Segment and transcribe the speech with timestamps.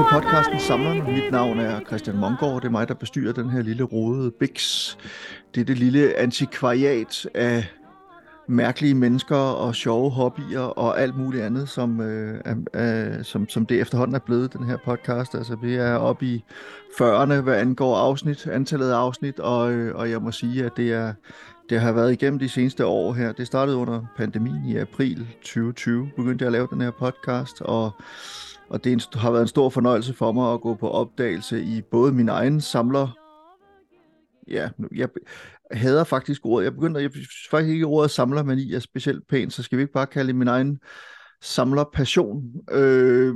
[0.00, 1.14] til podcasten Samleren.
[1.14, 2.60] Mit navn er Christian Mongård.
[2.62, 4.86] Det er mig, der bestyrer den her lille rodede Bix.
[5.54, 7.64] Det er det lille antikvariat af
[8.48, 12.40] mærkelige mennesker og sjove hobbyer og alt muligt andet, som, øh,
[12.74, 15.34] øh, som, som det efterhånden er blevet, den her podcast.
[15.34, 16.44] Altså, vi er oppe i
[17.00, 20.92] 40'erne, hvad angår afsnit, antallet af afsnit, og, øh, og jeg må sige, at det
[20.92, 21.12] er
[21.70, 23.32] det har været igennem de seneste år her.
[23.32, 27.90] Det startede under pandemien i april 2020, begyndte jeg at lave den her podcast, og,
[28.70, 32.12] og det har været en stor fornøjelse for mig at gå på opdagelse i både
[32.12, 33.20] min egen samler
[34.50, 35.08] ja, jeg
[35.72, 36.64] hader faktisk ordet.
[36.64, 37.10] Jeg begynder, jeg
[37.50, 40.48] faktisk ikke ordet samlermani er specielt pænt, så skal vi ikke bare kalde det min
[40.48, 40.78] egen
[41.42, 42.42] samler passion.
[42.72, 43.34] Øh,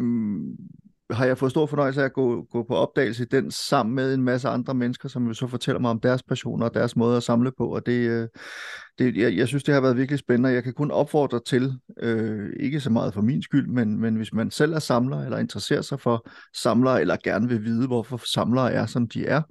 [1.10, 4.14] har jeg fået stor fornøjelse af at gå, gå på opdagelse i den sammen med
[4.14, 7.16] en masse andre mennesker, som jo så fortæller mig om deres passioner og deres måde
[7.16, 8.28] at samle på, og det, øh,
[8.98, 12.52] det jeg, jeg synes, det har været virkelig spændende, jeg kan kun opfordre til, øh,
[12.60, 15.82] ikke så meget for min skyld, men, men hvis man selv er samler, eller interesserer
[15.82, 19.42] sig for samlere, eller gerne vil vide, hvorfor samlere er, som de er,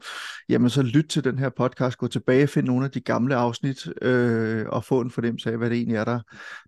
[0.49, 3.87] jamen så lyt til den her podcast, gå tilbage, find nogle af de gamle afsnit,
[4.01, 6.19] øh, og få en fornemmelse af, hvad det egentlig er, der,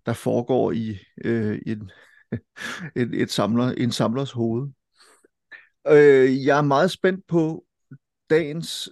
[0.06, 1.90] der foregår i øh, en,
[2.96, 4.68] et, et samler, en samlers hoved.
[5.88, 7.64] Øh, jeg er meget spændt på
[8.30, 8.88] dagens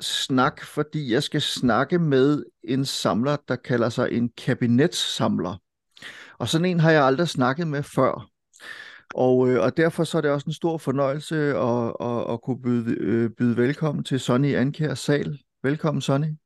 [0.00, 5.56] snak, fordi jeg skal snakke med en samler, der kalder sig en kabinetssamler.
[6.38, 8.28] Og sådan en har jeg aldrig snakket med før.
[9.14, 12.62] Og, øh, og derfor så er det også en stor fornøjelse at, at, at kunne
[12.62, 15.38] byde, øh, byde velkommen til Sonny Ankær Sal.
[15.62, 16.36] Velkommen, Sonny.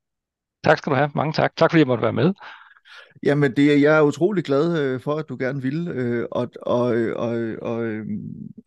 [0.64, 1.10] Tak skal du have.
[1.14, 1.56] Mange tak.
[1.56, 2.32] Tak fordi jeg måtte være med.
[3.22, 5.88] Jamen, det, jeg er utrolig glad øh, for, at du gerne vil.
[5.88, 6.84] Øh, og, og,
[7.16, 8.06] og, og øh,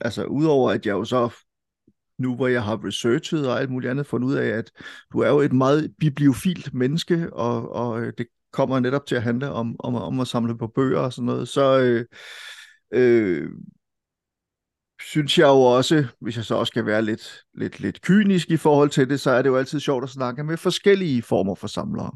[0.02, 1.30] altså, udover at jeg jo så
[2.19, 4.72] nu hvor jeg har researchet og alt muligt andet, fundet ud af, at
[5.13, 9.24] du er jo et meget bibliofilt menneske, og, og øh, det kommer netop til at
[9.24, 12.06] handle om, om, om at samle på bøger og sådan noget, så øh,
[12.94, 13.50] øh,
[15.06, 18.58] synes jeg jo også, hvis jeg så også skal være lidt, lidt, lidt kynisk i
[18.58, 21.68] forhold til det, så er det jo altid sjovt at snakke med forskellige former for
[21.68, 22.12] samlere.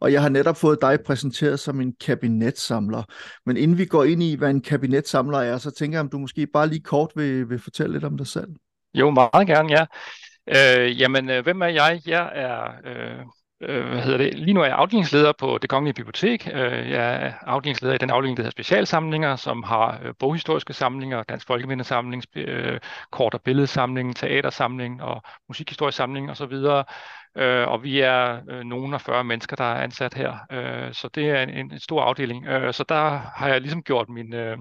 [0.00, 3.02] Og jeg har netop fået dig præsenteret som en kabinetsamler.
[3.46, 6.18] Men inden vi går ind i, hvad en kabinetsamler er, så tænker jeg, om du
[6.18, 8.48] måske bare lige kort vil, vil fortælle lidt om dig selv.
[8.94, 9.84] Jo, meget gerne, ja.
[10.48, 12.00] Øh, jamen, øh, hvem er jeg?
[12.06, 13.24] Jeg er øh,
[13.62, 14.38] øh, hvad hedder det?
[14.38, 16.48] Lige nu er jeg afdelingsleder på det Kongelige Bibliotek.
[16.52, 21.22] Øh, jeg er afdelingsleder i den afdeling, der hedder Specialsamlinger, som har øh, boghistoriske samlinger,
[21.22, 22.80] Dansk Folkemindesamling, øh,
[23.10, 26.52] kort- og billedsamling, teatersamling og musikhistorisk samling osv.
[27.36, 30.38] Øh, og vi er øh, nogen af 40 mennesker, der er ansat her.
[30.52, 32.46] Øh, så det er en, en stor afdeling.
[32.46, 34.58] Øh, så der har jeg ligesom gjort min, øh,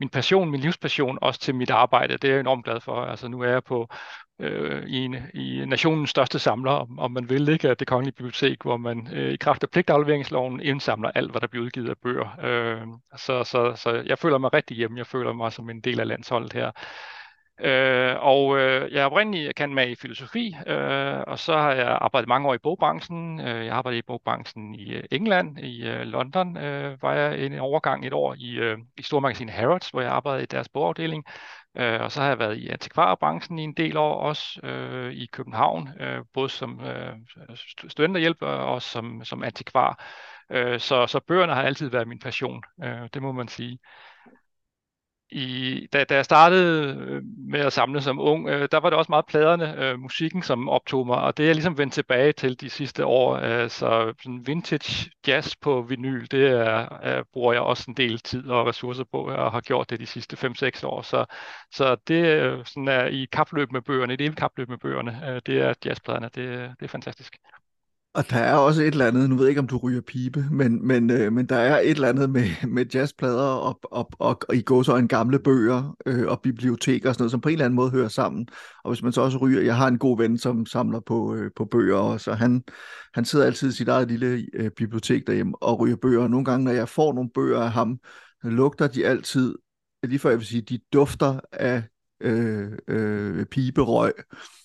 [0.00, 2.16] min passion, min livspassion, også til mit arbejde.
[2.16, 3.04] Det er jeg enormt glad for.
[3.04, 3.88] Altså nu er jeg på
[4.40, 7.74] øh, i, en, i nationens største samler, om, om man vil, ikke?
[7.74, 11.64] Det kongelige bibliotek, hvor man øh, i kraft af pligtafleveringsloven indsamler alt, hvad der bliver
[11.64, 12.36] udgivet af bøger.
[12.44, 12.86] Øh,
[13.16, 14.98] så, så, så jeg føler mig rigtig hjemme.
[14.98, 16.70] Jeg føler mig som en del af landsholdet her.
[17.60, 21.98] Øh, og øh, jeg er oprindeligt kan med i filosofi, øh, og så har jeg
[22.00, 23.40] arbejdet mange år i bogbranchen.
[23.40, 27.58] Øh, jeg arbejdede i bogbranchen i øh, England, i øh, London øh, var jeg en
[27.58, 31.24] overgang et år i, øh, i stormagasinet Harrods, hvor jeg arbejdede i deres bogafdeling.
[31.76, 35.26] Øh, og så har jeg været i antikvarbranchen i en del år også øh, i
[35.26, 37.16] København, øh, både som øh,
[37.88, 40.04] studenterhjælper og som, som antikvar.
[40.50, 43.78] Øh, så, så bøgerne har altid været min passion, øh, det må man sige
[45.34, 48.98] i, da, da jeg startede øh, med at samle som ung, øh, der var det
[48.98, 52.32] også meget pladerne, øh, musikken, som optog mig, og det er jeg ligesom vendt tilbage
[52.32, 53.36] til de sidste år.
[53.36, 58.18] Øh, så sådan vintage jazz på vinyl, det er, er, bruger jeg også en del
[58.18, 61.02] tid og ressourcer på, og har gjort det de sidste 5-6 år.
[61.02, 61.24] Så,
[61.72, 65.42] så det øh, sådan er i kapløb med bøgerne, det evigt kapløb med bøgerne, øh,
[65.46, 67.36] det er jazzpladerne, det, det er fantastisk.
[68.14, 70.46] Og der er også et eller andet, nu ved jeg ikke, om du ryger pibe,
[70.50, 74.40] men, men, øh, men der er et eller andet med, med jazzplader og, og, og,
[74.48, 77.48] og i går så en gamle bøger øh, og biblioteker og sådan noget, som på
[77.48, 78.48] en eller anden måde hører sammen.
[78.84, 81.50] Og hvis man så også ryger, jeg har en god ven, som samler på, øh,
[81.56, 82.62] på bøger, og så han,
[83.14, 86.22] han sidder altid i sit eget lille øh, bibliotek derhjemme og ryger bøger.
[86.22, 87.98] Og nogle gange, når jeg får nogle bøger af ham,
[88.42, 89.54] lugter de altid,
[90.02, 91.82] lige før jeg vil sige, de dufter af
[92.20, 94.12] øh, øh, piberøg.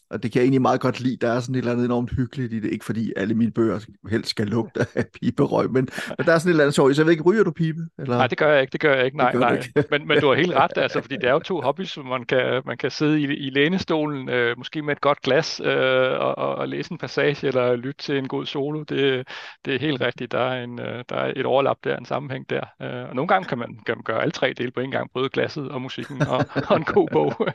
[0.09, 1.17] Og det kan jeg egentlig meget godt lide.
[1.17, 2.71] Der er sådan et eller andet enormt hyggeligt i det.
[2.71, 3.79] Ikke fordi alle mine bøger
[4.09, 6.95] helst skal lugte af piberøg, men, men der er sådan et eller andet sjovt.
[6.95, 7.81] Så jeg ved ikke, ryger du pibe?
[7.99, 8.17] Eller?
[8.17, 8.71] Nej, det gør jeg ikke.
[8.71, 9.17] Det gør jeg ikke.
[9.17, 9.55] Nej, nej.
[9.55, 9.83] Ikke.
[9.91, 12.23] men, men du har helt ret, altså, fordi det er jo to hobbies, hvor man
[12.23, 16.37] kan, man kan sidde i, i lænestolen, øh, måske med et godt glas, øh, og,
[16.37, 18.83] og, og læse en passage, eller lytte til en god solo.
[18.83, 19.27] Det,
[19.65, 20.31] det er helt rigtigt.
[20.31, 22.61] Der er, en, øh, der er et overlap der, en sammenhæng der.
[22.81, 25.09] Øh, og nogle gange kan man, kan man gøre alle tre dele på en gang,
[25.13, 27.47] både glasset og musikken og, og en god bog.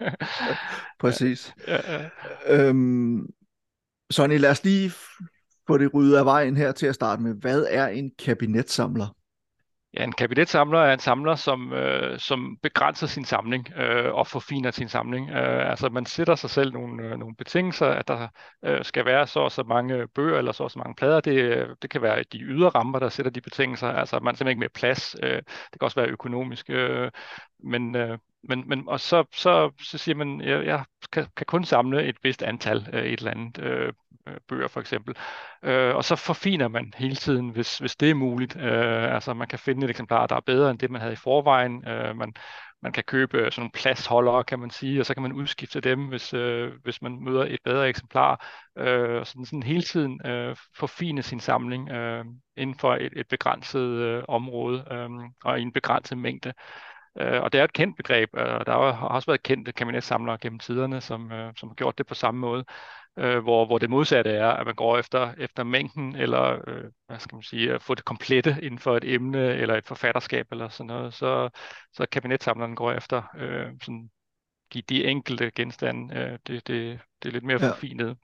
[0.98, 1.54] Præcis.
[1.68, 2.00] Ja, ja.
[2.46, 3.26] Øhm,
[4.10, 4.92] Sonny, lad os lige
[5.66, 7.34] få det ryddet af vejen her til at starte med.
[7.34, 9.06] Hvad er en kabinetsamler?
[9.94, 14.70] Ja, en kabinetsamler er en samler, som, øh, som begrænser sin samling øh, og forfiner
[14.70, 15.30] sin samling.
[15.30, 18.28] Øh, altså man sætter sig selv nogle, øh, nogle betingelser, at der
[18.64, 21.20] øh, skal være så og så mange bøger eller så og så mange plader.
[21.20, 23.88] Det, øh, det kan være de ydre rammer, der sætter de betingelser.
[23.88, 25.16] Altså man simpelthen ikke mere plads.
[25.22, 26.70] Øh, det kan også være økonomisk.
[26.70, 27.10] Øh,
[27.64, 28.18] men, øh,
[28.48, 32.16] men, men og så, så, så siger man, jeg, jeg kan, kan kun samle et
[32.22, 33.92] vist antal øh, et eller andet øh,
[34.26, 35.14] øh, bøger for eksempel.
[35.62, 38.56] Øh, og så forfiner man hele tiden, hvis, hvis det er muligt.
[38.56, 41.16] Øh, altså man kan finde et eksemplar, der er bedre end det, man havde i
[41.16, 41.88] forvejen.
[41.88, 42.34] Øh, man,
[42.82, 46.08] man kan købe sådan nogle pladsholdere, kan man sige, og så kan man udskifte dem,
[46.08, 48.46] hvis, øh, hvis man møder et bedre eksemplar.
[48.78, 52.24] Øh, sådan, sådan hele tiden øh, forfine sin samling øh,
[52.56, 55.10] inden for et, et begrænset øh, område øh,
[55.44, 56.52] og i en begrænset mængde.
[57.20, 60.58] Øh, og det er et kendt begreb, og der har også været kendte kabinetsamlere gennem
[60.58, 62.64] tiderne, som, øh, som har gjort det på samme måde,
[63.18, 67.18] øh, hvor, hvor det modsatte er, at man går efter, efter mængden, eller øh, hvad
[67.18, 70.68] skal man sige, at få det komplette inden for et emne, eller et forfatterskab, eller
[70.68, 71.50] sådan noget, så,
[71.92, 74.10] så kabinetsamleren går efter øh, sådan
[74.74, 76.16] de, de enkelte genstande.
[76.16, 77.70] Øh, det, det, det er lidt mere ja.
[77.70, 78.16] forfinet.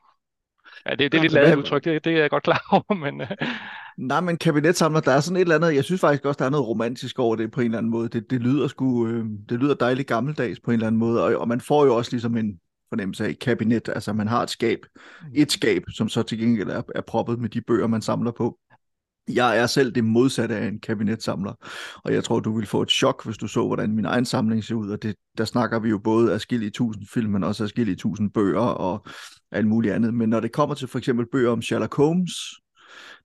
[0.87, 3.21] Ja, det, det er lidt lavet udtryk, det, det er jeg godt klar over, men...
[3.21, 3.29] Øh.
[3.99, 6.51] Nej, men kabinetsamler, der er sådan et eller andet, jeg synes faktisk også, der er
[6.51, 8.09] noget romantisk over det på en eller anden måde.
[8.09, 11.37] Det, det lyder sgu, øh, det lyder dejligt gammeldags på en eller anden måde, og,
[11.37, 14.79] og man får jo også ligesom en fornemmelse af kabinet, altså man har et skab,
[15.23, 15.29] mm.
[15.35, 18.59] et skab, som så til gengæld er, er proppet med de bøger, man samler på.
[19.29, 21.53] Jeg er selv det modsatte af en kabinetsamler,
[22.05, 24.65] og jeg tror, du vil få et chok, hvis du så, hvordan min egen samling
[24.65, 27.97] ser ud, og det, der snakker vi jo både afskillige tusind film, men også afskillige
[27.97, 29.07] tusind bøger og
[29.53, 30.15] alt muligt andet.
[30.15, 32.33] Men når det kommer til for eksempel bøger om Sherlock Holmes,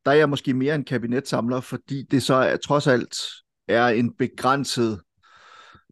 [0.05, 3.17] der er jeg måske mere en kabinetsamler, fordi det så er, trods alt
[3.67, 5.01] er en begrænset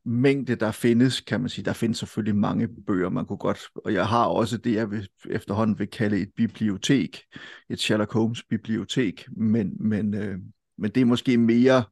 [0.05, 1.65] mængde, der findes, kan man sige.
[1.65, 5.07] Der findes selvfølgelig mange bøger, man kunne godt, og jeg har også det, jeg vil,
[5.29, 7.21] efterhånden vil kalde et bibliotek,
[7.69, 10.37] et Sherlock Holmes bibliotek, men, men, øh,
[10.77, 11.83] men det er måske mere,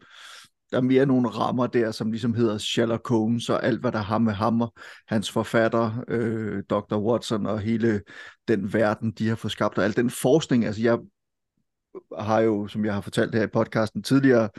[0.71, 4.00] der er mere nogle rammer der, som ligesom hedder Sherlock Holmes og alt, hvad der
[4.00, 4.73] har med ham og
[5.07, 6.97] hans forfatter, øh, Dr.
[6.97, 8.01] Watson og hele
[8.47, 10.65] den verden, de har fået skabt, og al den forskning.
[10.65, 11.00] Altså jeg
[12.19, 14.50] har jo, som jeg har fortalt her i podcasten tidligere,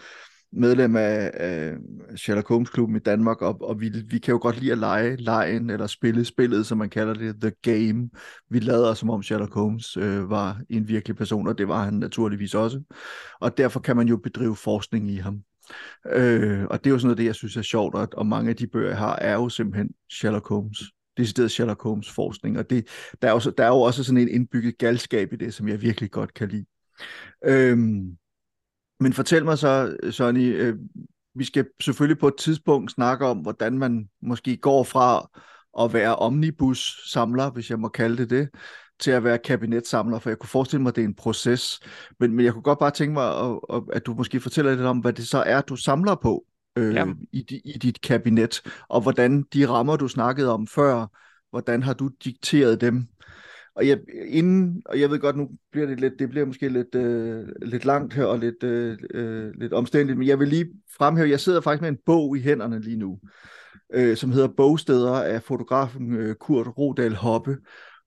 [0.53, 1.79] medlem af, øh,
[2.17, 5.17] Sherlock Holmes klubben i Danmark, og, og vi, vi kan jo godt lide at lege
[5.17, 8.11] lejen, eller spille spillet, som man kalder det, The Game.
[8.50, 11.94] Vi lader som om Sherlock Holmes øh, var en virkelig person, og det var han
[11.94, 12.82] naturligvis også.
[13.41, 15.43] Og derfor kan man jo bedrive forskning i ham.
[16.12, 18.50] Øh, og det er jo sådan noget, det jeg synes er sjovt, og, og mange
[18.50, 20.82] af de bøger, jeg har, er jo simpelthen Sherlock Holmes
[21.17, 22.87] decideret Sherlock Holmes forskning, og det,
[23.23, 25.82] der, er jo, der er jo også sådan en indbygget galskab i det, som jeg
[25.82, 26.64] virkelig godt kan lide.
[27.44, 28.17] Øhm,
[29.00, 30.76] men fortæl mig så, Sonny, øh,
[31.35, 35.31] vi skal selvfølgelig på et tidspunkt snakke om, hvordan man måske går fra
[35.81, 38.49] at være omnibus-samler, hvis jeg må kalde det det,
[39.02, 41.81] til at være kabinetsamler, for jeg kunne forestille mig, at det er en proces.
[42.20, 44.99] Men, men jeg kunne godt bare tænke mig, at, at du måske fortæller lidt om,
[44.99, 46.44] hvad det så er, du samler på
[46.76, 47.06] øh, ja.
[47.32, 51.06] i, i dit kabinet, og hvordan de rammer, du snakkede om før,
[51.50, 53.08] hvordan har du dikteret dem
[53.75, 56.94] og jeg, inden, og jeg ved godt, nu bliver det lidt, det bliver måske lidt,
[56.94, 61.31] øh, lidt langt her og lidt, øh, øh, lidt omstændigt, men jeg vil lige fremhæve,
[61.31, 63.19] jeg sidder faktisk med en bog i hænderne lige nu,
[63.94, 67.56] øh, som hedder Bogsteder af fotografen øh, Kurt Rodal Hoppe,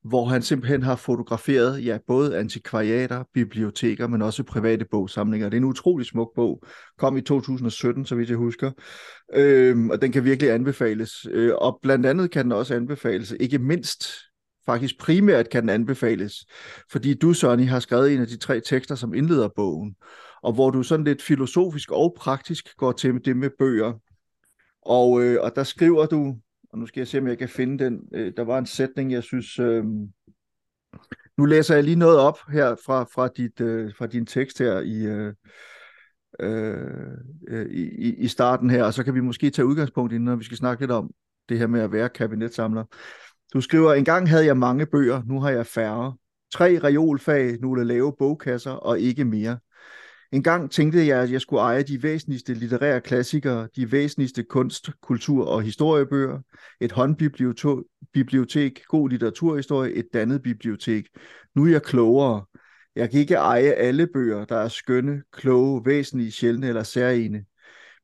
[0.05, 5.49] hvor han simpelthen har fotograferet ja, både antikvariater, biblioteker, men også private bogsamlinger.
[5.49, 6.63] Det er en utrolig smuk bog.
[6.97, 8.71] Kom i 2017, så vidt jeg husker.
[9.33, 11.11] øhm, og den kan virkelig anbefales.
[11.31, 14.05] Øh, og blandt andet kan den også anbefales, ikke mindst
[14.65, 16.45] faktisk primært kan den anbefales,
[16.91, 19.95] fordi du, Sonny, har skrevet en af de tre tekster, som indleder bogen,
[20.43, 23.93] og hvor du sådan lidt filosofisk og praktisk går til det med bøger.
[24.81, 26.35] Og, øh, og der skriver du,
[26.75, 29.11] og nu skal jeg se, om jeg kan finde den, øh, der var en sætning,
[29.11, 29.59] jeg synes...
[29.59, 29.83] Øh,
[31.37, 34.79] nu læser jeg lige noget op her fra, fra, dit, øh, fra din tekst her
[34.79, 35.33] i, øh,
[36.39, 37.17] øh,
[37.47, 40.43] øh i, i starten her, og så kan vi måske tage udgangspunkt i, når vi
[40.43, 41.11] skal snakke lidt om
[41.49, 42.83] det her med at være kabinetsamler.
[43.53, 46.15] Du skriver, en gang havde jeg mange bøger, nu har jeg færre.
[46.53, 49.57] Tre reolfag, nogle lave bogkasser og ikke mere.
[50.35, 54.89] En gang tænkte jeg, at jeg skulle eje de væsentligste litterære klassikere, de væsentligste kunst,
[55.01, 56.39] kultur og historiebøger,
[56.81, 61.07] et håndbibliotek, god litteraturhistorie, et dannet bibliotek.
[61.55, 62.45] Nu er jeg klogere.
[62.95, 67.45] Jeg kan ikke eje alle bøger, der er skønne, kloge, væsentlige, sjældne eller særlige.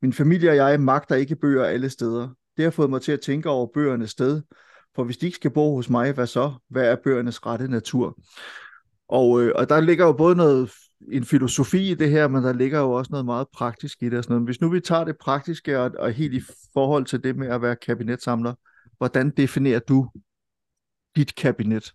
[0.01, 2.29] Min familie og jeg magter ikke bøger alle steder.
[2.57, 4.41] Det har fået mig til at tænke over bøgernes sted,
[4.95, 6.53] for hvis de ikke skal bo hos mig, hvad så?
[6.69, 8.17] Hvad er bøgernes rette natur?
[9.07, 10.71] Og, øh, og der ligger jo både noget
[11.11, 14.17] en filosofi i det her, men der ligger jo også noget meget praktisk i det.
[14.17, 14.47] Og sådan noget.
[14.47, 16.41] Hvis nu vi tager det praktiske og, og helt i
[16.73, 18.53] forhold til det med at være kabinetsamler,
[18.97, 20.09] hvordan definerer du
[21.15, 21.93] dit kabinet?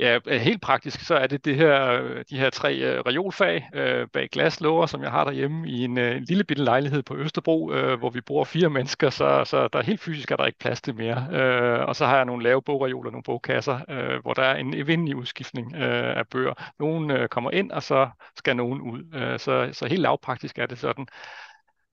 [0.00, 3.68] Ja, øh, helt praktisk, så er det, det her, øh, de her tre øh, reolfag
[3.74, 7.72] øh, bag glaslåger, som jeg har derhjemme i en, en lille bitte lejlighed på Østerbro,
[7.72, 10.58] øh, hvor vi bor fire mennesker, så, så der er helt fysisk er der ikke
[10.58, 11.26] plads til mere.
[11.32, 14.74] Øh, og så har jeg nogle lave bogreoler, nogle bogkasser, øh, hvor der er en
[14.74, 16.54] evindelig udskiftning øh, af bøger.
[16.78, 19.04] Nogle øh, kommer ind, og så skal nogen ud.
[19.14, 21.06] Øh, så, så helt lavpraktisk er det sådan.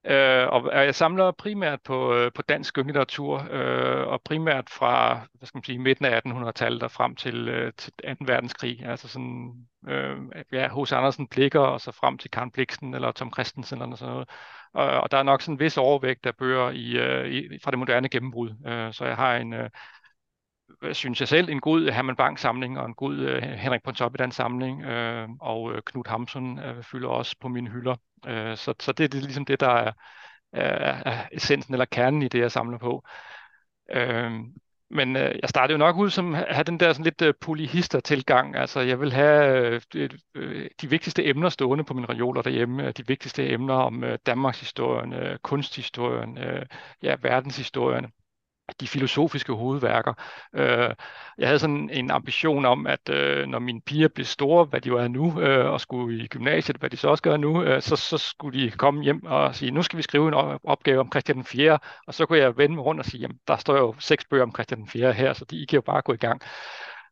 [0.05, 5.47] Øh, og jeg samler primært på, øh, på dansk skønlitteratur, øh, og primært fra hvad
[5.47, 8.09] skal man sige, midten af 1800-tallet og frem til, øh, til 2.
[8.19, 8.85] verdenskrig.
[8.85, 9.53] Altså sådan,
[9.87, 10.17] øh,
[10.51, 14.13] ja, hos Andersen Blikker, og så frem til Karen Bliksen eller Tom Christensen eller sådan
[14.13, 14.29] noget.
[14.73, 17.71] Og, og der er nok sådan en vis overvægt af bøger i, øh, i, fra
[17.71, 18.49] det moderne gennembrud.
[18.67, 19.69] Øh, så jeg har en, øh,
[20.93, 24.31] synes jeg selv, en god øh, Herman Bang samling og en god øh, Henrik Pontoppidan
[24.31, 27.95] samling, øh, og øh, Knud Hamsun øh, fylder også på mine hylder.
[28.27, 29.91] Øh, så, så det er det, ligesom det, der er,
[30.53, 33.03] er, er essensen eller kernen i det, jeg samler på.
[33.91, 34.31] Øh,
[34.89, 37.33] men øh, jeg startede jo nok ud som at have den der sådan lidt øh,
[37.41, 38.55] polyhister-tilgang.
[38.55, 42.87] Altså, jeg vil have øh, de, øh, de vigtigste emner stående på mine reoler derhjemme.
[42.87, 46.65] Øh, de vigtigste emner om øh, Danmarks historien, øh, kunsthistorien, øh,
[47.03, 48.05] ja, verdenshistorien
[48.79, 50.13] de filosofiske hovedværker.
[50.53, 50.93] Øh,
[51.37, 54.89] jeg havde sådan en ambition om, at øh, når mine piger blev store, hvad de
[54.89, 57.81] jo er nu, øh, og skulle i gymnasiet, hvad de så også gør nu, øh,
[57.81, 61.11] så, så skulle de komme hjem og sige, nu skal vi skrive en opgave om
[61.11, 63.77] Christian den 4., og så kunne jeg vende mig rundt og sige, jamen, der står
[63.77, 65.13] jo seks bøger om Christian den 4.
[65.13, 66.41] her, så de I kan jo bare gå i gang.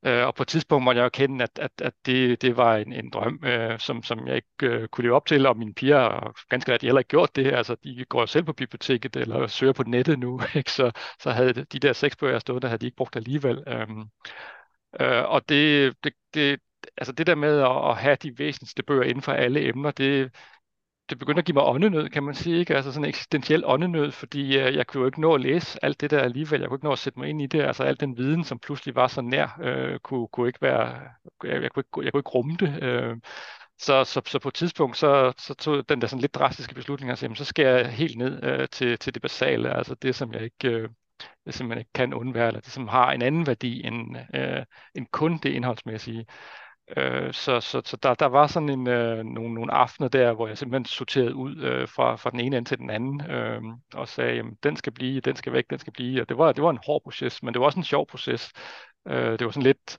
[0.05, 2.75] Øh, og på et tidspunkt måtte jeg jo kende, at, at, at det, det var
[2.75, 5.73] en, en drøm, øh, som, som jeg ikke øh, kunne leve op til, og mine
[5.73, 7.53] piger har ganske ret heller ikke gjort det.
[7.53, 10.71] Altså, de går jo selv på biblioteket eller søger på nettet nu, ikke?
[10.71, 13.63] Så, så havde de der seks bøger, stået, der, havde de ikke brugt alligevel.
[13.67, 13.87] Øh,
[14.99, 16.59] øh, og det, det, det,
[16.97, 20.31] altså det der med at, at have de væsentligste bøger inden for alle emner, det,
[21.09, 22.75] det begyndte at give mig åndenød, kan man sige, ikke?
[22.75, 26.01] Altså sådan en eksistentiel åndenød, fordi øh, jeg kunne jo ikke nå at læse alt
[26.01, 26.59] det der alligevel.
[26.59, 27.61] Jeg kunne ikke nå at sætte mig ind i det.
[27.61, 30.99] Altså al den viden, som pludselig var så nær, øh, kunne, kunne ikke være,
[31.43, 32.83] jeg, jeg, kunne ikke, jeg kunne ikke rumme det.
[32.83, 33.17] Øh,
[33.79, 37.09] så, så, så på et tidspunkt, så, så tog den der sådan lidt drastiske beslutning,
[37.09, 40.33] altså, at så skal jeg helt ned øh, til, til det basale, altså det, som
[40.33, 40.89] jeg ikke, øh,
[41.45, 44.65] det, som man ikke kan undvære, eller det, som har en anden værdi end, øh,
[44.95, 46.25] end kun det indholdsmæssige.
[46.97, 50.47] Øh, så så, så der, der var sådan en, øh, nogle, nogle aftener der, hvor
[50.47, 53.61] jeg simpelthen sorterede ud øh, fra, fra den ene ende til den anden, øh,
[53.93, 56.21] og sagde, jamen, den skal blive, den skal væk, den skal blive.
[56.21, 58.51] Og det var, det var en hård proces, men det var også en sjov proces.
[59.07, 59.97] Øh, det var sådan lidt,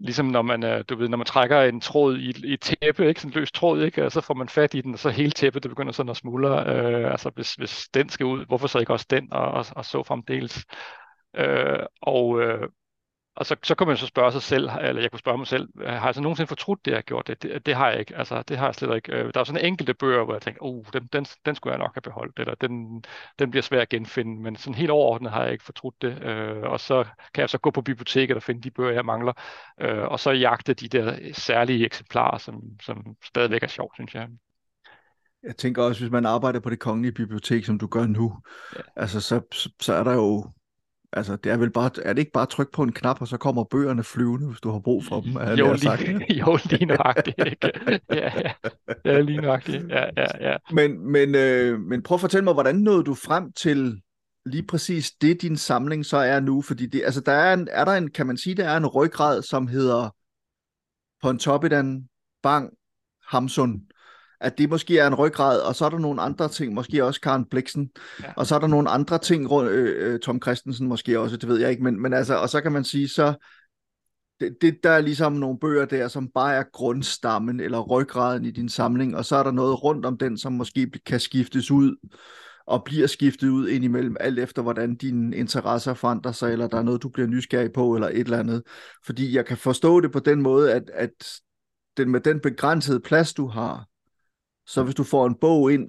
[0.00, 3.08] ligesom når man, øh, du ved, når man trækker en tråd i, i et tæppe,
[3.08, 3.20] ikke?
[3.20, 4.04] sådan en løs tråd, ikke?
[4.04, 6.16] Og så får man fat i den, og så hele tæppet, det begynder sådan at
[6.16, 6.66] smuldre.
[6.66, 9.84] Øh, altså hvis, hvis den skal ud, hvorfor så ikke også den, og, og, og
[9.84, 10.64] så fremdeles.
[11.36, 12.68] Øh, og, øh,
[13.36, 15.68] og så, så kan man så spørge sig selv, eller jeg kunne spørge mig selv,
[15.86, 17.26] har jeg så nogensinde fortrudt det, jeg har gjort?
[17.26, 18.16] Det, det, det har jeg ikke.
[18.16, 19.12] Altså, det har jeg slet ikke.
[19.12, 21.78] Øh, der er sådan enkelte bøger, hvor jeg tænker, oh, den, den, den skulle jeg
[21.78, 23.04] nok have beholdt, eller den,
[23.38, 26.22] den bliver svær at genfinde, men sådan helt overordnet har jeg ikke fortrudt det.
[26.22, 29.32] Øh, og så kan jeg så gå på biblioteket og finde de bøger, jeg mangler,
[29.80, 34.28] øh, og så jagte de der særlige eksemplarer, som, som stadigvæk er sjovt, synes jeg.
[35.42, 38.38] Jeg tænker også, hvis man arbejder på det kongelige bibliotek, som du gør nu,
[38.76, 38.80] ja.
[38.96, 39.40] altså så,
[39.80, 40.52] så er der jo
[41.12, 43.36] Altså, det er vel bare, er det ikke bare trykke på en knap, og så
[43.36, 45.32] kommer bøgerne flyvende, hvis du har brug for dem?
[45.32, 46.02] Jo, lige, sagt.
[46.40, 47.38] jo, lige nøjagtigt.
[47.46, 48.00] Ikke?
[48.10, 48.52] Ja, ja.
[49.04, 49.88] ja, lige nøjagtigt.
[49.88, 50.56] Ja, ja, ja.
[50.72, 54.02] Men, men, øh, men prøv at fortælle mig, hvordan nåede du frem til
[54.46, 56.62] lige præcis det, din samling så er nu?
[56.62, 58.86] Fordi det, altså, der er, en, er der en, kan man sige, der er en
[58.86, 60.14] ryggrad, som hedder
[61.22, 62.08] Pontoppidan,
[62.42, 62.70] Bang,
[63.28, 63.82] Hamsun
[64.42, 67.20] at det måske er en ryggrad, og så er der nogle andre ting, måske også
[67.20, 67.90] Karen Bliksen,
[68.22, 68.32] ja.
[68.36, 71.60] og så er der nogle andre ting, øh, øh, Tom Christensen måske også, det ved
[71.60, 73.34] jeg ikke, men, men altså, og så kan man sige, så
[74.40, 78.50] det, det, der er ligesom nogle bøger der, som bare er grundstammen eller ryggraden i
[78.50, 81.96] din samling, og så er der noget rundt om den, som måske kan skiftes ud,
[82.66, 86.82] og bliver skiftet ud indimellem, alt efter hvordan dine interesser forandrer sig, eller der er
[86.82, 88.62] noget, du bliver nysgerrig på, eller et eller andet.
[89.06, 91.10] Fordi jeg kan forstå det på den måde, at, at
[91.96, 93.86] den, med den begrænsede plads, du har,
[94.66, 95.88] så hvis du får en bog ind,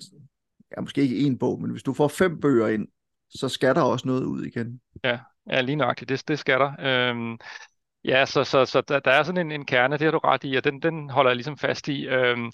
[0.77, 2.87] ja, måske ikke en bog, men hvis du får fem bøger ind,
[3.29, 4.81] så skal der også noget ud igen.
[5.03, 6.09] Ja, ja lige nøjagtigt.
[6.09, 6.71] Det, det skal der.
[6.79, 7.37] Øhm,
[8.03, 10.43] ja, så, så, så der, der er sådan en, en kerne, det har du ret
[10.43, 12.07] i, og den, den holder jeg ligesom fast i.
[12.07, 12.51] Øhm,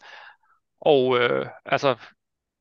[0.82, 1.96] og øh, altså,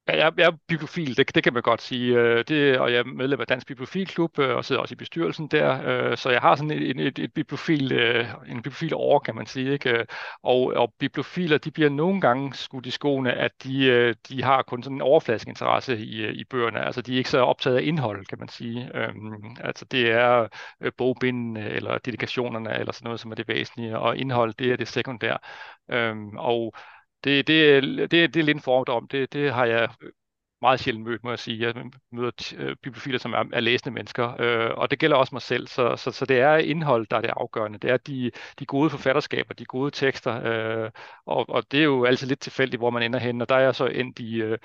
[0.09, 2.15] Ja, jeg, jeg er bibliofil, det, det kan man godt sige.
[2.15, 5.49] Øh, det, og jeg er medlem af Dansk Bibliofilklub øh, og sidder også i bestyrelsen
[5.49, 5.83] der.
[5.87, 7.93] Øh, så jeg har sådan en, et, et bibliofil,
[8.47, 9.73] en bibliofil år, kan man sige.
[9.73, 10.07] Ikke?
[10.43, 14.83] Og, og bibliofiler, de bliver nogle gange skudt i skoene, at de, de har kun
[14.83, 16.81] sådan en overfladisk interesse i, i bøgerne.
[16.85, 18.91] Altså de er ikke så optaget af indhold, kan man sige.
[18.95, 20.49] Øhm, altså det er
[20.99, 23.99] bogbindene eller dedikationerne eller sådan noget, som er det væsentlige.
[23.99, 25.38] Og indhold, det er det sekundære.
[25.91, 26.75] Øhm, og
[27.25, 29.09] det, det, det, det er lidt en fordom.
[29.09, 30.11] Det, det har jeg øh,
[30.61, 31.67] meget sjældent mødt, må jeg sige.
[31.67, 35.35] Jeg møder t- øh, bibliofiler, som er, er læsende mennesker, øh, og det gælder også
[35.35, 35.67] mig selv.
[35.67, 37.79] Så, så, så det er indhold, der er det afgørende.
[37.79, 40.91] Det er de, de gode forfatterskaber, de gode tekster, øh,
[41.27, 43.61] og, og det er jo altid lidt tilfældigt, hvor man ender hen, og der er
[43.61, 44.43] jeg så endt i...
[44.43, 44.59] Øh,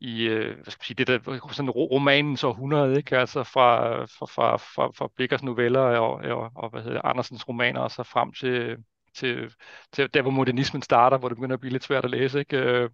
[0.00, 3.18] i øh, hvad skal man sige, det der sådan romanens århundrede, ikke?
[3.18, 7.80] Altså fra, fra, fra, fra, fra Blikkers noveller og, og, og hvad hedder Andersens romaner
[7.80, 8.76] og så frem til,
[9.14, 9.54] til,
[9.92, 12.56] til der, hvor modernismen starter, hvor det begynder at blive lidt svært at læse, ikke?
[12.56, 12.90] Øh,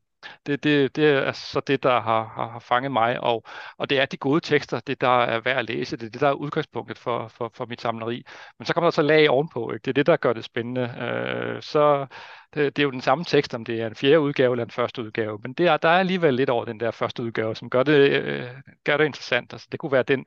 [0.46, 3.44] det, det, det er så det, der har, har, har fanget mig, og,
[3.78, 6.20] og det er de gode tekster, det der er værd at læse, det er det,
[6.20, 8.24] der er udgangspunktet for, for, for mit samleri.
[8.58, 9.82] Men så kommer der så lag ovenpå, ikke?
[9.84, 10.82] det er det, der gør det spændende.
[11.00, 12.06] Øh, så
[12.54, 14.70] det, det er jo den samme tekst, om det er en fjerde udgave eller en
[14.70, 17.70] første udgave, men det er, der er alligevel lidt over den der første udgave, som
[17.70, 18.46] gør det, øh,
[18.84, 19.52] gør det interessant.
[19.52, 20.26] Altså, det kunne være den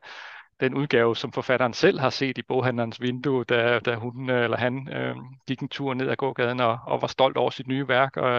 [0.60, 4.58] den udgave, som forfatteren selv har set i boghandlerens vindue, da, da hun øh, eller
[4.58, 5.16] han øh,
[5.48, 8.18] gik en tur ned ad gågaden og, og var stolt over sit nye værk.
[8.18, 8.32] Og,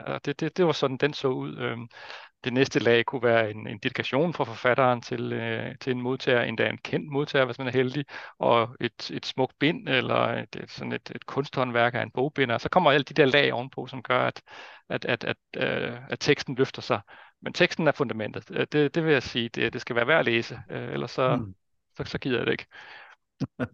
[0.00, 1.56] og det, det, det var sådan, den så ud.
[1.56, 1.78] Øh,
[2.44, 6.42] det næste lag kunne være en, en dedikation fra forfatteren til, øh, til en modtager,
[6.42, 8.04] endda en kendt modtager, hvis man er heldig,
[8.38, 12.58] og et, et smukt bind, eller et, et, sådan et, et kunsthåndværk af en bogbinder.
[12.58, 14.42] Så kommer alle de der lag ovenpå, som gør, at,
[14.88, 17.00] at, at, at, øh, at teksten løfter sig.
[17.42, 18.44] Men teksten er fundamentet.
[18.50, 21.10] Øh, det, det vil jeg sige, det, det skal være værd at læse, øh, ellers
[21.10, 21.54] så, mm
[21.96, 22.66] så, så gider jeg det ikke.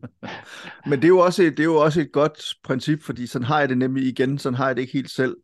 [0.89, 3.61] Men det er, jo også, det er jo også et godt princip, fordi sådan har
[3.61, 5.37] jeg det nemlig igen, sådan har jeg det ikke helt selv.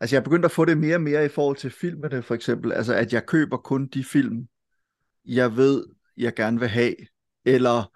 [0.00, 2.34] Altså jeg er begyndt at få det mere og mere i forhold til filmene for
[2.34, 4.48] eksempel, altså at jeg køber kun de film,
[5.24, 5.84] jeg ved,
[6.16, 6.94] jeg gerne vil have,
[7.44, 7.92] eller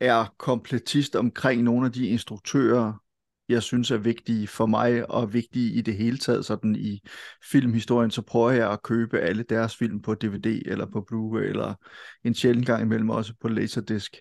[0.00, 3.02] er kompletist omkring nogle af de instruktører,
[3.48, 7.00] jeg synes er vigtige for mig, og vigtige i det hele taget, sådan i
[7.50, 11.74] filmhistorien, så prøver jeg at købe alle deres film på DVD, eller på Blu-ray, eller
[12.24, 14.14] en sjældent gang imellem også på Laserdisc,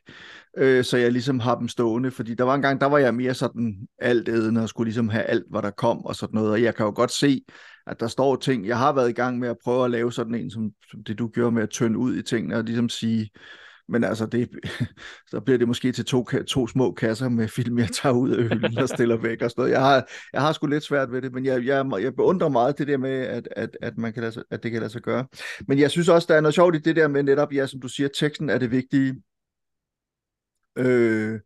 [0.58, 3.16] øh, så jeg ligesom har dem stående, fordi der var en gang, der var jeg
[3.16, 6.52] mere sådan alt ædende, og skulle ligesom have alt, hvad der kom, og sådan noget,
[6.52, 7.42] og jeg kan jo godt se,
[7.88, 10.36] at der står ting, jeg har været i gang med at prøve at lave sådan
[10.36, 13.30] en, som, som det du gjorde med at tynde ud i tingene, og ligesom sige,
[13.88, 14.50] men altså, det,
[15.32, 18.44] så bliver det måske til to, to små kasser med film, jeg tager ud af
[18.44, 19.72] hylden og stiller væk og sådan noget.
[19.72, 22.78] Jeg har, jeg har sgu lidt svært ved det, men jeg, jeg, jeg beundrer meget
[22.78, 25.02] det der med, at, at, at, man kan lade sig, at det kan lade sig
[25.02, 25.28] gøre.
[25.68, 27.80] Men jeg synes også, der er noget sjovt i det der med netop, ja, som
[27.80, 29.22] du siger, teksten er det vigtige.
[30.78, 31.40] Øh,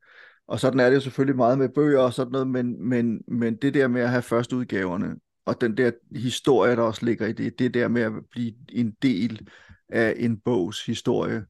[0.47, 3.55] og sådan er det jo selvfølgelig meget med bøger og sådan noget, men, men, men
[3.55, 7.33] det der med at have første udgaverne, og den der historie, der også ligger i
[7.33, 9.49] det, det der med at blive en del
[9.89, 11.45] af en bogs historie,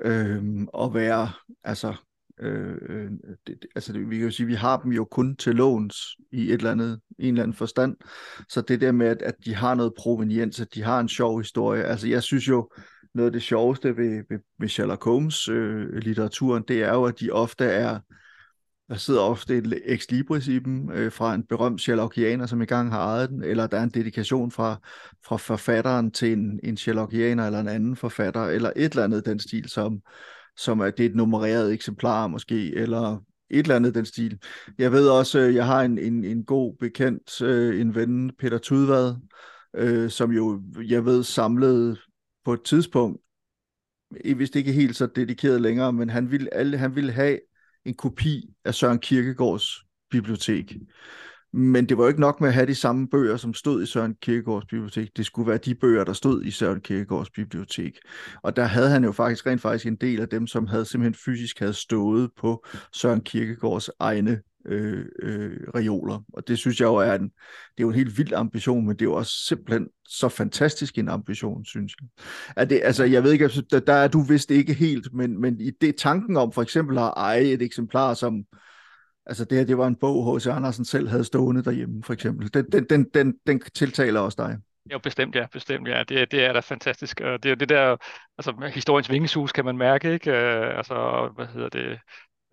[0.00, 1.30] øh, og være,
[1.64, 1.94] altså,
[2.40, 3.10] øh,
[3.46, 5.96] det, altså det, vi kan jo sige, vi har dem jo kun til låns
[6.32, 7.96] i et eller andet, en eller anden forstand,
[8.48, 11.38] så det der med, at, at de har noget proveniens, at de har en sjov
[11.38, 12.70] historie, altså jeg synes jo,
[13.14, 17.20] noget af det sjoveste ved, ved, ved Sherlock Holmes øh, litteraturen, det er jo, at
[17.20, 17.98] de ofte er
[18.90, 22.64] der sidder ofte et ex libris i dem øh, fra en berømt Sherlockianer, som i
[22.64, 24.80] gang har ejet den, eller der er en dedikation fra,
[25.26, 29.38] fra forfatteren til en, en Sherlockianer eller en anden forfatter, eller et eller andet den
[29.38, 30.00] stil, som,
[30.56, 34.38] som er, det er et nummereret eksemplar måske, eller et eller andet den stil.
[34.78, 38.58] Jeg ved også, øh, jeg har en, en, en god bekendt, øh, en ven, Peter
[38.58, 39.14] Tudvad,
[39.76, 41.96] øh, som jo, jeg ved, samlede
[42.44, 43.20] på et tidspunkt,
[44.36, 47.38] hvis det ikke helt så dedikeret længere, men han ville, alle, han ville have
[47.90, 50.76] en kopi af Søren Kierkegaards bibliotek.
[51.52, 53.86] Men det var jo ikke nok med at have de samme bøger, som stod i
[53.86, 55.16] Søren Kierkegaards bibliotek.
[55.16, 57.98] Det skulle være de bøger, der stod i Søren Kierkegaards bibliotek.
[58.42, 61.14] Og der havde han jo faktisk rent faktisk en del af dem, som havde simpelthen
[61.24, 66.24] fysisk havde stået på Søren Kierkegaards egne øh, øh, reoler.
[66.32, 68.96] Og det synes jeg jo er en, det er jo en helt vild ambition, men
[68.96, 72.08] det er jo også simpelthen så fantastisk en ambition, synes jeg.
[72.56, 75.40] Er det, altså, jeg ved ikke, altså, der, der er du vist ikke helt, men,
[75.40, 78.44] men i det tanken om for eksempel at eje et eksemplar, som
[79.26, 80.46] altså det her, det var en bog, H.C.
[80.46, 82.54] Andersen selv havde stående derhjemme, for eksempel.
[82.54, 84.58] Den, den, den, den, den tiltaler også dig.
[84.92, 86.02] Jo, bestemt ja, bestemt ja.
[86.08, 87.20] Det, det er da fantastisk.
[87.20, 87.96] Og Det er det der,
[88.38, 90.30] altså historiens vingesus kan man mærke, ikke?
[90.30, 91.98] Øh, altså, hvad hedder det?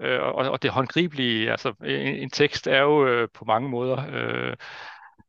[0.02, 4.06] Øh, og, og det håndgribelige, altså en, en tekst er jo øh, på mange måder
[4.12, 4.56] øh,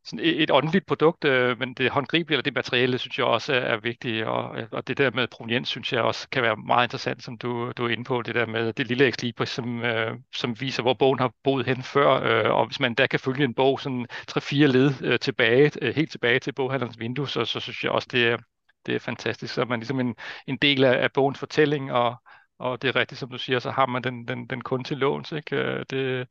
[0.05, 3.55] sådan et, et åndeligt produkt, øh, men det håndgribelige eller det materielle, synes jeg også
[3.55, 6.87] er, er vigtigt, og, og det der med proveniens, synes jeg også kan være meget
[6.87, 10.17] interessant, som du, du er inde på, det der med det lille ex som, øh,
[10.35, 13.45] som viser, hvor bogen har boet hen før, øh, og hvis man da kan følge
[13.45, 17.61] en bog sådan tre-fire led øh, tilbage, øh, helt tilbage til boghandlerens vindue, så, så
[17.61, 18.39] synes jeg også, det er,
[18.87, 20.15] det er fantastisk, så er man ligesom en,
[20.47, 22.17] en del af, af bogens fortælling, og,
[22.59, 24.97] og det er rigtigt, som du siger, så har man den, den, den kun til
[24.97, 25.33] låns.
[25.33, 25.85] Ikke?
[25.91, 26.29] Det,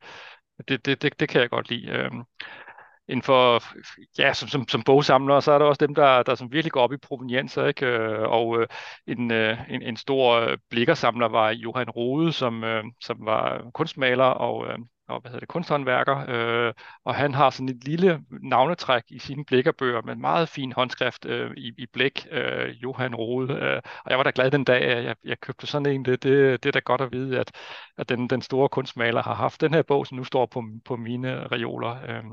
[0.68, 1.90] det, det, det, det kan jeg godt lide.
[1.90, 2.24] Øhm,
[3.08, 3.62] inden for,
[4.18, 6.80] ja, som, som, som bogsamler, så er der også dem, der, der som virkelig går
[6.80, 7.88] op i provenienser, ikke?
[8.28, 8.66] Og øh,
[9.06, 12.64] en, en, en stor blikkersamler var Johan Rode, som,
[13.00, 14.66] som var kunstmaler og
[15.08, 16.72] og hvad hedder det, kunsthåndværker, øh,
[17.04, 21.50] og han har sådan et lille navnetræk i sine blikkerbøger med meget fin håndskrift øh,
[21.56, 25.04] i, i blæk, øh, Johan Rode, øh, og jeg var da glad den dag, at
[25.04, 27.52] jeg, jeg købte sådan en, det, det, det er da godt at vide, at,
[27.98, 30.96] at den, den store kunstmaler har haft den her bog, som nu står på, på
[30.96, 31.96] mine reoler.
[32.08, 32.24] Øh,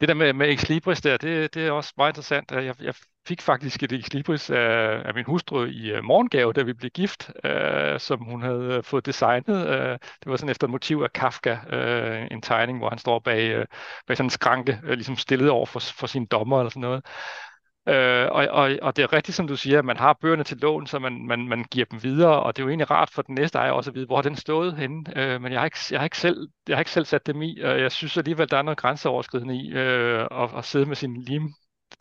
[0.00, 2.52] det der med, med Ex Libris der, det, det er også meget interessant.
[2.52, 2.94] Jeg, jeg
[3.28, 6.90] fik faktisk et Ex Libris af, af min hustru i uh, morgengave, da vi blev
[6.90, 9.56] gift, uh, som hun havde øh, fået designet.
[9.68, 13.18] Uh, det var sådan efter et motiv af Kafka, uh, en tegning, hvor han står
[13.18, 13.64] bag, uh,
[14.06, 17.04] bag sådan en skranke, uh, ligesom stillet over for, for sin dommer eller sådan noget.
[17.88, 20.56] Øh, og, og, og det er rigtigt, som du siger, at man har bøgerne til
[20.56, 23.22] lån, så man, man, man giver dem videre, og det er jo egentlig rart for
[23.22, 25.04] den næste ejer også at vide, hvor den stået henne.
[25.16, 27.42] Øh, men jeg har, ikke, jeg, har ikke selv, jeg har ikke selv sat dem
[27.42, 30.96] i, og jeg synes alligevel, der er noget grænseoverskridende i øh, at, at sidde med
[30.96, 31.52] sin lim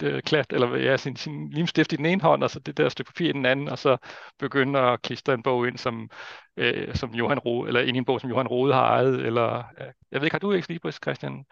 [0.03, 2.89] øh, klat, eller ja, sin, sin limstift i den ene hånd, og så det der
[2.89, 3.97] stykke papir i den anden, og så
[4.39, 6.09] begynde at klistre en bog ind, som,
[6.57, 9.57] øh, som Johan Rode, eller ind i en bog, som Johan Rode har ejet, eller,
[9.57, 11.45] øh, jeg ved ikke, har du ikke lige på Christian?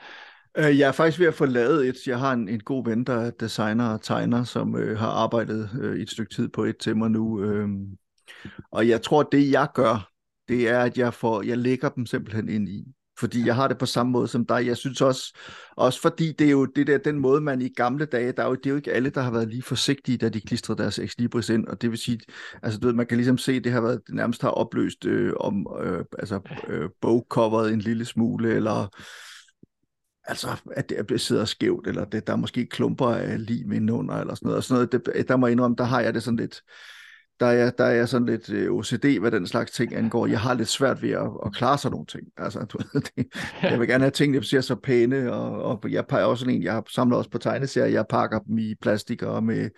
[0.58, 1.96] Øh, jeg er faktisk ved at få lavet et.
[2.08, 5.70] Jeg har en, en god ven, der er designer og tegner, som øh, har arbejdet
[5.82, 7.44] øh, et stykke tid på et til mig nu.
[7.44, 7.68] Øh,
[8.72, 10.10] og jeg tror, det jeg gør,
[10.48, 12.86] det er, at jeg, får, jeg lægger dem simpelthen ind i.
[13.20, 14.68] Fordi jeg har det på samme måde som dig.
[14.68, 15.38] Jeg synes også,
[15.78, 18.48] også fordi det er jo det der, den måde, man i gamle dage, der er
[18.48, 21.00] jo, det er jo ikke alle, der har været lige forsigtige, da de klistrede deres
[21.00, 21.68] ex libris ind.
[21.68, 22.20] Og det vil sige,
[22.64, 25.34] altså du ved, man kan ligesom se, det har været det nærmest har opløst øh,
[25.40, 28.88] om øh, altså, øh, bogcoveret en lille smule, eller
[30.26, 34.36] altså, at det sidder skævt, eller det, der er måske klumper af lim indenunder, eller
[34.36, 34.58] sådan noget.
[34.58, 36.62] Og sådan noget det, der må jeg indrømme, der har jeg det sådan lidt,
[37.40, 40.28] der er, der er sådan lidt øh, OCD, hvad den slags ting angår.
[40.28, 42.24] Jeg har lidt svært ved at, at klare sådan nogle ting.
[42.38, 43.28] Altså, du ved, det,
[43.64, 46.64] jeg vil gerne have tingene, der ser så pæne, og, og jeg peger også en,
[46.64, 49.70] jeg samler også på tegneserier, jeg pakker dem i plastik og med,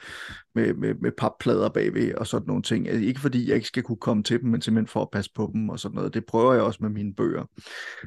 [0.55, 2.89] med, med, med papplader bagved og sådan nogle ting.
[2.89, 5.31] Altså, ikke fordi jeg ikke skal kunne komme til dem, men simpelthen for at passe
[5.35, 6.13] på dem og sådan noget.
[6.13, 7.43] Det prøver jeg også med mine bøger.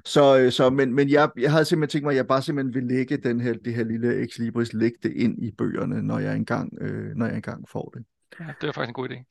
[0.04, 2.74] Så, øh, så men, men jeg, jeg havde simpelthen tænkt mig, at jeg bare simpelthen
[2.74, 6.18] vil lægge den her, det her lille Ex Libris, lægge det ind i bøgerne, når
[6.18, 8.04] jeg engang, øh, når jeg engang får det.
[8.40, 9.24] Ja, det er faktisk en god idé.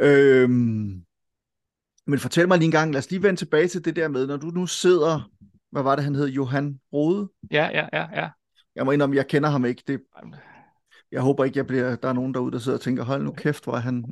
[0.00, 1.02] Øhm,
[2.06, 4.26] men fortæl mig lige en gang, lad os lige vende tilbage til det der med,
[4.26, 5.30] når du nu sidder,
[5.72, 7.28] hvad var det, han hed, Johan Rode?
[7.50, 8.28] Ja, ja, ja, ja.
[8.74, 9.82] Jeg må indrømme, jeg kender ham ikke.
[9.86, 10.00] Det,
[11.12, 13.32] jeg håber ikke, jeg bliver, der er nogen derude, der sidder og tænker, hold nu
[13.32, 14.04] kæft, hvor er han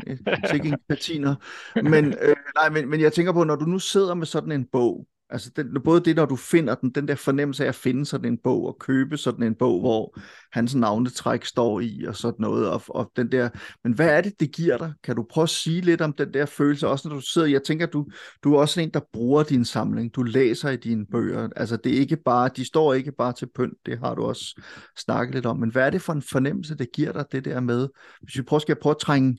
[0.50, 1.34] sikke en patiner.
[1.74, 4.66] Men, øh, nej, men, men jeg tænker på, når du nu sidder med sådan en
[4.72, 8.06] bog, Altså den, både det, når du finder den, den der fornemmelse af at finde
[8.06, 10.18] sådan en bog og købe sådan en bog, hvor
[10.52, 13.48] hans navnetræk står i og sådan noget, og, og den der,
[13.84, 14.92] men hvad er det, det giver dig?
[15.04, 17.62] Kan du prøve at sige lidt om den der følelse, også når du sidder, jeg
[17.62, 18.06] tænker, du,
[18.44, 21.94] du er også en, der bruger din samling, du læser i dine bøger, altså det
[21.94, 24.62] er ikke bare, de står ikke bare til pynt, det har du også
[24.98, 27.60] snakket lidt om, men hvad er det for en fornemmelse, det giver dig, det der
[27.60, 27.88] med,
[28.22, 29.38] hvis vi prøver, skal prøve at trænge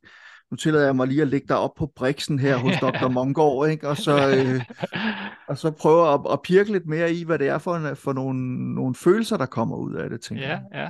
[0.51, 3.07] nu tillader jeg mig lige at lægge dig op på briksen her hos Dr.
[3.17, 3.89] Mongård, ikke?
[3.89, 4.61] Og, så, øh,
[5.47, 8.13] og så prøve at, at pirke lidt mere i, hvad det er for, en, for
[8.13, 10.61] nogle, nogle følelser, der kommer ud af det, tænker ja, jeg.
[10.73, 10.89] Ja,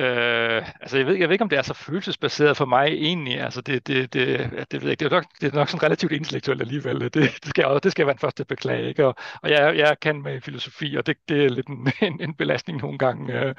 [0.00, 3.40] Øh, altså jeg ved, jeg ved ikke, om det er så følelsesbaseret for mig egentlig.
[3.40, 6.12] Altså det, det, det, det, ved jeg, det, er nok, det er nok sådan relativt
[6.12, 7.00] intellektuelt alligevel.
[7.00, 8.88] Det, det, skal, jeg, det skal jeg være den første at beklage.
[8.88, 9.06] Ikke?
[9.06, 12.34] Og, og jeg, jeg kan med filosofi, og det, det er lidt en, en, en
[12.34, 13.40] belastning nogle gange.
[13.40, 13.54] Øh,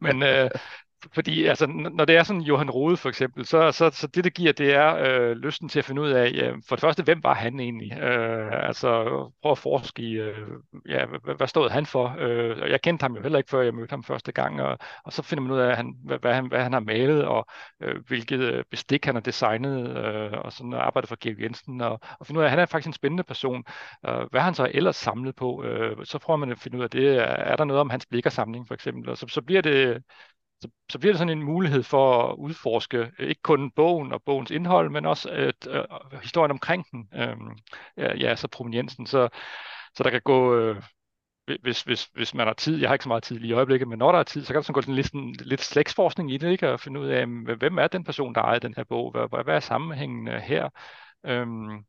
[0.00, 0.50] men, øh,
[1.14, 4.34] fordi altså, når det er sådan Johan Rode for eksempel, så, så, så det, det
[4.34, 7.22] giver, det er øh, lysten til at finde ud af, ja, for det første, hvem
[7.22, 7.92] var han egentlig?
[7.98, 9.04] Øh, altså,
[9.42, 10.48] prøv at forske i, øh,
[10.88, 12.16] ja, hvad, hvad stod han for?
[12.18, 15.12] Øh, jeg kendte ham jo heller ikke, før jeg mødte ham første gang, og, og
[15.12, 17.46] så finder man ud af, han, hvad, hvad, han, hvad han har malet, og
[17.82, 22.00] øh, hvilket øh, bestik han har designet, øh, og sådan arbejdet for Georg Jensen, og,
[22.20, 23.64] og finde ud af, at han er faktisk en spændende person.
[24.06, 25.64] Øh, hvad har han så ellers samlet på?
[25.64, 27.16] Øh, så prøver man at finde ud af det.
[27.22, 29.08] Er der noget om hans blikkersamling, for eksempel?
[29.10, 30.02] Og så, så bliver det
[30.60, 34.22] så, så bliver det sådan en mulighed for at udforske øh, ikke kun bogen og
[34.22, 35.84] bogens indhold, men også øh, et, øh,
[36.22, 37.36] historien omkring den, øh,
[37.96, 39.06] ja, så altså prominensen.
[39.06, 39.28] Så,
[39.94, 40.82] så der kan gå, øh,
[41.62, 43.88] hvis, hvis, hvis man har tid, jeg har ikke så meget tid lige i øjeblikket,
[43.88, 46.32] men når der er tid, så kan der sådan gå sådan lidt, sådan, lidt slægtsforskning
[46.32, 46.72] i det, ikke?
[46.72, 49.54] og finde ud af, hvem er den person, der ejer den her bog, hvad, hvad
[49.54, 50.68] er sammenhængen her?
[51.26, 51.84] Øhm,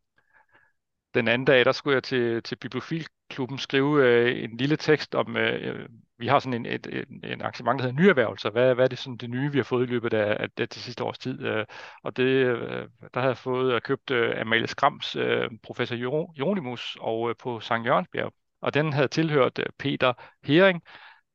[1.13, 5.37] den anden dag, der skulle jeg til, til Bibliofilklubben skrive øh, en lille tekst om,
[5.37, 8.49] øh, øh vi har sådan en, et, en, en arrangement, der hedder nyerhvervelser.
[8.49, 10.73] Hvad, hvad er det sådan det nye, vi har fået i løbet af, af det,
[10.73, 11.41] det sidste års tid?
[11.45, 11.65] Øh,
[12.03, 15.95] og det, øh, der har jeg fået og købt øh, Amalie Skrams, øh, professor
[16.37, 18.33] Jeronimus, og øh, på Sankt Jørgensbjerg.
[18.61, 20.83] Og den havde tilhørt øh, Peter Hering,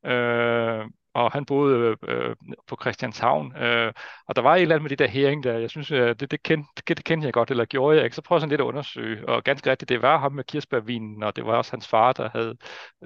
[0.07, 0.85] øh,
[1.15, 3.57] og han boede øh, øh, på Christianshavn.
[3.57, 3.93] Øh,
[4.27, 6.31] og der var et eller andet med de der hering der, jeg synes, øh, det,
[6.31, 8.17] det, kendte, det, kendte jeg godt, eller gjorde jeg ikke.
[8.17, 11.23] Så prøvede jeg sådan lidt at undersøge, og ganske rigtigt, det var ham med kirsebærvinen,
[11.23, 12.57] og det var også hans far, der havde,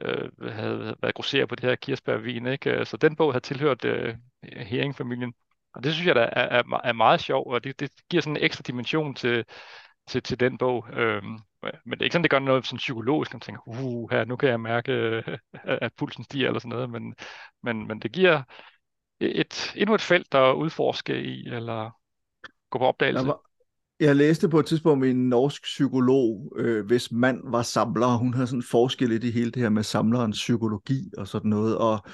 [0.03, 2.47] øh, havde været grosser på det her kirsebærvin.
[2.47, 2.85] Ikke?
[2.85, 5.35] Så den bog havde tilhørt øh, heringfamilien.
[5.75, 8.37] Og det synes jeg da er, er, er meget sjovt, og det, det giver sådan
[8.37, 9.45] en ekstra dimension til,
[10.09, 10.87] til, til den bog.
[10.93, 11.23] Øh,
[11.63, 14.37] men det er ikke sådan, det gør noget sådan psykologisk, man tænker, uh, her, nu
[14.37, 14.93] kan jeg mærke,
[15.65, 17.15] at pulsen stiger eller sådan noget, men,
[17.63, 18.43] men, men det giver
[19.23, 21.91] e-, et, endnu et felt at udforske i, eller
[22.71, 23.27] gå på opdagelse.
[23.27, 23.41] var,
[24.01, 28.17] jeg læste på et tidspunkt en norsk psykolog, øh, hvis mand var samler.
[28.17, 31.79] Hun havde sådan forskel i det hele det her med samlerens psykologi og sådan noget,
[31.79, 32.05] og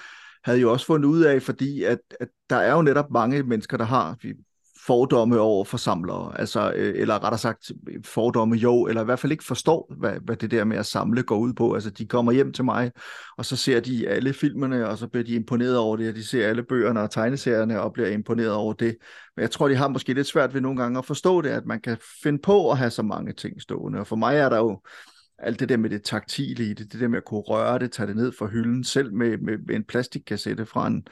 [0.44, 3.76] havde jo også fundet ud af, fordi at, at der er jo netop mange mennesker,
[3.76, 4.34] der har, vi
[4.86, 7.70] fordomme over for samlere, altså, øh, eller rettere sagt
[8.04, 11.22] fordomme jo, eller i hvert fald ikke forstår, hvad, hvad det der med at samle
[11.22, 11.74] går ud på.
[11.74, 12.92] Altså, de kommer hjem til mig,
[13.38, 16.24] og så ser de alle filmene, og så bliver de imponeret over det, og de
[16.24, 18.96] ser alle bøgerne og tegneserierne, og bliver imponeret over det.
[19.36, 21.66] Men jeg tror, de har måske lidt svært ved nogle gange at forstå det, at
[21.66, 23.98] man kan finde på at have så mange ting stående.
[24.00, 24.80] Og for mig er der jo
[25.38, 27.92] alt det der med det taktile i det, det der med at kunne røre det,
[27.92, 31.06] tage det ned fra hylden, selv med, med, med en plastikkassette fra en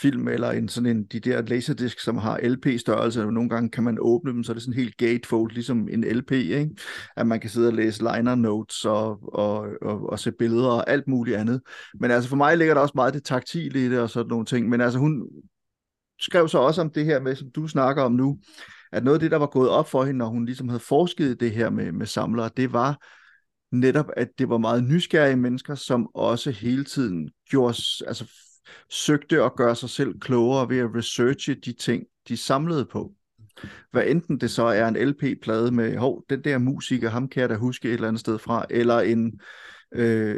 [0.00, 3.84] film, eller en sådan en, de der laserdisk, som har LP-størrelse, og nogle gange kan
[3.84, 6.70] man åbne dem, så er det sådan helt gatefold, ligesom en LP, ikke?
[7.16, 10.90] at man kan sidde og læse liner notes og, og, og, og se billeder og
[10.90, 11.60] alt muligt andet.
[12.00, 14.46] Men altså for mig ligger der også meget det taktile i det og sådan nogle
[14.46, 15.22] ting, men altså hun
[16.20, 18.38] skrev så også om det her med, som du snakker om nu,
[18.92, 21.40] at noget af det, der var gået op for hende, når hun ligesom havde forsket
[21.40, 22.98] det her med, med samlere, det var,
[23.80, 28.24] netop, at det var meget nysgerrige mennesker, som også hele tiden gjorde, altså,
[28.90, 33.12] søgte at gøre sig selv klogere ved at researche de ting, de samlede på.
[33.92, 37.48] Hvad enten det så er en LP-plade med, hov, den der musiker, ham kan jeg
[37.48, 39.40] da huske et eller andet sted fra, eller en,
[39.94, 40.36] øh,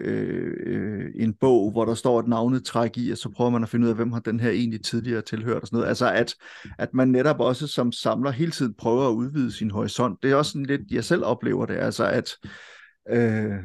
[0.67, 3.85] øh, en bog, hvor der står et navnetræk i, og så prøver man at finde
[3.85, 5.89] ud af, hvem har den her egentlig tidligere tilhørt og sådan noget.
[5.89, 6.35] Altså at,
[6.79, 10.23] at man netop også som samler hele tiden prøver at udvide sin horisont.
[10.23, 12.31] Det er også sådan lidt, jeg selv oplever det, altså at
[13.09, 13.65] Øh,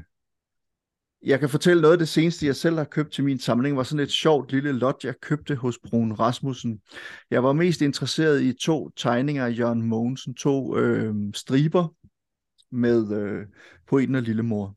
[1.25, 3.83] jeg kan fortælle noget af det seneste, jeg selv har købt til min samling, var
[3.83, 6.81] sådan et sjovt lille lot, jeg købte hos Brun Rasmussen.
[7.31, 11.87] Jeg var mest interesseret i to tegninger af Jørgen Mogensen, to øh, striber
[12.71, 13.45] med øh,
[13.87, 14.75] poeten og lillemor.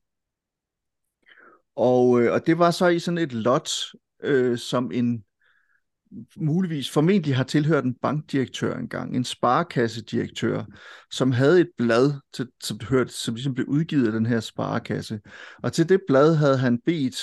[1.77, 3.69] Og, øh, og det var så i sådan et lot,
[4.23, 5.25] øh, som en
[6.37, 10.65] muligvis formentlig har tilhørt en bankdirektør engang, en sparekassedirektør,
[11.11, 15.21] som havde et blad, til, som, hørte, som ligesom blev udgivet af den her sparekasse.
[15.63, 17.17] Og til det blad havde han bedt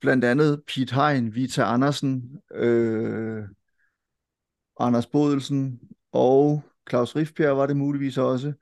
[0.00, 2.22] blandt andet Piet Hein, Vita Andersen,
[2.54, 3.42] øh,
[4.80, 5.80] Anders Bodelsen
[6.12, 8.52] og Claus Rifbjerg var det muligvis også,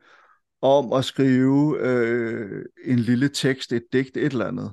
[0.63, 4.73] om at skrive øh, en lille tekst, et digt, et eller andet.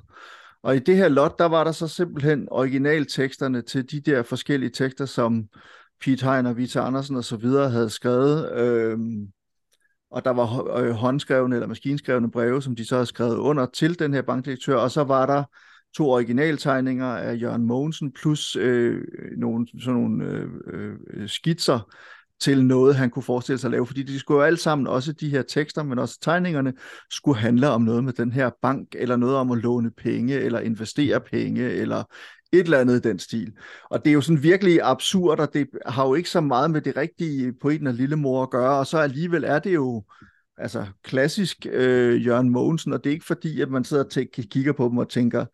[0.62, 4.70] Og i det her lot, der var der så simpelthen originalteksterne til de der forskellige
[4.70, 5.48] tekster, som
[6.00, 8.52] Pete Hein og Vita Andersen og så videre havde skrevet.
[8.52, 9.28] Øhm,
[10.10, 13.98] og der var øh, håndskrevne eller maskinskrevne breve, som de så havde skrevet under til
[13.98, 14.76] den her bankdirektør.
[14.76, 15.44] Og så var der
[15.96, 19.02] to originaltegninger af Jørgen Mogensen, plus øh,
[19.36, 21.94] nogle, sådan nogle øh, øh, skitser
[22.40, 25.12] til noget, han kunne forestille sig at lave, fordi de skulle jo alle sammen, også
[25.12, 26.72] de her tekster, men også tegningerne,
[27.10, 30.60] skulle handle om noget med den her bank, eller noget om at låne penge, eller
[30.60, 32.04] investere penge, eller
[32.52, 33.52] et eller andet i den stil.
[33.90, 36.80] Og det er jo sådan virkelig absurd, og det har jo ikke så meget med
[36.80, 40.04] det rigtige poeten og lillemor at gøre, og så alligevel er det jo
[40.58, 44.10] altså klassisk øh, Jørgen Mogensen, og det er ikke fordi, at man sidder og
[44.50, 45.44] kigger på dem og tænker,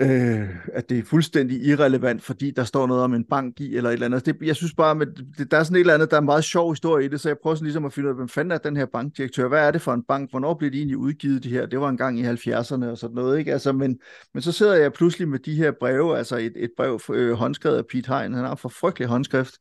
[0.00, 3.90] øh, at det er fuldstændig irrelevant, fordi der står noget om en bank i, eller
[3.90, 4.26] et eller andet.
[4.26, 5.08] Det, jeg synes bare, at
[5.38, 7.20] det, der er sådan et eller andet, der er en meget sjov historie i det,
[7.20, 9.48] så jeg prøver sådan ligesom at finde ud af, hvem fanden er den her bankdirektør?
[9.48, 10.30] Hvad er det for en bank?
[10.30, 11.66] Hvornår blev de egentlig udgivet, de her?
[11.66, 13.52] Det var en gang i 70'erne og sådan noget, ikke?
[13.52, 13.98] Altså, men,
[14.34, 17.76] men så sidder jeg pludselig med de her breve, altså et, et brev øh, håndskrevet
[17.76, 19.54] af Pete Hein, han har for frygtelig håndskrift,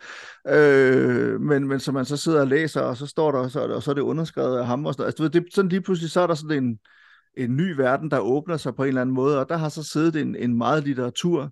[0.49, 3.83] øh, men, men så man så sidder og læser, og så står der, så, og
[3.83, 5.07] så er det underskrevet af ham og sådan noget.
[5.07, 6.79] Altså, du ved, det, sådan lige pludselig, så er der sådan en,
[7.37, 9.83] en ny verden, der åbner sig på en eller anden måde, og der har så
[9.83, 11.51] siddet en, en meget litteratur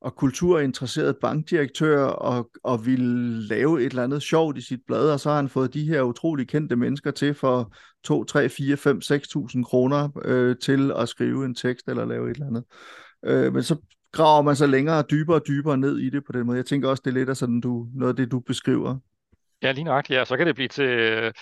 [0.00, 5.20] og kulturinteresseret bankdirektør og, og ville lave et eller andet sjovt i sit blad, og
[5.20, 7.74] så har han fået de her utrolig kendte mennesker til for
[8.04, 12.34] 2, 3, 4, 5, 6.000 kroner øh, til at skrive en tekst eller lave et
[12.34, 12.64] eller andet.
[13.24, 13.76] Øh, men så
[14.12, 16.56] graver man så længere og dybere og dybere ned i det på den måde.
[16.56, 18.98] Jeg tænker også, det er lidt af sådan, du, noget af det, du beskriver.
[19.62, 20.10] Ja, lige nok.
[20.10, 21.32] Ja, så kan det blive til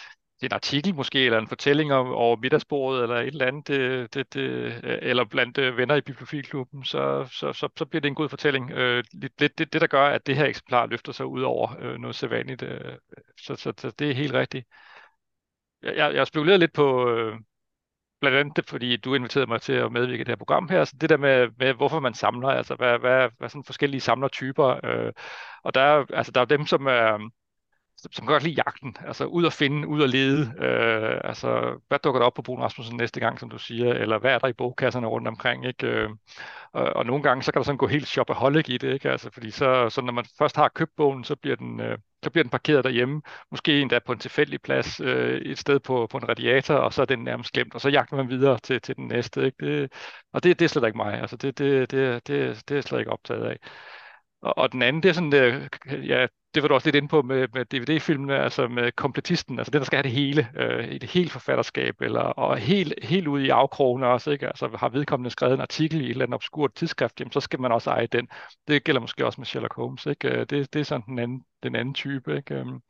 [0.43, 4.35] en artikel måske, eller en fortælling om, over middagsbordet, eller et eller andet, det, det,
[4.35, 8.29] det, eller blandt øh, venner i bibliofilklubben, så, så, så, så bliver det en god
[8.29, 8.71] fortælling.
[8.71, 11.99] Øh, lidt, det, det, der gør, at det her eksemplar løfter sig ud over øh,
[11.99, 12.63] noget sædvanligt.
[12.63, 12.97] Øh,
[13.41, 14.67] så, så, så det er helt rigtigt.
[15.83, 17.35] Jeg, jeg, jeg lidt på, øh,
[18.21, 20.97] blandt andet fordi du inviterede mig til at medvirke i det her program her, så
[21.01, 25.13] det der med, med hvorfor man samler, altså hvad, hvad, hvad sådan forskellige samlertyper, øh,
[25.63, 27.31] og der altså, der er dem, som er,
[27.99, 31.99] som kan godt lide jagten, altså ud at finde, ud at lede, øh, altså hvad
[31.99, 34.49] dukker der op på Brun Rasmussen næste gang, som du siger, eller hvad er der
[34.49, 35.87] i bogkasserne rundt omkring, ikke?
[35.87, 36.11] Øh,
[36.73, 39.11] og, og nogle gange, så kan der sådan gå helt shopaholic i det, ikke?
[39.11, 42.31] Altså, fordi så, så når man først har købt bogen, så bliver den, øh, så
[42.31, 46.17] bliver den parkeret derhjemme, måske endda på en tilfældig plads, øh, et sted på, på
[46.17, 48.97] en radiator, og så er den nærmest glemt, og så jagter man videre til, til
[48.97, 49.45] den næste.
[49.45, 49.67] Ikke?
[49.67, 49.93] Det,
[50.33, 51.21] og det, det er slet ikke mig.
[51.21, 53.57] Altså, det, det, det, det, det er jeg slet ikke optaget af.
[54.43, 57.09] Og, og den anden, det er sådan, øh, ja, det var du også lidt inde
[57.09, 60.85] på med, med DVD-filmene, altså med kompletisten, altså den, der skal have det hele, øh,
[60.89, 64.47] et helt forfatterskab, eller, og helt, helt ude i afkrogene også, ikke?
[64.47, 67.61] Altså har vedkommende skrevet en artikel i et eller andet obskurt tidsskrift, jamen, så skal
[67.61, 68.29] man også eje den.
[68.69, 70.29] Det gælder måske også med Sherlock Holmes, ikke?
[70.29, 72.55] Øh, det, det er sådan den anden, den anden type, ikke?
[72.55, 72.81] Øhm,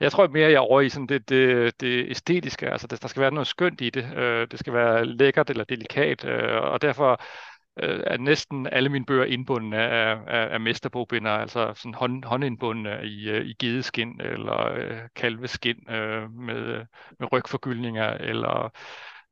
[0.00, 3.08] jeg tror mere, jeg er over i sådan det, det, det æstetiske, altså det, der
[3.08, 6.82] skal være noget skønt i det, øh, det skal være lækkert eller delikat, øh, og
[6.82, 7.20] derfor
[7.82, 13.00] øh, er næsten alle mine bøger indbundne af, af, af mesterbogbinder, altså sådan hånd, håndindbundne
[13.04, 16.86] i, øh, i gedeskin eller øh, kalveskin øh, med,
[17.18, 18.72] med rygforgyldninger eller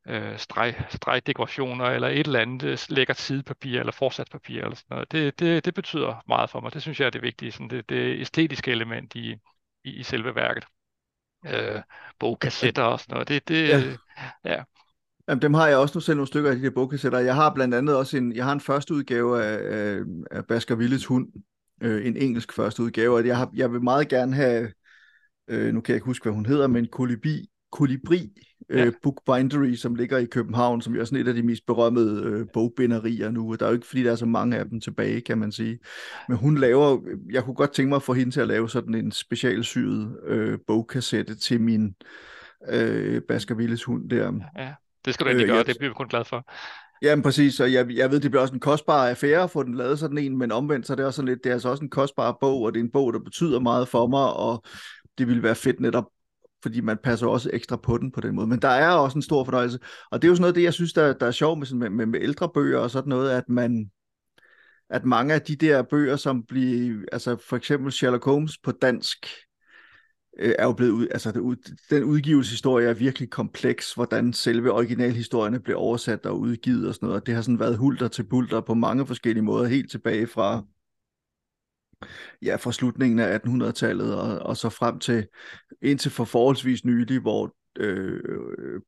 [0.07, 5.11] øh, streg, stregdekorationer eller et eller andet øh, lækkert sidepapir eller forsatspapir eller sådan noget.
[5.11, 6.73] Det, det, det betyder meget for mig.
[6.73, 9.31] Det synes jeg er det vigtige, sådan det, det æstetiske element i,
[9.83, 10.65] i, i selve værket.
[11.45, 11.81] Øh,
[12.19, 13.27] bogkassetter og sådan noget.
[13.27, 13.81] Det, det, ja.
[14.45, 14.63] ja.
[15.29, 17.19] Jamen, dem har jeg også nu selv nogle stykker af de der bogkassetter.
[17.19, 19.99] Jeg har blandt andet også en, jeg har en første udgave af, af,
[20.31, 21.27] af Baskervilles hund,
[21.81, 24.71] øh, en engelsk første udgave, og jeg, har, jeg vil meget gerne have,
[25.47, 28.29] øh, nu kan jeg ikke huske, hvad hun hedder, men Kolibri, Kolibri
[28.69, 28.91] øh, ja.
[29.03, 33.31] Bookbindery, som ligger i København, som er sådan et af de mest berømmede øh, bogbinderier
[33.31, 33.55] nu.
[33.59, 35.79] Der er jo ikke, fordi der er så mange af dem tilbage, kan man sige.
[36.27, 36.99] Men hun laver,
[37.31, 40.59] jeg kunne godt tænke mig at få hende til at lave sådan en specialsyet øh,
[40.67, 41.95] bogkassette til min
[42.69, 44.33] øh, Baskervilles hund der.
[44.57, 44.73] Ja.
[45.05, 45.65] Det skal du endelig øh, gøre, jeg...
[45.65, 46.45] det bliver vi kun glad for.
[47.01, 49.75] Jamen præcis, og jeg, jeg ved, det bliver også en kostbar affære at få den
[49.75, 51.83] lavet sådan en, men omvendt så er det også sådan lidt, det er altså også
[51.83, 54.63] en kostbar bog, og det er en bog, der betyder meget for mig, og
[55.17, 56.05] det ville være fedt netop,
[56.63, 58.47] fordi man passer også ekstra på den på den måde.
[58.47, 59.79] Men der er også en stor fornøjelse,
[60.11, 61.79] og det er jo sådan noget, det jeg synes, der, der er sjovt med, sådan,
[61.79, 63.91] med, med, med ældre bøger og sådan noget, at man,
[64.89, 69.27] at mange af de der bøger, som bliver, altså for eksempel Sherlock Holmes på dansk,
[70.39, 71.55] øh, er jo blevet ud, altså
[71.89, 77.21] den udgivelseshistorie er virkelig kompleks, hvordan selve originalhistorierne blev oversat og udgivet og sådan noget,
[77.21, 80.63] og det har sådan været hulter til bulter på mange forskellige måder, helt tilbage fra
[82.41, 85.27] ja, fra slutningen af 1800-tallet og, og så frem til
[85.81, 88.19] indtil for forholdsvis nylig, hvor øh,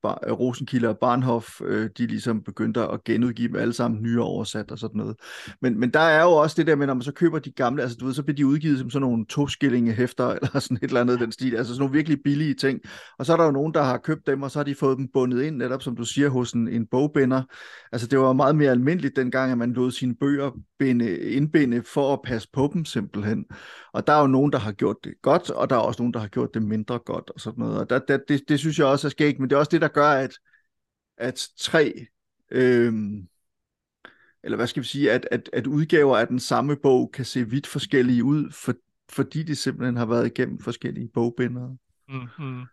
[0.04, 4.71] Bar- Rosenkilde og Barnhof, øh, de ligesom begyndte at genudgive dem alle sammen nye oversat
[4.71, 5.15] og sådan noget.
[5.62, 7.82] Men, men der er jo også det der med, når man så køber de gamle,
[7.82, 9.47] altså du ved, så bliver de udgivet som sådan nogle to
[9.95, 12.80] hæfter, eller sådan et eller andet den stil, altså sådan nogle virkelig billige ting.
[13.19, 14.97] Og så er der jo nogen, der har købt dem, og så har de fået
[14.97, 17.43] dem bundet ind, netop som du siger, hos en, en bogbinder.
[17.91, 22.13] Altså det var meget mere almindeligt dengang, at man lod sine bøger binde, indbinde for
[22.13, 23.45] at passe på dem simpelthen.
[23.93, 26.13] Og der er jo nogen, der har gjort det godt, og der er også nogen,
[26.13, 27.80] der har gjort det mindre godt og sådan noget.
[27.80, 29.81] Og der, der, det, det synes jeg også er skægt, men det er også det,
[29.81, 30.33] der gør, at,
[31.17, 32.05] at tre,
[32.51, 33.27] øhm,
[34.43, 37.49] eller hvad skal vi sige, at, at, at udgaver af den samme bog kan se
[37.49, 38.73] vidt forskellige ud, for,
[39.09, 41.77] fordi de simpelthen har været igennem forskellige bogbindere.
[42.09, 42.63] Mm-hmm.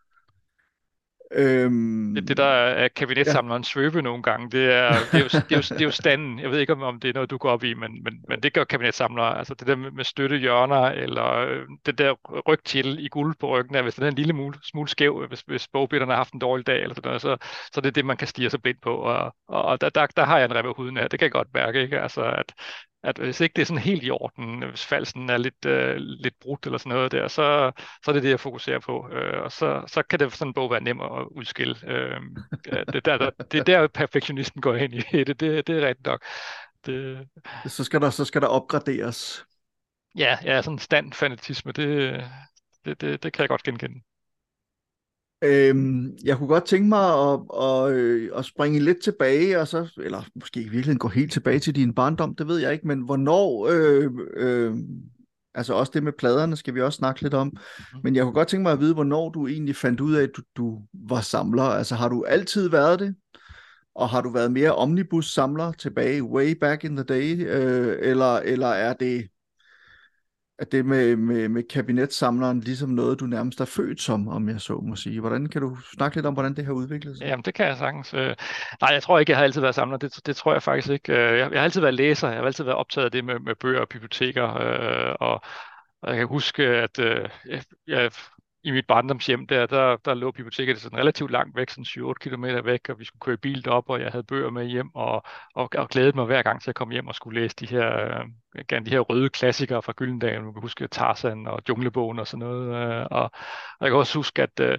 [1.32, 3.66] Øhm, det, det der er kabinetsamleren ja.
[3.66, 6.40] svøbe nogle gange, det er, det, er jo, det, er jo, det er jo standen.
[6.40, 8.40] Jeg ved ikke, om, om det er noget, du går op i, men, men, men
[8.40, 9.38] det gør kabinetsamlere.
[9.38, 12.14] Altså det der med, med støttehjørner, eller øh, det der
[12.48, 15.40] ryg til i guld på ryggen, hvis den er en lille smule, smule skæv, hvis,
[15.40, 17.36] hvis bogbitterne har haft en dårlig dag, eller sådan noget, så,
[17.72, 18.96] så det er det, man kan stige sig blind på.
[18.96, 21.08] Og, og der, der, der har jeg en rev huden her.
[21.08, 22.00] Det kan jeg godt mærke, ikke?
[22.00, 22.52] Altså, at,
[23.02, 26.34] at hvis ikke det er sådan helt i orden, hvis falsen er lidt, øh, lidt
[26.40, 27.72] brudt eller sådan noget der, så,
[28.04, 29.08] så er det det, jeg fokuserer på.
[29.12, 31.76] Øh, og så, så kan det sådan en bog være nem at udskille.
[31.86, 32.20] Øh,
[32.92, 35.40] det, der, der, det er der, perfektionisten går ind i det.
[35.40, 36.24] Det, det er rigtigt nok.
[36.86, 37.28] Det...
[37.66, 39.44] Så, skal der, så skal der opgraderes.
[40.18, 42.24] Ja, ja sådan standfanatisme, det,
[42.84, 44.00] det, det, det kan jeg godt genkende.
[45.44, 50.00] Øhm, jeg kunne godt tænke mig at, at, øh, at springe lidt tilbage, og så,
[50.02, 53.00] eller måske i virkeligheden gå helt tilbage til din barndom, det ved jeg ikke, men
[53.00, 54.76] hvornår, øh, øh,
[55.54, 58.00] altså også det med pladerne skal vi også snakke lidt om, mm.
[58.04, 60.30] men jeg kunne godt tænke mig at vide, hvornår du egentlig fandt ud af, at
[60.36, 61.62] du, du var samler.
[61.62, 63.14] Altså har du altid været det?
[63.94, 68.66] Og har du været mere omnibus-samler tilbage, way back in the day, øh, eller, eller
[68.66, 69.28] er det
[70.58, 74.60] at det med, med, med kabinetsamleren ligesom noget, du nærmest er født som, om jeg
[74.60, 75.20] så må sige.
[75.20, 77.26] Hvordan kan du snakke lidt om, hvordan det har udviklet sig?
[77.26, 78.14] Jamen, det kan jeg sagtens.
[78.14, 78.36] Øh.
[78.80, 79.96] Nej, jeg tror ikke, jeg har altid været samler.
[79.96, 81.12] Det, det tror jeg faktisk ikke.
[81.12, 81.38] Øh.
[81.38, 82.28] Jeg, jeg har altid været læser.
[82.28, 84.56] Jeg har altid været optaget af det med, med bøger og biblioteker.
[84.56, 85.42] Øh, og,
[86.02, 88.10] og jeg kan huske, at øh, jeg, jeg
[88.66, 92.44] i mit barndomshjem der, der, der lå biblioteket sådan relativt langt væk, sådan 7-8 km
[92.64, 95.22] væk, og vi skulle køre bil op, og jeg havde bøger med hjem, og,
[95.54, 98.18] og, og glædede mig hver gang til at komme hjem og skulle læse de her,
[98.56, 102.26] øh, gerne de her røde klassikere fra Gyldendal, man kan huske Tarzan og Junglebogen og
[102.26, 103.22] sådan noget, øh, og,
[103.78, 104.78] og jeg kan også huske, at øh,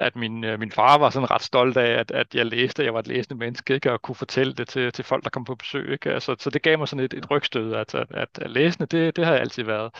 [0.00, 2.84] at min, øh, min far var sådan ret stolt af, at, at jeg læste, at
[2.84, 3.92] jeg var et læsende menneske, ikke?
[3.92, 5.92] og kunne fortælle det til, til folk, der kom på besøg.
[5.92, 6.10] Ikke?
[6.10, 9.24] Altså, så det gav mig sådan et, et rygstød, at, at, at læsende, det, det
[9.24, 9.94] har jeg altid været.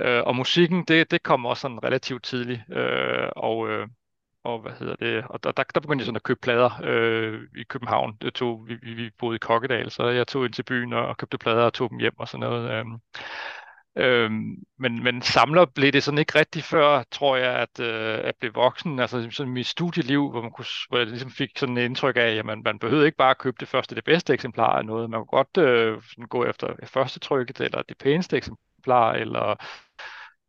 [0.00, 3.88] Øh, og musikken, det, det kom også sådan relativt tidligt, øh, og, øh,
[4.44, 7.40] og hvad hedder det, og der, der, der begyndte jeg sådan at købe plader øh,
[7.56, 8.16] i København.
[8.22, 11.06] Det tog, vi, vi, vi boede i Kokkedal, så jeg tog ind til byen og,
[11.06, 12.70] og købte plader og tog dem hjem og sådan noget.
[12.70, 12.84] Øh.
[13.96, 18.34] Øhm, men, men samler blev det sådan ikke rigtig før, tror jeg, at øh, at
[18.40, 18.98] blive voksen.
[19.00, 22.20] Altså sådan mit studieliv, hvor, man kunne, hvor jeg ligesom fik sådan et indtryk af,
[22.20, 25.10] at man, man behøvede ikke bare at købe det første, det bedste eksemplar af noget.
[25.10, 29.56] Man kunne godt øh, sådan gå efter det første trykket, eller det pæneste eksemplar, eller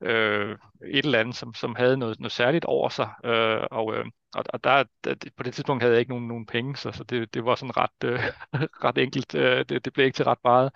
[0.01, 3.09] øh, et eller andet, som, som havde noget, noget særligt over sig.
[3.25, 4.05] Øh, og, øh,
[4.35, 7.03] og, og der, der, på det tidspunkt havde jeg ikke nogen, nogen penge, så, så
[7.03, 8.19] det, det var sådan ret, øh,
[8.85, 9.35] ret enkelt.
[9.35, 10.71] Øh, det, det blev ikke til ret meget.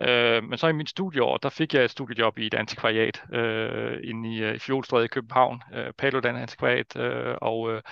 [0.00, 3.98] Øh, men så i min studieår, der fik jeg et studiejob i et antikvariat øh,
[4.04, 7.82] inde i, øh, i Fjolstræde i København, øh, Paludan Antikvariat, øh, og, øh,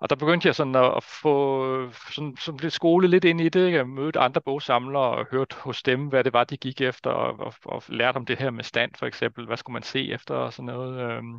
[0.00, 3.48] og der begyndte jeg sådan at, at få sådan, sådan lidt skole lidt ind i
[3.48, 3.72] det.
[3.72, 7.46] Jeg mødte andre bogsamlere og hørte hos dem, hvad det var, de gik efter, og,
[7.46, 9.46] og, og lærte om det her med stand for eksempel.
[9.46, 11.10] Hvad skulle man se efter og sådan noget.
[11.10, 11.34] Øhm,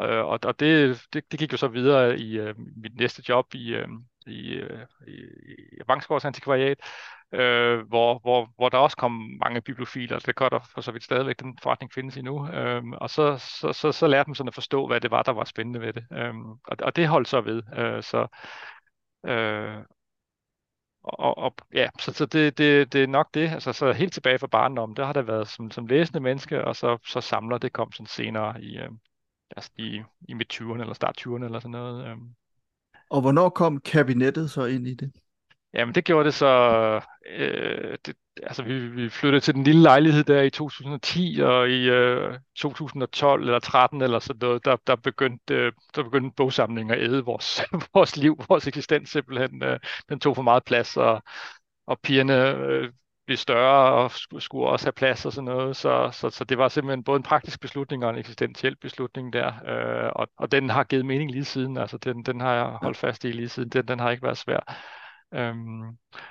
[0.00, 3.54] øh, og og det, det, det gik jo så videre i øh, mit næste job
[3.54, 3.88] i, øh,
[4.26, 5.12] i, øh, i,
[5.72, 6.78] i Vangsgaards Antikvariat,
[7.32, 10.18] øh, hvor, hvor, hvor der også kom mange bibliofiler.
[10.18, 12.48] Det gør der for så vidt stadigvæk, den forretning findes endnu.
[12.48, 15.32] Øh, og så, så, så, så lærte man sådan at forstå, hvad det var, der
[15.32, 16.04] var spændende ved det.
[16.12, 17.62] Øh, og, og det holdt så ved.
[17.78, 18.26] Øh, så,
[19.26, 19.76] øh,
[21.02, 23.48] og, og ja, så, så det, det, det er nok det.
[23.48, 26.76] Altså, så helt tilbage fra barndommen, der har der været som, som læsende menneske, og
[26.76, 28.90] så, så samler det kom sådan senere i, øh,
[29.56, 32.06] altså i, i midt 20'erne eller start 20'erne eller sådan noget.
[32.06, 32.16] Øh.
[33.10, 35.12] Og hvornår kom kabinettet så ind i det?
[35.74, 36.46] Jamen det gjorde det så,
[37.26, 41.88] øh, det, altså vi, vi flyttede til den lille lejlighed der i 2010, og i
[41.88, 47.02] øh, 2012 eller 13 eller sådan noget, der, der, begyndte, øh, der begyndte bogsamlingen at
[47.02, 47.62] æde vores,
[47.94, 49.62] vores liv, vores eksistens simpelthen.
[49.62, 51.22] Øh, den tog for meget plads, og,
[51.86, 52.92] og pigerne øh,
[53.26, 54.10] blev større og
[54.42, 55.76] skulle, også have plads og sådan noget.
[55.76, 59.46] Så, så, så det var simpelthen både en praktisk beslutning og en eksistentiel beslutning der.
[59.46, 61.76] Øh, og, og den har givet mening lige siden.
[61.76, 63.68] Altså den, den har jeg holdt fast i lige siden.
[63.68, 64.76] Den, den har ikke været svær.
[65.34, 65.82] Øhm,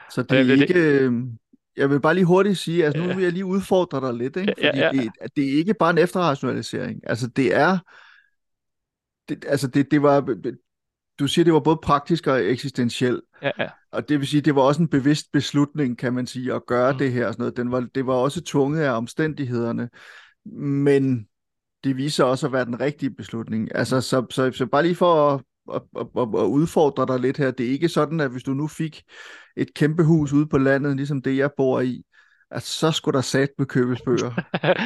[0.10, 0.74] så det er ikke...
[0.74, 1.02] Det...
[1.02, 1.38] Øhm,
[1.78, 4.54] jeg vil bare lige hurtigt sige, altså nu vil jeg lige udfordre dig lidt, ikke?
[4.58, 5.02] fordi ja, ja, ja.
[5.02, 7.02] Det, det er ikke bare en efterrationalisering.
[7.04, 7.78] Altså det er,
[9.30, 10.36] det, altså det, det var,
[11.20, 13.22] du siger, det var både praktisk og eksistentiel.
[13.42, 13.68] Ja, ja.
[13.92, 16.92] Og det vil sige, det var også en bevidst beslutning, kan man sige, at gøre
[16.92, 16.98] mm.
[16.98, 17.28] det her.
[17.28, 17.58] Og sådan noget.
[17.58, 19.90] Den var, det var også tvunget af omstændighederne.
[20.60, 21.28] Men
[21.84, 23.76] det viser også at være den rigtige beslutning.
[23.76, 25.42] Altså, så, så, så bare lige for at,
[25.74, 27.52] at, at, at udfordre dig lidt her.
[27.52, 29.04] Det er ikke sådan, at hvis du nu fik
[29.58, 32.04] et kæmpe hus ude på landet, ligesom det, jeg bor i,
[32.52, 34.32] at så skulle der sat med købes bøger.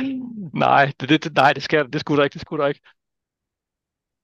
[0.66, 2.34] nej, det, det, nej, det, skal, det skulle der ikke.
[2.34, 2.82] Det skulle der ikke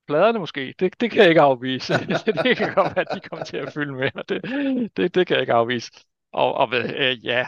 [0.08, 1.94] pladerne måske, det, det kan jeg ikke afvise.
[2.44, 4.42] det kan godt være, at de kommer til at fylde med, det,
[4.98, 5.92] det, det kan jeg ikke afvise.
[6.34, 7.48] Og, og øh, ja,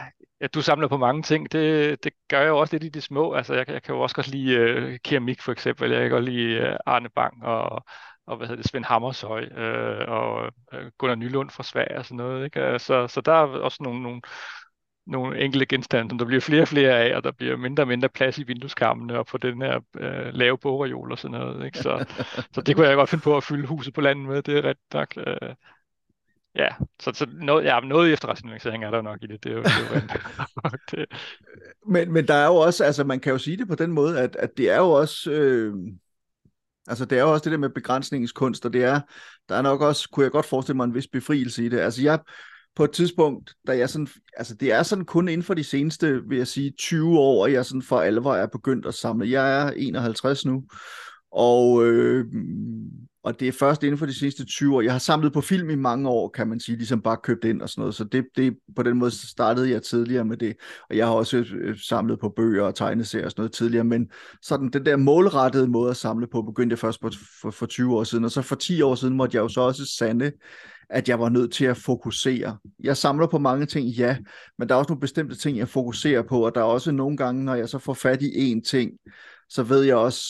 [0.54, 3.32] du samler på mange ting, det, det gør jeg jo også lidt i de små.
[3.32, 6.24] Altså, jeg, jeg kan jo også godt lide øh, keramik for eksempel, jeg kan godt
[6.24, 7.84] lide øh, Arne Bang og,
[8.26, 12.16] og hvad hedder det, Svend Hammershøj øh, og øh, Gunnar Nylund fra Sverige og sådan
[12.16, 12.44] noget.
[12.44, 12.78] Ikke?
[12.78, 14.20] Så, så der er også nogle, nogle,
[15.08, 17.88] nogle enkelte genstande, som der bliver flere og flere af, og der bliver mindre og
[17.88, 21.66] mindre plads i vindueskarmene og på den her øh, lave bogreol og sådan noget.
[21.66, 21.78] Ikke?
[21.78, 22.04] Så,
[22.54, 24.64] så det kunne jeg godt finde på at fylde huset på landet med, det er
[24.64, 25.14] ret nok.
[25.16, 25.54] Øh,
[26.54, 26.68] ja,
[27.00, 29.44] så, så noget, ja, noget efterrationalisering er der nok i det.
[29.44, 30.00] det, er jo, det, er
[30.64, 31.06] jo det.
[31.86, 34.20] Men, men der er jo også, altså man kan jo sige det på den måde,
[34.20, 35.30] at, at det er jo også...
[35.30, 35.74] Øh
[36.90, 39.00] Altså, det er jo også det der med begrænsningens kunst, og det er,
[39.48, 41.78] der er nok også, kunne jeg godt forestille mig, en vis befrielse i det.
[41.78, 42.18] Altså, jeg,
[42.78, 46.22] på et tidspunkt, da jeg sådan, altså det er sådan kun inden for de seneste,
[46.28, 49.30] vil jeg sige, 20 år, at jeg sådan for alvor er begyndt at samle.
[49.30, 50.64] Jeg er 51 nu,
[51.32, 52.24] og, øh,
[53.22, 54.80] og det er først inden for de sidste 20 år.
[54.80, 57.62] Jeg har samlet på film i mange år, kan man sige, ligesom bare købt ind
[57.62, 57.94] og sådan noget.
[57.94, 60.56] Så det, det, på den måde startede jeg tidligere med det.
[60.90, 63.84] Og jeg har også øh, samlet på bøger og tegneserier og sådan noget tidligere.
[63.84, 64.10] Men
[64.42, 67.10] sådan den der målrettede måde at samle på, begyndte jeg først på,
[67.40, 68.24] for, for 20 år siden.
[68.24, 70.32] Og så for 10 år siden måtte jeg jo så også sande,
[70.90, 72.58] at jeg var nødt til at fokusere.
[72.80, 74.16] Jeg samler på mange ting, ja,
[74.58, 77.16] men der er også nogle bestemte ting, jeg fokuserer på, og der er også nogle
[77.16, 78.92] gange, når jeg så får fat i én ting,
[79.48, 80.22] så ved jeg også,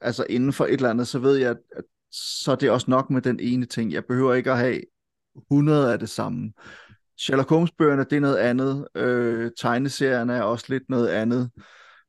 [0.00, 3.10] altså inden for et eller andet, så ved jeg, at så er det også nok
[3.10, 3.92] med den ene ting.
[3.92, 4.80] Jeg behøver ikke at have
[5.50, 6.52] 100 af det samme.
[7.18, 8.88] Sherlock Holmes-bøgerne, det er noget andet.
[8.94, 11.50] Øh, tegneserierne er også lidt noget andet.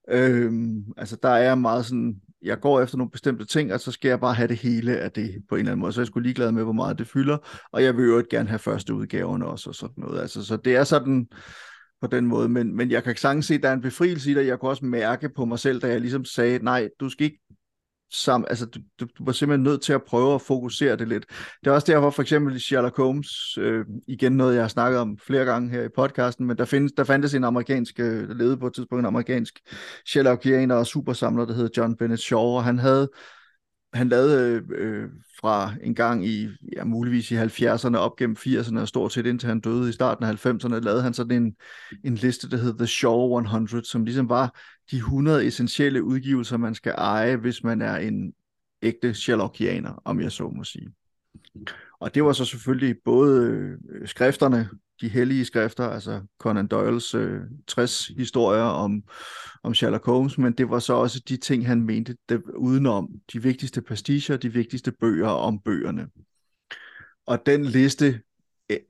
[0.10, 0.52] Øh,
[0.98, 4.20] altså, der er meget sådan, jeg går efter nogle bestemte ting, og så skal jeg
[4.20, 5.94] bare have det hele af det på en eller anden måde.
[5.94, 7.38] Så jeg skulle ligeglad med, hvor meget det fylder,
[7.72, 10.22] og jeg vil jo gerne have første udgaven også, og sådan noget.
[10.22, 11.28] Altså, så det er sådan
[12.02, 14.34] på den måde, men, men jeg kan sagtens se, at der er en befrielse i
[14.34, 17.26] det, jeg kunne også mærke på mig selv, da jeg ligesom sagde, nej, du skal
[17.26, 17.40] ikke
[18.12, 18.48] sammen.
[18.50, 21.26] altså, du, du, du var simpelthen nødt til at prøve at fokusere det lidt.
[21.64, 25.00] Det er også derfor for eksempel i Sherlock Holmes, øh, igen noget, jeg har snakket
[25.00, 28.58] om flere gange her i podcasten, men der, findes, der fandtes en amerikansk, der levede
[28.58, 29.60] på et tidspunkt en amerikansk
[30.06, 33.10] Sherlockianer og supersamler, der hed John Bennett Shaw, og han havde
[33.94, 35.10] han lavede øh,
[35.42, 39.50] fra en gang i, ja, muligvis i 70'erne op gennem 80'erne, og stort set indtil
[39.50, 41.56] han døde i starten af 90'erne, lavede han sådan en,
[42.04, 44.56] en liste, der hed The Shaw 100, som ligesom var
[44.92, 48.34] de 100 essentielle udgivelser, man skal eje, hvis man er en
[48.82, 50.92] ægte Sherlockianer, om jeg så må sige.
[52.00, 53.52] Og det var så selvfølgelig både
[53.90, 54.70] øh, skrifterne,
[55.02, 59.04] de hellige skrifter, altså Conan Doyles øh, 60 historier om,
[59.64, 63.44] om Sherlock Holmes, men det var så også de ting, han mente det, udenom, de
[63.44, 66.08] vigtigste pastiger, de vigtigste bøger om bøgerne.
[67.26, 68.22] Og den liste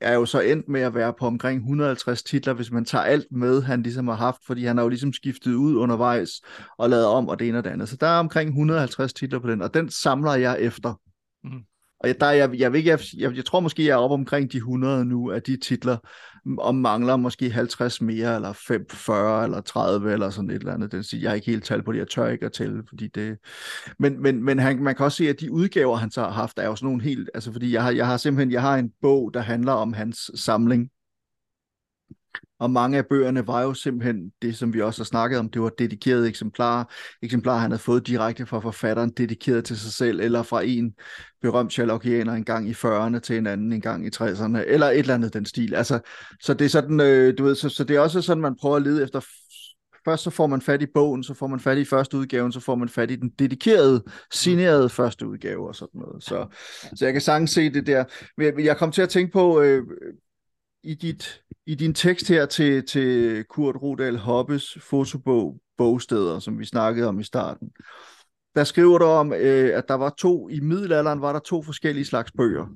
[0.02, 3.32] er jo så endt med at være på omkring 150 titler, hvis man tager alt
[3.32, 6.30] med, han ligesom har haft, fordi han har jo ligesom skiftet ud undervejs
[6.78, 7.90] og lavet om og det ene og det andet.
[7.90, 10.94] Så der er omkring 150 titler på den, og den samler jeg efter.
[11.44, 11.64] Mm.
[12.00, 14.58] Og der, jeg, jeg, jeg, jeg, jeg, jeg tror måske, jeg er oppe omkring de
[14.58, 15.98] 100 nu af de titler,
[16.58, 20.92] og mangler måske 50 mere, eller 5, 40, eller 30, eller sådan et eller andet.
[20.92, 23.08] Den siger, jeg har ikke helt tal på det, jeg tør ikke at tælle, fordi
[23.08, 23.38] det...
[24.00, 26.60] Men, men, men han, man kan også se, at de udgaver, han så har haft,
[26.60, 27.30] er jo sådan nogle helt...
[27.34, 30.32] Altså, fordi jeg har, jeg har simpelthen, jeg har en bog, der handler om hans
[30.36, 30.90] samling,
[32.60, 35.62] og mange af bøgerne var jo simpelthen det, som vi også har snakket om, det
[35.62, 36.84] var dedikerede eksemplarer,
[37.22, 40.94] eksemplarer han havde fået direkte fra forfatteren, dedikeret til sig selv, eller fra en
[41.42, 45.00] berømt Sherlockianer en gang i 40'erne til en anden en gang i 60'erne, eller et
[45.00, 45.74] eller andet den stil.
[45.74, 46.00] Altså,
[46.42, 48.76] så det er sådan, øh, du ved, så, så det er også sådan, man prøver
[48.76, 49.20] at lede efter
[50.06, 52.60] først så får man fat i bogen, så får man fat i første udgaven, så
[52.60, 56.24] får man fat i den dedikerede, signerede første udgave og sådan noget.
[56.24, 56.48] Så,
[56.96, 58.04] så jeg kan sagtens se det der.
[58.38, 59.84] Men jeg kom til at tænke på, øh,
[60.84, 66.66] i, dit, i din tekst her til, til Kurt Rodal Hoppes fotobog Bogsteder, som vi
[66.66, 67.70] snakkede om i starten,
[68.56, 72.06] der skriver du om, øh, at der var to, i middelalderen var der to forskellige
[72.06, 72.68] slags bøger.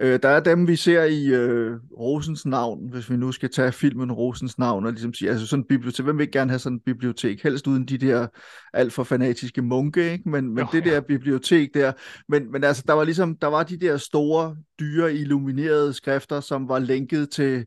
[0.00, 3.72] Øh, der er dem, vi ser i øh, Rosens navn, hvis vi nu skal tage
[3.72, 6.58] filmen Rosens navn, og ligesom sige, altså sådan en bibliotek, hvem vil ikke gerne have
[6.58, 7.42] sådan en bibliotek?
[7.42, 8.26] Helst uden de der
[8.72, 10.28] alt for fanatiske munke, ikke?
[10.28, 11.00] Men, men jo, det der ja.
[11.00, 11.92] bibliotek der,
[12.28, 16.68] men, men altså, der var ligesom, der var de der store, dyre, illuminerede skrifter, som
[16.68, 17.66] var lænket til,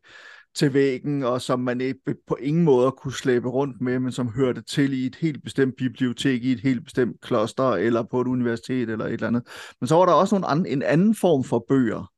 [0.56, 4.28] til væggen, og som man ikke på ingen måde kunne slæbe rundt med, men som
[4.28, 8.28] hørte til i et helt bestemt bibliotek, i et helt bestemt kloster, eller på et
[8.28, 9.44] universitet, eller et eller andet.
[9.80, 12.12] Men så var der også nogle andre, en anden form for bøger,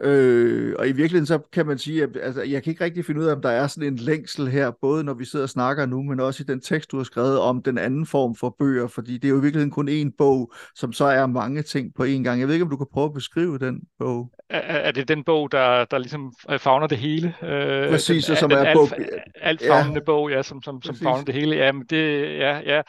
[0.00, 3.20] Øh, og i virkeligheden så kan man sige, at altså, jeg kan ikke rigtig finde
[3.20, 5.86] ud af, om der er sådan en længsel her, både når vi sidder og snakker
[5.86, 8.86] nu, men også i den tekst, du har skrevet om den anden form for bøger,
[8.86, 12.04] fordi det er jo i virkeligheden kun én bog, som så er mange ting på
[12.04, 12.40] én gang.
[12.40, 14.30] Jeg ved ikke, om du kan prøve at beskrive den bog.
[14.50, 17.34] Er, er det den bog, der, der ligesom fagner det hele?
[17.42, 18.88] Øh, Præcis, den, som den er bog...
[19.40, 20.00] Alt, alt ja.
[20.06, 21.56] bog, ja, som, som, som fagner det hele.
[21.56, 22.82] Ja, men det, ja, ja.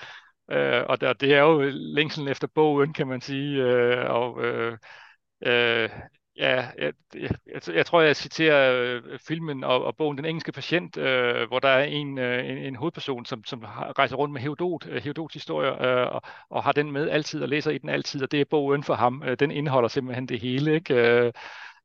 [0.52, 4.78] Øh, og der, det er jo længselen efter bogen, kan man sige, øh, og øh,
[5.46, 5.90] øh,
[6.38, 7.30] Ja, jeg, jeg,
[7.76, 11.70] jeg tror, jeg citerer øh, filmen og, og bogen Den engelske patient, øh, hvor der
[11.70, 13.64] er en, øh, en, en hovedperson, som, som
[13.98, 17.50] rejser rundt med Herodot, øh, Herodots historier, øh, og, og har den med altid og
[17.50, 19.24] læser i den altid, og det er bogen for ham.
[19.26, 20.94] Øh, den indeholder simpelthen det hele, ikke?
[20.96, 21.34] Øh,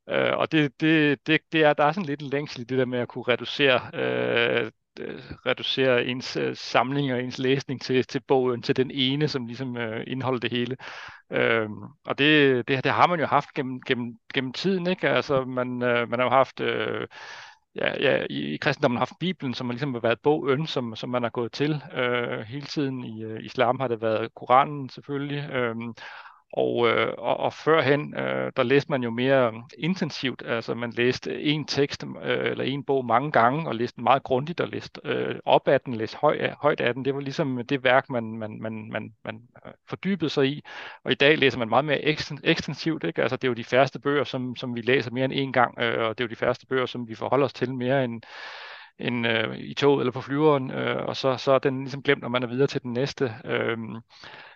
[0.09, 2.79] øh, og det, det, det, det er, der er sådan lidt en længsel i det
[2.79, 4.71] der med at kunne reducere øh,
[5.01, 9.47] øh, reducere ens øh, samling og ens læsning til, til bogen, til den ene, som
[9.47, 10.77] ligesom øh, indeholder det hele.
[11.31, 11.69] Øh,
[12.07, 15.09] og det, det, det har man jo haft gennem, gennem, gennem tiden, ikke?
[15.09, 16.61] Altså, man, øh, man har jo haft...
[16.61, 17.07] Øh,
[17.75, 21.11] ja, ja, i, i kristendommen har haft Bibelen, som har ligesom været bogen, som, som
[21.11, 23.05] man har gået til øh, hele tiden.
[23.05, 25.51] I øh, islam har det været Koranen selvfølgelig.
[25.51, 25.77] Øh,
[26.53, 31.43] og, øh, og, og førhen, øh, der læste man jo mere intensivt, altså man læste
[31.43, 35.35] en tekst øh, eller en bog mange gange, og læste meget grundigt og læste øh,
[35.45, 37.05] op af den, læste høj, højt af den.
[37.05, 40.63] Det var ligesom det værk, man, man, man, man, man øh, fordybede sig i.
[41.05, 42.05] Og i dag læser man meget mere
[42.45, 43.05] ekstensivt.
[43.05, 43.23] Ikke?
[43.23, 45.79] Altså det er jo de færreste bøger, som, som vi læser mere end en gang,
[45.81, 48.23] øh, og det er jo de færreste bøger, som vi forholder os til mere end,
[48.99, 52.23] en, øh, i toget eller på flyveren, øh, og så, så er den ligesom glemt,
[52.23, 53.35] når man er videre til den næste.
[53.45, 53.79] Øh,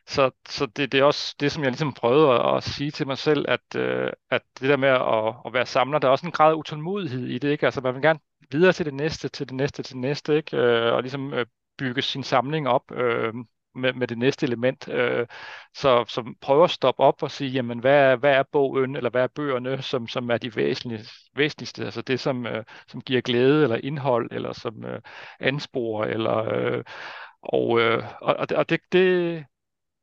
[0.07, 3.07] så, så det, det er også det, som jeg ligesom prøvede at, at sige til
[3.07, 6.27] mig selv, at, øh, at det der med at, at være samler, der er også
[6.27, 7.67] en grad af utålmodighed i det, ikke?
[7.67, 8.19] Altså man vil gerne
[8.51, 10.57] videre til det næste, til det næste, til det næste, ikke?
[10.57, 11.47] Øh, og ligesom øh,
[11.79, 13.35] bygge sin samling op øh,
[13.75, 14.89] med, med det næste element.
[14.89, 15.27] Øh,
[15.75, 19.11] så, så prøver at stoppe op og sige, jamen hvad er, hvad er bogen, eller
[19.11, 23.21] hvad er bøgerne, som, som er de væsentligste, væsentligste altså det, som, øh, som giver
[23.21, 25.01] glæde, eller indhold, eller som øh,
[25.41, 26.37] ansporer, eller...
[26.55, 26.85] Øh,
[27.43, 29.45] og, øh, og, og det, det,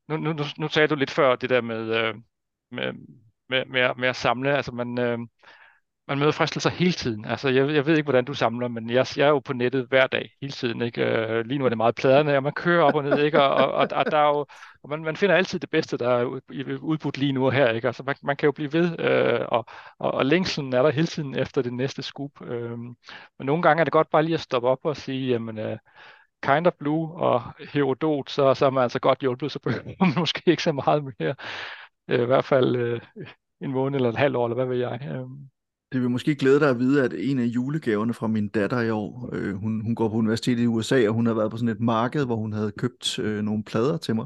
[0.08, 2.16] nu, nu, nu, nu sagde du lidt før det der med, øh,
[2.72, 2.94] med,
[3.50, 4.56] med, med, med at samle.
[4.58, 5.20] Altså man, øh,
[6.10, 7.26] man møder fristelser hele tiden.
[7.26, 9.86] Altså, jeg, jeg ved ikke, hvordan du samler, men jeg, jeg er jo på nettet
[9.90, 10.82] hver dag, hele tiden.
[10.82, 11.06] Ikke?
[11.06, 13.44] Øh, lige nu er det meget pladerne, og man kører op og ned, ikke?
[13.44, 14.46] Og, og, og, og der er jo,
[14.84, 16.26] og man, man finder altid det bedste, der er
[16.82, 17.70] udbudt lige nu og her.
[17.70, 17.88] Ikke?
[17.88, 19.66] Altså, man, man kan jo blive ved, øh, og,
[20.00, 22.32] og, og længselen er der hele tiden efter det næste scoop.
[22.42, 22.96] Øh, men
[23.40, 25.78] nogle gange er det godt bare lige at stoppe op og sige, jamen, øh,
[26.44, 27.42] Kind of Blue og
[27.74, 31.04] Herodot, så, så er man altså godt hjulpet, så behøver man måske ikke så meget
[31.04, 31.36] mere.
[32.08, 33.02] Øh, I hvert fald øh,
[33.62, 35.00] en måned eller et halvt år, eller hvad ved jeg.
[35.12, 35.59] Øh.
[35.92, 38.90] Det vil måske glæde dig at vide, at en af julegaverne fra min datter i
[38.90, 41.70] år, øh, hun, hun går på universitetet i USA, og hun har været på sådan
[41.70, 44.26] et marked, hvor hun havde købt øh, nogle plader til mig.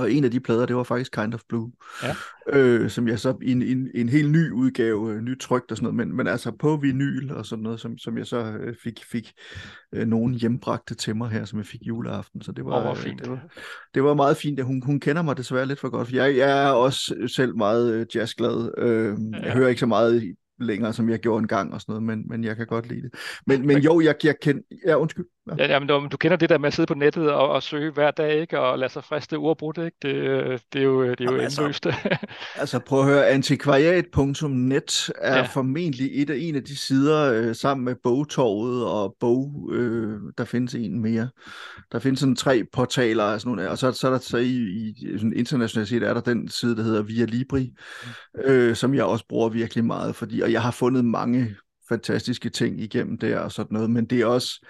[0.00, 2.14] Og en af de plader, det var faktisk Kind of Blue, ja.
[2.58, 5.76] øh, som jeg så i en, en, en helt ny udgave, øh, nyt trygt og
[5.76, 8.74] sådan noget, men, men altså på vinyl og sådan noget, som, som jeg så øh,
[8.82, 9.32] fik, fik
[9.94, 12.42] øh, nogen hjembragte til mig her, som jeg fik juleaften.
[12.42, 13.20] Så det var, oh, fint.
[13.20, 13.48] det var,
[13.94, 14.62] det var meget fint.
[14.62, 17.94] Hun, hun kender mig desværre lidt for godt, for jeg, jeg er også selv meget
[17.94, 18.70] øh, jazzglad.
[18.78, 19.38] Øh, ja.
[19.42, 22.28] Jeg hører ikke så meget længere, som jeg gjorde en gang og sådan noget, men,
[22.28, 23.14] men jeg kan godt lide det.
[23.46, 24.62] Men, men jo, jeg, jeg kender...
[24.86, 25.26] Ja, undskyld.
[25.48, 25.54] Ja.
[25.58, 27.90] Ja, jamen, du, du kender det der med at sidde på nettet og, og søge
[27.90, 28.60] hver dag, ikke?
[28.60, 29.96] Og lade sig friste ordbrudt, ikke?
[30.02, 31.86] Det, det er jo, det er jo altså, indløst.
[32.56, 35.42] altså, prøv at høre, antikvariat.net er ja.
[35.42, 40.44] formentlig et af en af de sider, øh, sammen med bogtorvet og bog, øh, der
[40.44, 41.28] findes en mere.
[41.92, 44.46] Der findes sådan tre portaler, og, sådan nogle, og så, så er der så i,
[44.46, 47.72] i sådan internationalt set, er der den side, der hedder Via Libri,
[48.34, 48.40] mm.
[48.40, 51.56] øh, som jeg også bruger virkelig meget, fordi, og jeg har fundet mange
[51.88, 54.66] fantastiske ting igennem der og sådan noget, men det er også,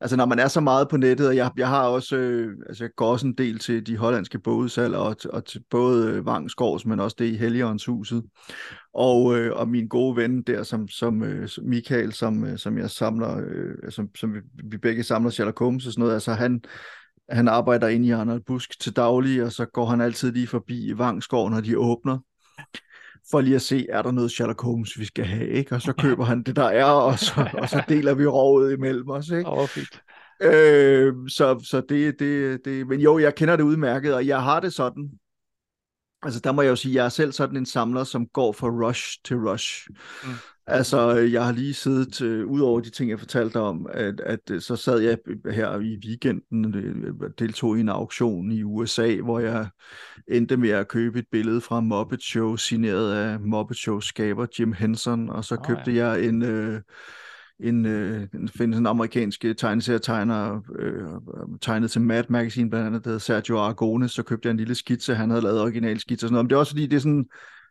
[0.00, 2.84] altså når man er så meget på nettet, og jeg, jeg har også, øh, altså
[2.84, 6.86] jeg går også en del til de hollandske bådesal, og, og til både øh, Vangskovs,
[6.86, 8.24] men også det i Helligåndshuset,
[8.94, 12.90] og, øh, og min gode ven der, som, som øh, Michael, som, øh, som jeg
[12.90, 16.60] samler, øh, som, som vi, vi begge samler Sherlock Holmes og sådan noget, altså han,
[17.30, 20.92] han arbejder inde i Arnold Busk til daglig, og så går han altid lige forbi
[20.96, 22.18] Vangskov, når de åbner
[23.30, 25.74] for lige at se, er der noget Sherlock Holmes, vi skal have, ikke?
[25.74, 29.10] Og så køber han det, der er, og så, og så deler vi rovet imellem
[29.10, 29.50] os, ikke?
[29.50, 30.02] Åh, oh, fint.
[30.42, 34.60] Øh, så så det, det, det, men jo, jeg kender det udmærket, og jeg har
[34.60, 35.10] det sådan,
[36.22, 38.68] altså der må jeg jo sige, jeg er selv sådan en samler, som går fra
[38.68, 39.86] rush til rush.
[40.24, 40.30] Mm.
[40.68, 44.50] Altså, jeg har lige siddet, uh, ud over de ting, jeg fortalte om, at, at
[44.50, 45.18] uh, så sad jeg
[45.50, 49.68] her i weekenden, uh, deltog i en auktion i USA, hvor jeg
[50.28, 54.72] endte med at købe et billede fra Muppet Show, signeret af Muppet Show skaber Jim
[54.72, 56.06] Henson, og så oh, købte ja.
[56.06, 56.42] jeg en...
[56.42, 56.80] Uh,
[57.60, 61.04] en, øh, findes en amerikansk tegneserietegner, øh,
[61.60, 64.74] tegnet til Mad Magazine blandt andet, der hedder Sergio Aragones, så købte jeg en lille
[64.74, 66.96] skitse, han havde lavet original skitse og sådan noget, men det er også fordi, det
[66.96, 67.26] er sådan,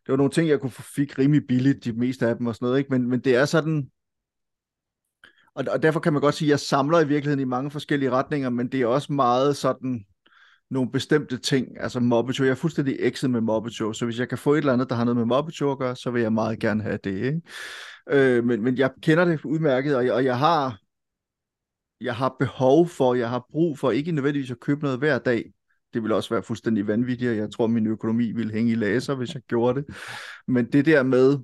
[0.05, 2.55] det var nogle ting, jeg kunne få fik rimelig billigt, de meste af dem og
[2.55, 2.89] sådan noget, ikke?
[2.89, 3.91] Men, men det er sådan,
[5.55, 8.11] og, og derfor kan man godt sige, at jeg samler i virkeligheden i mange forskellige
[8.11, 10.05] retninger, men det er også meget sådan
[10.69, 14.37] nogle bestemte ting, altså Muppet Jeg er fuldstændig ekset med Muppet så hvis jeg kan
[14.37, 16.59] få et eller andet, der har noget med Muppet at gøre, så vil jeg meget
[16.59, 17.41] gerne have det, ikke?
[18.09, 20.77] Øh, men, men jeg kender det udmærket, og jeg, og jeg har
[22.01, 25.53] jeg har behov for, jeg har brug for, ikke nødvendigvis at købe noget hver dag,
[25.95, 29.15] det ville også være fuldstændig vanvittigt, og jeg tror, min økonomi ville hænge i laser,
[29.15, 29.95] hvis jeg gjorde det.
[30.47, 31.39] Men det der med,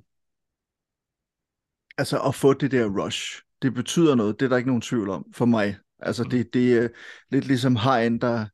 [1.98, 5.10] altså at få det der rush, det betyder noget, det er der ikke nogen tvivl
[5.10, 5.76] om for mig.
[5.98, 6.88] Altså det, det er
[7.30, 8.46] lidt ligesom hegn, der,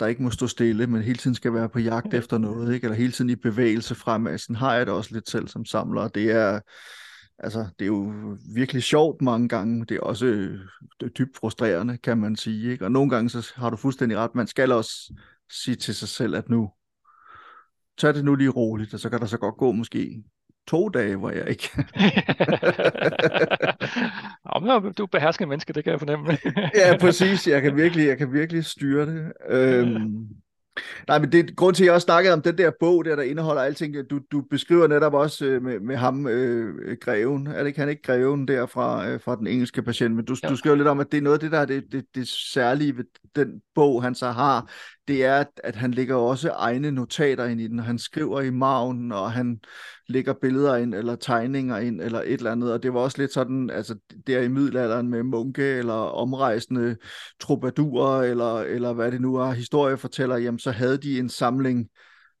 [0.00, 2.84] der ikke må stå stille, men hele tiden skal være på jagt efter noget, ikke?
[2.84, 4.38] eller hele tiden i bevægelse fremad.
[4.38, 6.08] Sådan har jeg det også lidt selv som samler.
[6.08, 6.60] Det er,
[7.40, 8.12] altså, det er jo
[8.54, 9.84] virkelig sjovt mange gange.
[9.86, 12.72] Det er også det er dybt frustrerende, kan man sige.
[12.72, 12.84] Ikke?
[12.84, 14.34] Og nogle gange så har du fuldstændig ret.
[14.34, 15.14] Man skal også
[15.52, 16.70] sige til sig selv, at nu
[17.98, 20.22] tag det nu lige roligt, og så kan der så godt gå måske
[20.66, 21.70] to dage, hvor jeg ikke...
[24.54, 26.38] Jamen, du er beherskende menneske, det kan jeg fornemme.
[26.74, 27.48] ja, præcis.
[27.48, 29.32] Jeg kan virkelig, jeg kan virkelig styre det.
[29.48, 30.28] Øhm,
[31.08, 33.22] Nej, men det grund til, at jeg også snakkede om den der bog, der, der
[33.22, 34.10] indeholder alting.
[34.10, 37.46] Du, du beskriver netop også øh, med, med ham, øh, greven.
[37.46, 40.14] Er det ikke han ikke greven der fra, øh, fra den engelske patient?
[40.14, 40.48] Men du, ja.
[40.48, 42.28] du skriver lidt om, at det er noget af det, der er det, det, det
[42.28, 43.04] særlige ved
[43.36, 44.70] den bog, han så har.
[45.08, 47.78] Det er, at, han lægger også egne notater ind i den.
[47.78, 49.60] Han skriver i maven, og han
[50.06, 52.72] lægger billeder ind, eller tegninger ind, eller et eller andet.
[52.72, 53.96] Og det var også lidt sådan, altså
[54.26, 56.96] der i middelalderen med munke, eller omrejsende
[57.40, 61.88] troubadurer, eller, eller hvad det nu er, historiefortæller, jamen så havde de en samling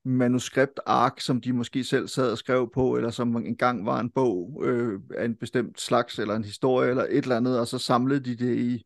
[0.04, 4.62] manuskriptark, som de måske selv sad og skrev på, eller som engang var en bog
[4.64, 8.20] øh, af en bestemt slags, eller en historie, eller et eller andet, og så samlede
[8.20, 8.84] de det i,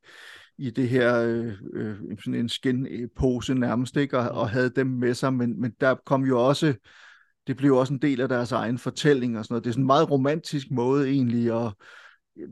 [0.59, 4.18] i det her øh, øh, sådan en skinpose nærmest, ikke?
[4.18, 6.74] Og, og havde dem med sig, men, men der kom jo også
[7.46, 9.64] det blev også en del af deres egen fortælling og sådan noget.
[9.64, 11.76] Det er sådan en meget romantisk måde egentlig, og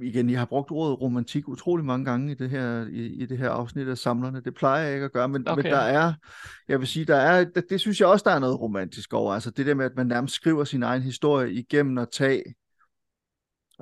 [0.03, 3.39] igen, jeg har brugt ordet romantik utrolig mange gange i det her, i, i det
[3.39, 4.41] her afsnit af Samlerne.
[4.41, 5.63] Det plejer jeg ikke at gøre, men, okay.
[5.63, 6.13] men der er,
[6.69, 9.35] jeg vil sige, der er, det, det synes jeg også, der er noget romantisk over.
[9.35, 12.43] Altså det der med, at man nærmest skriver sin egen historie igennem at tage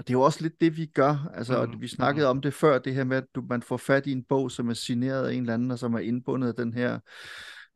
[0.01, 1.31] og det er jo også lidt det, vi gør.
[1.35, 1.81] Altså, mm.
[1.81, 2.31] vi snakkede mm.
[2.31, 4.69] om det før, det her med, at du, man får fat i en bog, som
[4.69, 6.99] er signeret af en eller anden, og som er indbundet af den her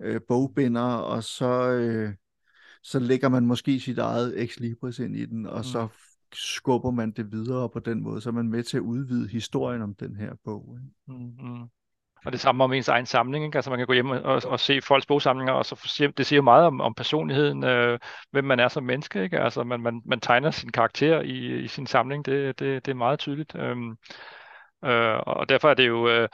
[0.02, 2.14] øh, bogbinder, og så, øh,
[2.82, 5.64] så lægger man måske sit eget ex libris ind i den, og mm.
[5.64, 5.88] så
[6.34, 9.82] skubber man det videre på den måde, så er man med til at udvide historien
[9.82, 10.78] om den her bog.
[10.80, 11.18] Ikke?
[11.20, 11.68] Mm, mm.
[12.24, 13.58] Og det samme om ens egen samling, ikke?
[13.58, 16.42] altså man kan gå hjem og, og se folks bogsamlinger, og så det siger jo
[16.42, 17.98] meget om, om personligheden, øh,
[18.30, 19.40] hvem man er som menneske, ikke?
[19.40, 22.96] altså man, man, man tegner sin karakter i, i sin samling, det, det, det er
[22.96, 23.54] meget tydeligt.
[23.54, 23.90] Øhm,
[24.84, 26.28] øh, og derfor er det jo, øh,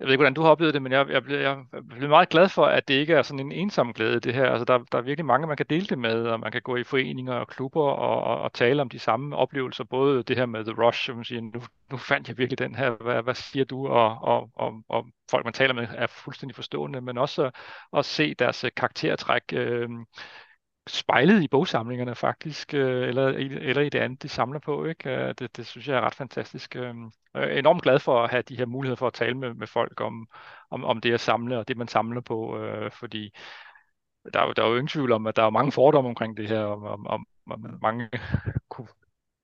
[0.00, 2.28] jeg ved ikke, hvordan du har oplevet det, men jeg, jeg, blev, jeg blev meget
[2.28, 4.50] glad for, at det ikke er sådan en ensom glæde, det her.
[4.50, 6.76] Altså, der, der er virkelig mange, man kan dele det med, og man kan gå
[6.76, 9.84] i foreninger og klubber og, og, og tale om de samme oplevelser.
[9.84, 12.90] Både det her med The Rush, som siger, nu, nu fandt jeg virkelig den her,
[12.90, 13.86] hvad, hvad siger du?
[13.88, 17.50] Og, og, og, og folk, man taler med, er fuldstændig forstående, men også
[17.96, 19.88] at se deres øh, karaktertræk øh,
[20.88, 24.84] spejlet i bogsamlingerne faktisk, øh, eller, eller i det andet, de samler på.
[24.84, 25.10] Ikke?
[25.10, 26.76] Øh, det, det synes jeg er ret fantastisk.
[26.76, 26.94] Øh,
[27.34, 29.66] jeg er enormt glad for at have de her muligheder for at tale med, med
[29.66, 30.28] folk om,
[30.70, 33.34] om, om det at samle, og det man samler på, øh, fordi
[34.34, 36.36] der er, jo, der er jo ingen tvivl om, at der er mange fordomme omkring
[36.36, 38.08] det her, om, om, om, om mange
[38.70, 38.88] kunne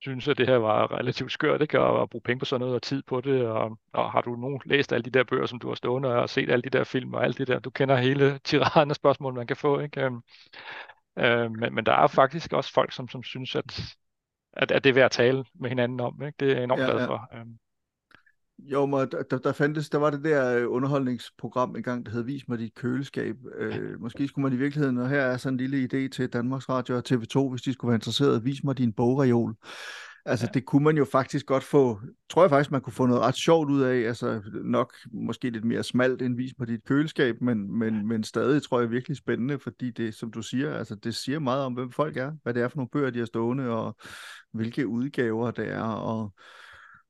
[0.05, 1.81] synes, at det her var relativt skørt, ikke?
[1.81, 4.37] Og at bruge penge på sådan noget og tid på det, og, og har du
[4.37, 6.85] nu læst alle de der bøger, som du har stående, og set alle de der
[6.85, 10.11] film og alt det der, du kender hele tiraden af spørgsmål, man kan få, ikke?
[11.19, 13.97] Øh, men, men der er faktisk også folk, som, som synes, at,
[14.53, 16.23] at, at det er værd at tale med hinanden om.
[16.23, 16.37] Ikke?
[16.41, 17.07] Det er jeg enormt ja, glad ja.
[17.07, 17.29] for.
[17.35, 17.47] Øh.
[18.59, 22.49] Jo, men der, der, fandtes, der var det der øh, underholdningsprogram engang, der hed Vis
[22.49, 23.37] mig dit køleskab.
[23.57, 26.69] Øh, måske skulle man i virkeligheden, og her er sådan en lille idé til Danmarks
[26.69, 29.55] Radio og TV2, hvis de skulle være interesseret, vis mig din bogreol.
[30.27, 30.51] Altså, ja.
[30.55, 32.01] det kunne man jo faktisk godt få,
[32.31, 35.65] tror jeg faktisk, man kunne få noget ret sjovt ud af, altså nok måske lidt
[35.65, 39.59] mere smalt end vis på dit køleskab, men, men, men stadig tror jeg virkelig spændende,
[39.59, 42.63] fordi det, som du siger, altså det siger meget om, hvem folk er, hvad det
[42.63, 43.97] er for nogle bøger, de har stående, og
[44.53, 46.35] hvilke udgaver det er, og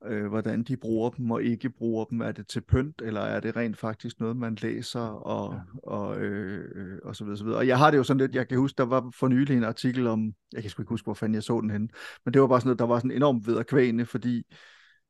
[0.06, 2.20] øh, hvordan de bruger dem og ikke bruger dem.
[2.20, 5.90] Er det til pynt, eller er det rent faktisk noget, man læser, og, ja.
[5.90, 7.58] og, øh, og så videre, så videre.
[7.58, 9.64] Og jeg har det jo sådan lidt, jeg kan huske, der var for nylig en
[9.64, 11.88] artikel om, jeg kan sgu ikke huske, hvor fanden jeg så den henne,
[12.24, 14.42] men det var bare sådan noget, der var sådan enormt vederkvægende, fordi,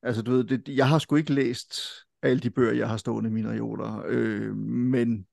[0.02, 1.80] altså du ved, det, jeg har sgu ikke læst
[2.22, 5.26] alle de bøger, jeg har stående i mine reoler, øh, men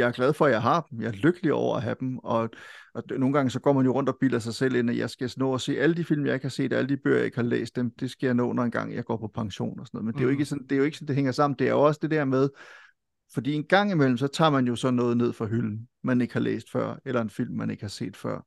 [0.00, 1.00] jeg er glad for, at jeg har dem.
[1.00, 2.18] Jeg er lykkelig over at have dem.
[2.18, 2.50] Og,
[2.94, 5.10] og nogle gange så går man jo rundt og bilder sig selv ind, at jeg
[5.10, 7.24] skal nå at se alle de film, jeg ikke har set, alle de bøger, jeg
[7.24, 9.80] ikke har læst dem, det skal jeg nå, når en gang jeg går på pension
[9.80, 10.04] og sådan noget.
[10.04, 10.16] Men mm.
[10.16, 11.58] det, er jo ikke sådan, det er jo ikke sådan, det hænger sammen.
[11.58, 12.48] Det er jo også det der med,
[13.34, 16.32] fordi en gang imellem, så tager man jo så noget ned fra hylden, man ikke
[16.32, 18.40] har læst før, eller en film, man ikke har set før.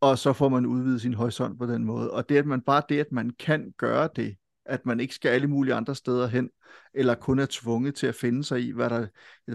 [0.00, 2.10] Og så får man udvidet sin horisont på den måde.
[2.10, 4.36] Og det, at man bare det, at man kan gøre det,
[4.68, 6.50] at man ikke skal alle mulige andre steder hen,
[6.94, 9.06] eller kun er tvunget til at finde sig i, hvad der,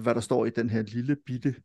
[0.02, 1.56] hvad der står i den her lille bitte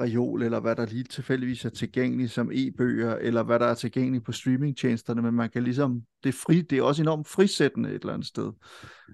[0.00, 4.24] reol, eller hvad der lige tilfældigvis er tilgængeligt som e-bøger, eller hvad der er tilgængeligt
[4.24, 8.00] på streamingtjenesterne, men man kan ligesom, det er, fri, det er også enormt frisættende et
[8.00, 8.52] eller andet sted,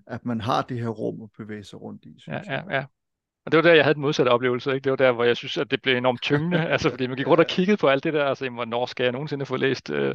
[0.06, 2.22] at man har det her rum at bevæge sig rundt i.
[2.28, 2.84] Ja, ja, ja.
[3.46, 4.74] Og det var der, jeg havde den modsatte oplevelse.
[4.74, 4.84] Ikke?
[4.84, 6.68] Det var der, hvor jeg synes, at det blev enormt tyngende.
[6.72, 8.24] altså, fordi man gik rundt og kiggede på alt det der.
[8.24, 10.14] Altså, hvornår skal jeg nogensinde få læst uh,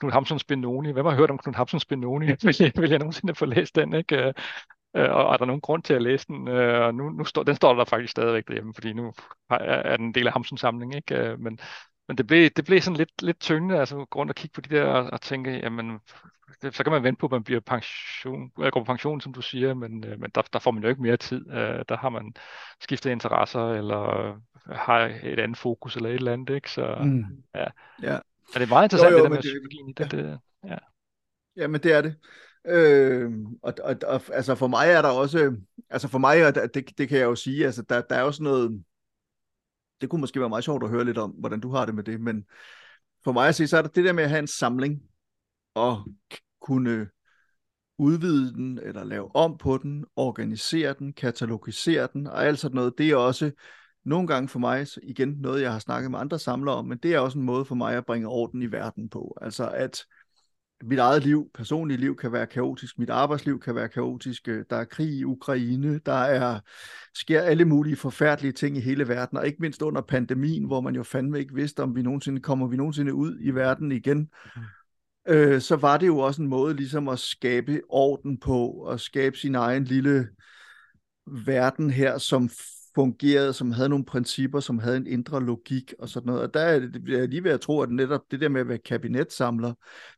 [0.00, 0.92] Knud Hamsuns Benoni?
[0.92, 2.26] Hvem har hørt om Knud Hamsuns Benoni?
[2.26, 3.94] vil, jeg, vil jeg nogensinde få læst den?
[3.94, 4.34] Ikke?
[4.98, 6.48] Uh, og er der nogen grund til at læse den?
[6.48, 9.12] Og nu, nu står, den står der faktisk stadigvæk derhjemme, fordi nu
[9.50, 10.96] er den en del af Hamsuns samling.
[10.96, 11.32] Ikke?
[11.32, 11.58] Uh, men,
[12.10, 14.60] men det blev, det blev sådan lidt, lidt tyngende, altså gå rundt og kigge på
[14.60, 15.98] de der og, og tænke, jamen,
[16.62, 19.42] det, så kan man vente på, at man bliver pension, går på pension, som du
[19.42, 21.50] siger, men, øh, men der, der får man jo ikke mere tid.
[21.50, 22.34] Øh, der har man
[22.80, 24.34] skiftet interesser, eller
[24.66, 26.70] har et andet fokus, eller et eller andet, ikke?
[26.70, 27.24] Så mm.
[27.54, 27.66] ja.
[28.02, 28.14] ja.
[28.54, 30.12] Er det er meget interessant, jo, jo, det der med psykologien i det.
[30.12, 30.18] Ja.
[30.18, 30.76] det ja.
[31.56, 32.16] ja, men det er det.
[32.66, 33.30] Øh,
[33.62, 35.56] og, og, og altså for mig er der også,
[35.90, 38.42] altså for mig, og det, det kan jeg jo sige, altså der, der er også
[38.42, 38.84] noget,
[40.00, 42.04] det kunne måske være meget sjovt at høre lidt om, hvordan du har det med
[42.04, 42.44] det, men
[43.24, 45.02] for mig at se, så er det det der med at have en samling,
[45.74, 46.08] og
[46.60, 47.08] kunne
[47.98, 52.98] udvide den, eller lave om på den, organisere den, katalogisere den, og alt sådan noget,
[52.98, 53.50] det er også
[54.04, 57.14] nogle gange for mig, igen noget jeg har snakket med andre samlere om, men det
[57.14, 59.38] er også en måde for mig at bringe orden i verden på.
[59.40, 60.04] Altså at
[60.84, 64.84] mit eget liv, personlige liv kan være kaotisk, mit arbejdsliv kan være kaotisk, der er
[64.84, 66.60] krig i Ukraine, der er
[67.14, 70.94] sker alle mulige forfærdelige ting i hele verden, og ikke mindst under pandemien, hvor man
[70.94, 74.18] jo fandme ikke vidste, om vi nogensinde kommer vi nogensinde ud i verden igen.
[74.56, 74.62] Mm
[75.28, 79.36] øh, så var det jo også en måde ligesom at skabe orden på, og skabe
[79.36, 80.28] sin egen lille
[81.26, 82.50] verden her, som
[82.94, 86.42] fungerede, som havde nogle principper, som havde en indre logik og sådan noget.
[86.42, 88.68] Og der er det, jeg lige ved at tro, at netop det der med at
[88.68, 89.72] være kabinetsamler,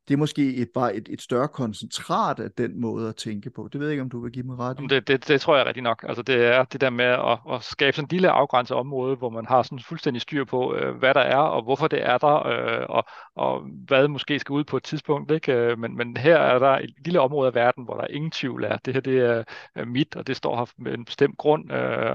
[0.08, 3.68] det er måske et, bare et, et større koncentrat af den måde at tænke på.
[3.72, 4.86] Det ved jeg ikke, om du vil give mig ret i.
[4.86, 6.04] Det, det, det tror jeg rigtig nok.
[6.08, 9.30] Altså det er det der med at, at skabe sådan en lille afgrænset område, hvor
[9.30, 12.46] man har sådan fuldstændig styr på, øh, hvad der er, og hvorfor det er der,
[12.46, 13.04] øh, og,
[13.36, 15.30] og hvad måske skal ud på et tidspunkt.
[15.30, 15.52] Ikke?
[15.52, 18.64] Øh, men, men her er der et lille område af verden, hvor der ingen tvivl
[18.64, 18.76] er.
[18.84, 19.44] Det her det
[19.74, 21.70] er mit, og det står her med en bestemt grund,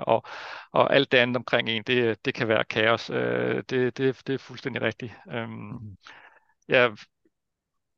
[0.07, 0.23] og,
[0.71, 3.09] og alt det andet omkring en, det, det kan være kaos.
[3.09, 5.13] Øh, det, det, det er fuldstændig rigtigt.
[5.31, 5.97] Øhm, mm.
[6.69, 6.89] ja,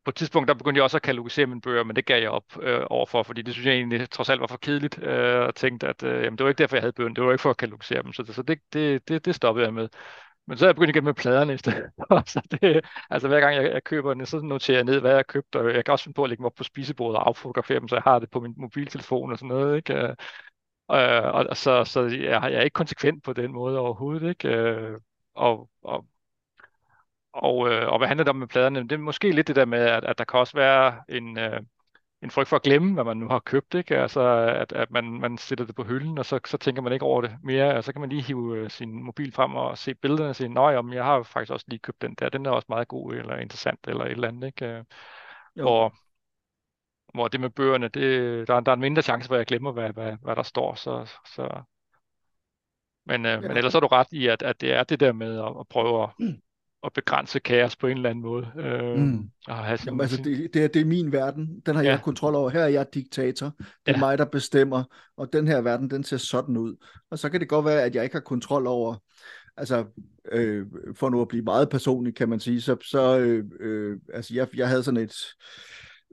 [0.05, 2.29] på et tidspunkt, der begyndte jeg også at katalogisere mine bøger, men det gav jeg
[2.29, 5.55] op øh, overfor, fordi det synes jeg egentlig trods alt var for kedeligt, øh, og
[5.55, 7.49] tænkte, at øh, jamen, det var ikke derfor, jeg havde bøgerne, det var ikke for
[7.49, 9.89] at katalogisere dem, så, så det, det, det, det stoppede jeg med.
[10.47, 11.91] Men så er jeg begyndt igen med pladerne i stedet.
[12.33, 15.17] så det, altså hver gang jeg, jeg køber den, så noterer jeg ned, hvad jeg
[15.17, 17.27] har købt, og jeg kan også finde på at lægge dem op på spisebordet og
[17.27, 19.77] affotografere dem, så jeg har det på min mobiltelefon og sådan noget.
[19.77, 20.15] Ikke?
[20.91, 24.47] Øh, og så, så jeg, jeg er ikke konsekvent på den måde overhovedet, ikke?
[24.47, 24.99] Øh,
[25.35, 26.05] og, og,
[27.33, 28.83] og, øh, og hvad handler det om med pladerne?
[28.83, 31.61] Det er måske lidt det der med, at, at der kan også være en, øh,
[32.23, 33.97] en frygt for at glemme, hvad man nu har købt, ikke?
[33.97, 34.21] Altså,
[34.61, 37.21] at, at man, man sætter det på hylden, og så, så tænker man ikke over
[37.21, 40.29] det mere, og så kan man lige hive øh, sin mobil frem og se billederne
[40.29, 42.67] og sige, nej, om jeg har faktisk også lige købt den der, den er også
[42.69, 44.65] meget god, eller interessant, eller et eller andet, ikke?
[44.65, 44.83] Øh,
[45.55, 45.63] jo.
[45.63, 45.95] Hvor,
[47.13, 49.71] hvor det med bøgerne, det, der, der er en mindre chance for, at jeg glemmer,
[49.71, 50.75] hvad, hvad, hvad der står.
[50.75, 51.61] Så, så.
[53.05, 53.39] Men, øh, ja.
[53.39, 55.67] men ellers er du ret i, at, at det er det der med at, at
[55.69, 56.33] prøve at, mm.
[56.83, 58.51] at begrænse kaos på en eller anden måde.
[58.57, 59.29] Øh, mm.
[59.47, 61.61] have sin, Jamen, altså, det, det, er, det er min verden.
[61.65, 61.89] Den har ja.
[61.89, 62.49] jeg kontrol over.
[62.49, 63.53] Her er jeg diktator.
[63.57, 63.99] Det er ja.
[63.99, 64.83] mig, der bestemmer.
[65.17, 66.75] Og den her verden, den ser sådan ud.
[67.11, 68.95] Og så kan det godt være, at jeg ikke har kontrol over
[69.59, 69.85] altså
[70.31, 74.33] øh, for nu at blive meget personlig, kan man sige, så, så øh, øh, altså
[74.33, 75.15] jeg, jeg havde sådan et,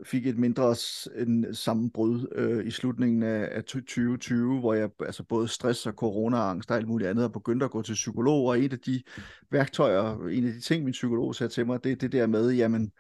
[0.05, 0.77] fik et mindre
[1.17, 6.71] en sammenbrud øh, i slutningen af, af 2020, hvor jeg altså både stress og corona-angst
[6.71, 9.03] og alt muligt andet, og begyndte at gå til psykolog, og et af de
[9.51, 12.51] værktøjer, en af de ting, min psykolog sagde til mig, det er det der med,
[12.51, 12.93] jamen,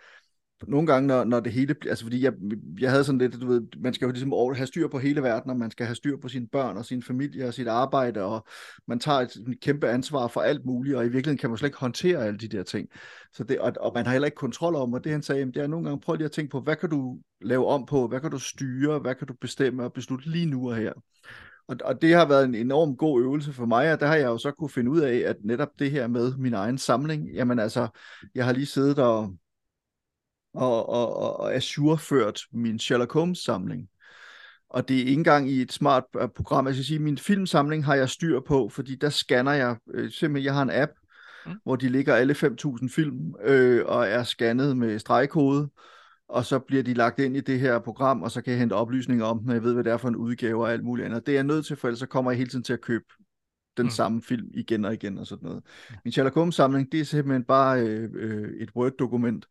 [0.62, 2.32] nogle gange, når, når det hele bliver, altså fordi jeg,
[2.80, 5.50] jeg havde sådan lidt, du ved, man skal jo ligesom have styr på hele verden,
[5.50, 8.46] og man skal have styr på sine børn og sin familie og sit arbejde, og
[8.88, 11.68] man tager et, et kæmpe ansvar for alt muligt, og i virkeligheden kan man slet
[11.68, 12.88] ikke håndtere alle de der ting.
[13.32, 15.56] Så det, og, og man har heller ikke kontrol over, og det han sagde, det
[15.56, 18.20] er nogle gange, prøv lige at tænke på, hvad kan du lave om på, hvad
[18.20, 20.92] kan du styre, hvad kan du bestemme og beslutte lige nu og her.
[21.68, 24.26] Og, og det har været en enorm god øvelse for mig, og der har jeg
[24.26, 27.58] jo så kunne finde ud af, at netop det her med min egen samling, jamen
[27.58, 27.88] altså,
[28.34, 29.34] jeg har lige siddet og
[30.56, 33.88] og, og, og, og ajourført min Sherlock Holmes-samling.
[34.70, 36.66] Og det er ikke engang i et smart øh, program.
[36.66, 40.44] Jeg skal sige, min filmsamling har jeg styr på, fordi der scanner jeg, øh, simpelthen,
[40.44, 40.92] jeg har en app,
[41.46, 41.52] mm.
[41.64, 45.70] hvor de ligger alle 5.000 film, øh, og er scannet med stregkode,
[46.28, 48.72] og så bliver de lagt ind i det her program, og så kan jeg hente
[48.72, 51.26] oplysninger om dem, jeg ved, hvad det er for en udgave og alt muligt andet.
[51.26, 53.04] Det er jeg nødt til, for ellers så kommer jeg hele tiden til at købe
[53.76, 53.90] den mm.
[53.90, 55.62] samme film igen og igen og sådan noget.
[56.04, 59.46] Min Sherlock Holmes samling, det er simpelthen bare øh, øh, et Word-dokument,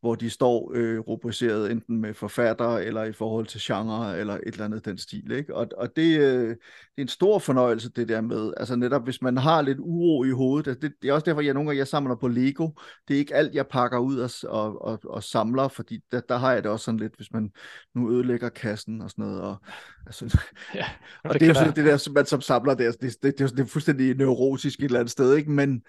[0.00, 4.40] hvor de står øh, rubriceret enten med forfattere eller i forhold til genre eller et
[4.46, 5.32] eller andet den stil.
[5.32, 5.56] Ikke?
[5.56, 9.22] Og, og det, øh, det er en stor fornøjelse det der med, altså netop hvis
[9.22, 11.78] man har lidt uro i hovedet, altså det, det er også derfor, jeg nogle gange
[11.78, 12.68] jeg samler på Lego.
[13.08, 16.36] Det er ikke alt, jeg pakker ud og, og, og, og samler, fordi der, der
[16.36, 17.50] har jeg det også sådan lidt, hvis man
[17.94, 19.40] nu ødelægger kassen og sådan noget.
[19.40, 19.56] Og,
[20.06, 20.38] altså,
[20.74, 20.84] ja,
[21.24, 23.38] og det, det er jo sådan det der, som man som samler, det, det, det,
[23.38, 25.50] det, det er fuldstændig neurotisk et eller andet sted, ikke?
[25.50, 25.82] men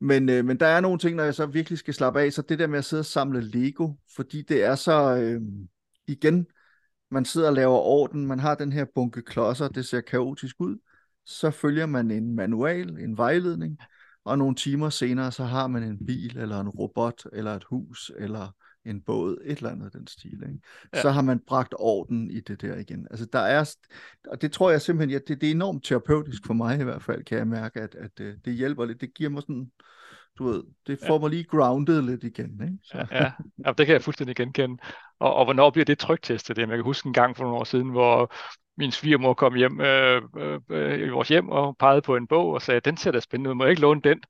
[0.00, 2.42] men, øh, men der er nogle ting, når jeg så virkelig skal slappe af, så
[2.42, 5.42] det der med at sidde og samle Lego, fordi det er så, øh,
[6.06, 6.46] igen,
[7.10, 10.78] man sidder og laver orden, man har den her bunke klodser, det ser kaotisk ud,
[11.26, 13.78] så følger man en manual, en vejledning,
[14.24, 18.12] og nogle timer senere, så har man en bil, eller en robot, eller et hus,
[18.18, 18.54] eller
[18.86, 20.32] en båd, et eller andet den stil.
[20.32, 20.58] Ikke?
[20.94, 21.02] Ja.
[21.02, 23.06] Så har man bragt orden i det der igen.
[23.10, 23.74] Altså der er,
[24.28, 27.02] og det tror jeg simpelthen, ja, det, det er enormt terapeutisk for mig i hvert
[27.02, 29.00] fald, kan jeg mærke, at, at øh, det hjælper lidt.
[29.00, 29.70] Det giver mig sådan,
[30.38, 31.20] du ved, det får ja.
[31.20, 32.60] mig lige grounded lidt igen.
[32.62, 32.78] Ikke?
[32.82, 32.98] Så.
[32.98, 33.32] Ja, ja.
[33.66, 34.82] ja, det kan jeg fuldstændig genkende.
[35.18, 36.58] Og, og hvornår bliver det trygtestet?
[36.58, 38.32] Jeg kan huske en gang for nogle år siden, hvor
[38.76, 42.46] min svigermor kom hjem øh, øh, øh, i vores hjem og pegede på en bog
[42.48, 44.20] og sagde, den ser da spændende ud, må jeg ikke låne den?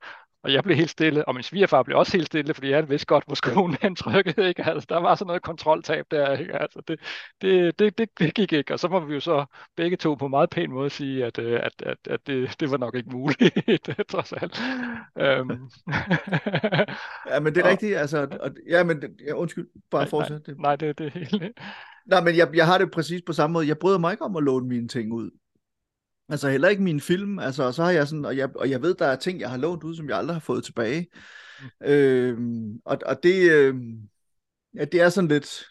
[0.44, 3.06] Og jeg blev helt stille, og min svigerfar blev også helt stille, fordi han vidste
[3.06, 4.48] godt, hvor skoen han trykkede.
[4.48, 4.64] Ikke?
[4.64, 6.36] Altså, der var sådan noget kontroltab der.
[6.36, 6.62] Ikke?
[6.62, 7.00] Altså, det,
[7.42, 9.44] det, det, det, det gik ikke, og så må vi jo så
[9.76, 12.76] begge to på meget pæn måde sige, at, øh, at, at, at det, det var
[12.76, 14.60] nok ikke muligt, trods alt.
[15.40, 15.50] Um.
[17.30, 17.96] ja, men det er rigtigt.
[17.96, 20.46] Altså, og, ja, men ja, undskyld, bare fortsæt.
[20.46, 21.58] Nej, nej, det, det er helt...
[22.06, 23.68] Nej, men jeg, jeg har det præcis på samme måde.
[23.68, 25.30] Jeg bryder mig ikke om at låne mine ting ud.
[26.28, 28.94] Altså heller ikke min film, altså så har jeg sådan, og jeg, og jeg ved,
[28.94, 31.06] der er ting, jeg har lånt ud, som jeg aldrig har fået tilbage.
[31.60, 31.86] Mm.
[31.86, 33.74] Øhm, og, og det, øh,
[34.74, 35.64] ja, det er sådan lidt,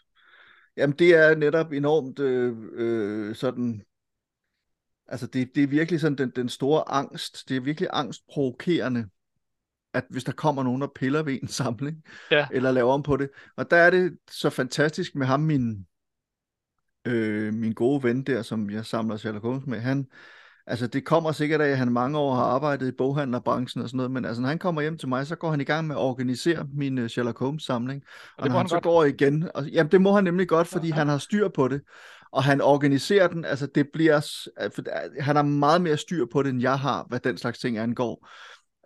[0.78, 3.84] jamen det er netop enormt øh, øh, sådan
[5.08, 9.10] Altså det, det er virkelig sådan den, den store angst, det er virkelig angstprovokerende,
[9.94, 12.48] at hvis der kommer nogen og piller ved en samling, Ja.
[12.52, 13.30] eller laver om på det.
[13.56, 15.88] Og der er det så fantastisk med ham, min,
[17.06, 20.08] øh, min gode ven der, som jeg samler Sherlock Holmes med, han,
[20.68, 23.98] altså det kommer sikkert af, at han mange år har arbejdet i boghandlerbranchen og sådan
[23.98, 25.96] noget, men altså når han kommer hjem til mig, så går han i gang med
[25.96, 28.04] at organisere min øh, Sherlock Holmes samling.
[28.38, 28.84] Og, det når han han så godt.
[28.84, 30.98] går igen, og, jamen det må han nemlig godt, fordi Ja, ja.
[31.00, 31.82] han har styr på det,
[32.32, 34.18] og han organiserer den, altså det bliver,
[34.62, 37.38] øh, for, øh, han har meget mere styr på det, end jeg har, hvad den
[37.38, 38.28] slags ting angår.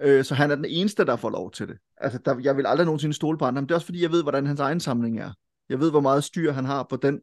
[0.01, 1.77] Øh, så han er den eneste, der får lov til det.
[1.97, 4.11] Altså, der, jeg vil aldrig nogensinde stole på andre, men det er også fordi, jeg
[4.11, 5.31] ved, hvordan hans egen samling er.
[5.69, 7.15] Jeg ved, hvor meget styr han har på den.
[7.15, 7.21] Øh,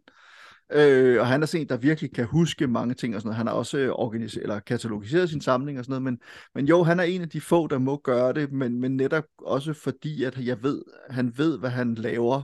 [0.72, 3.36] Øh, og han er sådan en, der virkelig kan huske mange ting og sådan noget.
[3.36, 6.18] Han har også øh, organiseret, eller katalogiseret sin samling og sådan noget, men,
[6.54, 9.24] men jo, han er en af de få, der må gøre det, men, men netop
[9.38, 12.42] også fordi, at jeg ved, han ved, hvad han laver.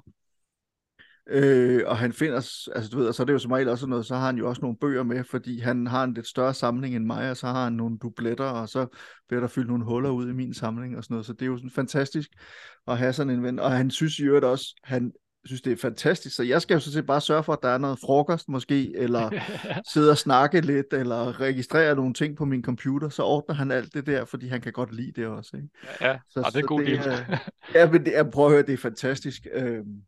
[1.29, 2.37] Øh, og han finder,
[2.75, 4.37] altså du ved, og så er det jo som regel også noget, så har han
[4.37, 7.37] jo også nogle bøger med, fordi han har en lidt større samling end mig, og
[7.37, 8.87] så har han nogle dubletter, og så
[9.29, 11.47] bliver der fyldt nogle huller ud i min samling og sådan noget, så det er
[11.47, 12.31] jo sådan fantastisk
[12.87, 15.13] at have sådan en ven, og han synes i øvrigt også, han
[15.45, 17.69] synes det er fantastisk, så jeg skal jo så set bare sørge for, at der
[17.69, 19.31] er noget frokost måske, eller
[19.93, 23.95] sidde og snakke lidt, eller registrere nogle ting på min computer, så ordner han alt
[23.95, 25.69] det der, fordi han kan godt lide det også, ikke?
[26.01, 26.99] ja, Så, og det er god deal.
[27.09, 29.47] er- ja, men det, er, prøv at høre, det er fantastisk.
[29.53, 30.03] Øhm,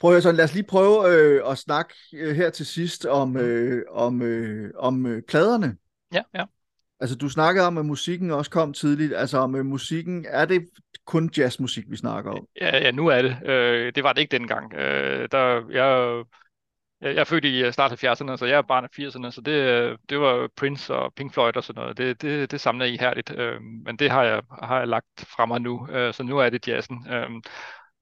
[0.00, 3.06] prøv at høre, så lad os lige prøve øh, at snakke øh, her til sidst
[3.06, 5.76] om, øh, om, øh, om øh, pladerne.
[6.12, 6.44] ja, ja.
[7.02, 9.14] Altså, du snakkede om, at musikken også kom tidligt.
[9.16, 10.62] Altså, om øh, musikken, er det
[11.10, 12.46] kun jazzmusik, vi snakker om?
[12.60, 13.38] Ja, ja, nu er det.
[13.44, 14.74] Øh, det var det ikke dengang.
[14.74, 15.38] Øh, der,
[15.70, 16.24] jeg,
[17.00, 19.40] jeg, jeg er født i øh, start 70'erne, så jeg er barn af 80'erne, så
[19.40, 21.98] det, øh, det var Prince og Pink Floyd og sådan noget.
[21.98, 25.46] Det, det, det samler jeg ihærdigt, øh, men det har jeg, har jeg lagt fra
[25.46, 27.06] mig nu, øh, så nu er det jazzen.
[27.10, 27.30] Øh,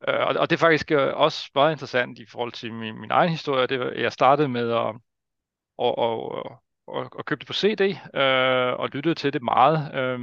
[0.09, 3.31] øh og, og det er faktisk også meget interessant i forhold til min, min egen
[3.31, 3.67] historie.
[3.67, 4.95] Det, var- jeg startede med at
[5.79, 6.45] og, og,
[6.89, 7.81] og, og købte på CD
[8.15, 9.95] øh, og lyttede til det meget.
[9.95, 10.19] Øh,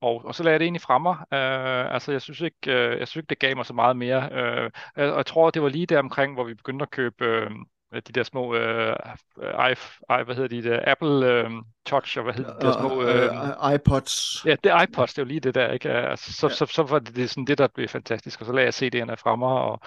[0.00, 1.16] og, og så lagde jeg det egentlig fra mig.
[1.32, 4.28] Øh, altså, jeg synes, ikke, øh, jeg synes ikke, det gav mig så meget mere.
[4.32, 7.50] Øh, og jeg tror, det var lige der omkring, hvor vi begyndte at købe øh,
[7.92, 8.96] de der små øh,
[9.42, 9.74] i, i,
[10.24, 11.50] hvad hedder de, der, Apple øh,
[11.86, 13.02] Touch, og hvad hedder de der små...
[13.02, 14.44] Øh, Øh, iPods.
[14.44, 15.90] Ja, det iPods, det er jo lige det der, ikke?
[15.90, 16.54] Altså, så, Ja.
[16.54, 19.14] så, så var det, det sådan det, der blev fantastisk, og så lagde jeg CD'erne
[19.14, 19.80] fra mig, og,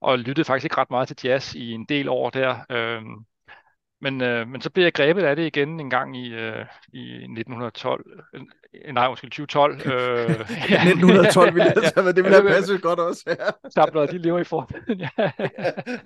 [0.00, 2.58] og lyttede faktisk ikke ret meget til jazz i en del år der.
[2.70, 3.24] Øhm,
[4.04, 7.14] men, øh, men så blev jeg grebet af det igen en gang i, øh, i
[7.14, 8.40] 1912, øh,
[8.94, 9.92] nej, undskyld, 2012.
[9.92, 10.28] Øh,
[10.70, 10.80] ja.
[10.82, 13.22] 1912 ville jeg Ja, men det ville have passet godt også.
[13.26, 15.00] Ja, Stabler, de lever i fortiden.
[15.00, 15.08] ja.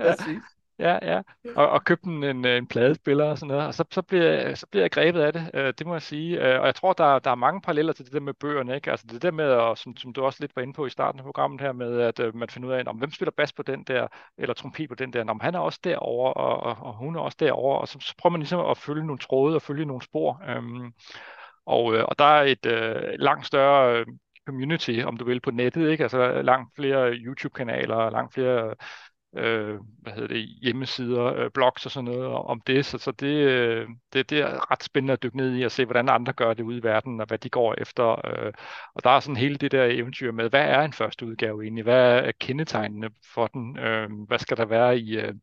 [0.06, 0.42] præcis.
[0.78, 1.22] Ja, ja.
[1.56, 4.66] Og, og købte en, en, en pladespiller og sådan noget, og så, så, bliver, så
[4.70, 6.54] bliver jeg grebet af det, øh, det må jeg sige.
[6.54, 8.90] Øh, og jeg tror, der, der er mange paralleller til det der med bøgerne, ikke?
[8.90, 11.20] Altså det der med, at, som, som du også lidt var inde på i starten
[11.20, 13.62] af programmet her, med at øh, man finder ud af, om hvem spiller bas på
[13.62, 14.06] den der,
[14.38, 17.20] eller trompet på den der, om han er også derovre, og, og, og hun er
[17.20, 20.02] også derovre, og så, så prøver man ligesom at følge nogle tråde og følge nogle
[20.02, 20.42] spor.
[20.48, 20.92] Øhm,
[21.66, 24.04] og, øh, og der er et øh, langt større
[24.46, 26.02] community, om du vil, på nettet, ikke?
[26.04, 28.74] Altså langt flere YouTube-kanaler, langt flere
[29.36, 33.26] øh, hvad hedder det, hjemmesider, øh, blogs og sådan noget om det, så, så det,
[33.26, 36.54] øh, det, det er ret spændende at dykke ned i og se, hvordan andre gør
[36.54, 38.26] det ude i verden, og hvad de går efter.
[38.26, 38.52] Øh,
[38.94, 41.84] og der er sådan hele det der eventyr med, hvad er en første udgave egentlig?
[41.84, 43.78] Hvad er kendetegnene for den?
[43.78, 45.34] Øh, hvad skal der være i, øh,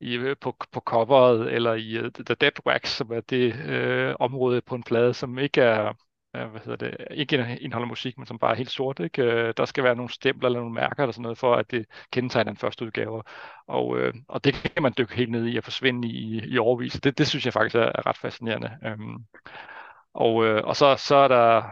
[0.00, 4.14] i, øh, på, på coveret, eller i uh, The Dead Wax, som er det øh,
[4.20, 5.94] område på en plade, som ikke er
[6.32, 9.00] hvad hedder det, ikke indeholder musik, men som bare er helt sort.
[9.00, 9.22] Ikke?
[9.22, 11.86] Øh, der skal være nogle stempler eller nogle mærker eller sådan noget, for at det
[12.12, 13.22] kendetegner den første udgave.
[13.66, 16.92] Og, øh, og det kan man dykke helt ned i og forsvinde i, i overvis.
[16.92, 18.78] Det, det synes jeg faktisk er, er ret fascinerende.
[18.84, 19.16] Øhm,
[20.14, 21.62] og, øh, og så, så er der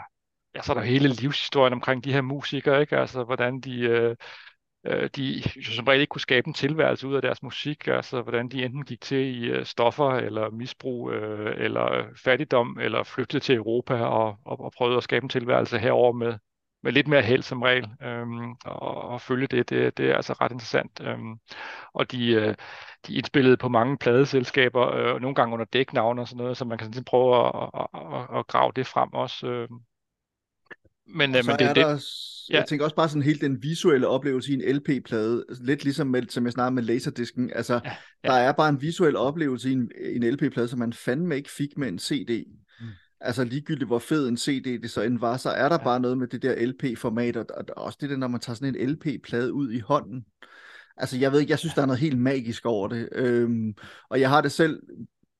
[0.56, 2.98] ja, så er der hele livshistorien omkring de her musikere, ikke?
[2.98, 4.16] Altså, hvordan de, øh,
[4.86, 5.42] øh, de
[5.76, 8.84] som regel ikke kunne skabe en tilværelse ud af deres musik, altså hvordan de enten
[8.84, 14.38] gik til i øh, stoffer, eller misbrug, øh, eller fattigdom, eller flygtede til Europa og,
[14.44, 16.38] og, og prøvede at skabe en tilværelse herover med,
[16.82, 20.32] med lidt mere held som regel, øhm, og, og følge det, det, det er altså
[20.32, 21.00] ret interessant.
[21.02, 21.38] Øhm,
[21.94, 22.54] og de, øh,
[23.06, 26.78] de indspillede på mange pladeselskaber, øh, nogle gange under dæknavne og sådan noget, så man
[26.78, 29.46] kan sådan ligesom prøve at, at, at, at grave det frem også.
[29.46, 29.68] Øh.
[31.14, 32.04] Men, Og øh, så men det, er det, der,
[32.50, 32.56] ja.
[32.58, 36.22] jeg tænker også bare sådan helt den visuelle oplevelse i en LP-plade, lidt ligesom med,
[36.28, 37.90] som jeg snakkede med laserdisken, altså Ja,
[38.24, 38.28] ja.
[38.28, 41.78] der er bare en visuel oplevelse i en, en LP-plade, som man fandme ikke fik
[41.78, 42.44] med en CD.
[42.80, 42.86] Mm.
[43.20, 45.84] Altså ligegyldigt hvor fed en CD det så end var, så er der Ja.
[45.84, 48.76] bare noget med det der LP-format, og, og også det der, når man tager sådan
[48.76, 50.24] en LP-plade ud i hånden.
[50.96, 53.08] Altså jeg ved ikke, jeg synes, der er noget helt magisk over det.
[53.12, 53.74] Øhm,
[54.10, 54.80] og jeg har det selv,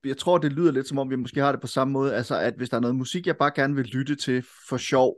[0.05, 2.39] jeg tror, det lyder lidt som om, vi måske har det på samme måde, altså
[2.39, 5.15] at hvis der er noget musik, jeg bare gerne vil lytte til for sjov,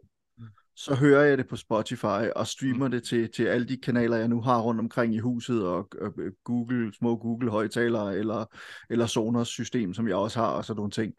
[0.80, 2.92] så hører jeg det på Spotify og streamer mm.
[2.92, 6.14] det til, til alle de kanaler, jeg nu har rundt omkring i huset, og, og
[6.44, 8.46] Google, små Google-højtalere, eller,
[8.90, 11.14] eller Sonos system, som jeg også har, og sådan nogle ting.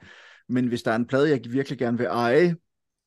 [0.49, 2.57] Men hvis der er en plade, jeg virkelig gerne vil eje,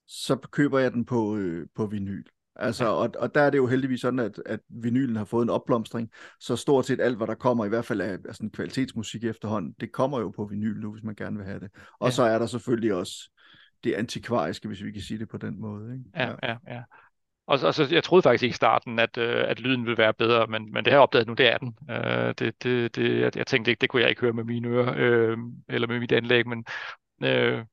[0.07, 2.23] så køber jeg den på, øh, på vinyl.
[2.55, 5.49] Altså, og, og der er det jo heldigvis sådan, at, at vinylen har fået en
[5.49, 9.23] opblomstring, så stort set alt, hvad der kommer, i hvert fald af, af sådan kvalitetsmusik
[9.23, 11.69] efterhånden, det kommer jo på vinyl nu, hvis man gerne vil have det.
[11.99, 12.11] Og ja.
[12.11, 13.32] så er der selvfølgelig også
[13.83, 15.93] det antikvariske, hvis vi kan sige det på den måde.
[15.93, 16.05] Ikke?
[16.15, 16.81] Ja, ja, ja.
[17.47, 20.13] Og, og så, jeg troede faktisk ikke i starten, at, øh, at lyden ville være
[20.13, 21.77] bedre, men, men det jeg opdaget nu, det er den.
[21.89, 24.67] Øh, det, det, det, jeg, jeg tænkte ikke, det kunne jeg ikke høre med mine
[24.67, 25.37] ører, øh,
[25.69, 26.65] eller med mit anlæg, men
[27.23, 27.65] øh,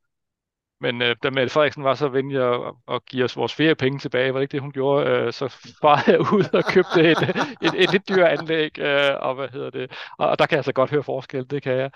[0.83, 4.35] men øh, da Mette Frederiksen var så venlig at, at give os vores feriepenge tilbage,
[4.35, 7.37] var det ikke det, hun gjorde, øh, så var jeg ud og købte et, et,
[7.63, 10.65] et, et lidt dyre anlæg, øh, og hvad hedder det, og, og der kan jeg
[10.65, 11.91] så godt høre forskel, det kan jeg.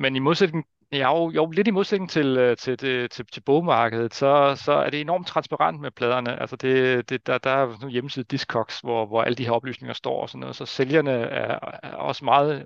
[0.00, 3.40] Men i modsætning Ja, jo, jo, lidt i modsætning til, øh, til, til, til, til
[3.40, 6.40] bogmarkedet, så, så er det enormt transparent med pladerne.
[6.40, 9.52] Altså det, det, der, der er sådan en hjemmeside Discogs, hvor, hvor alle de her
[9.52, 12.64] oplysninger står og sådan noget, så sælgerne er, er også meget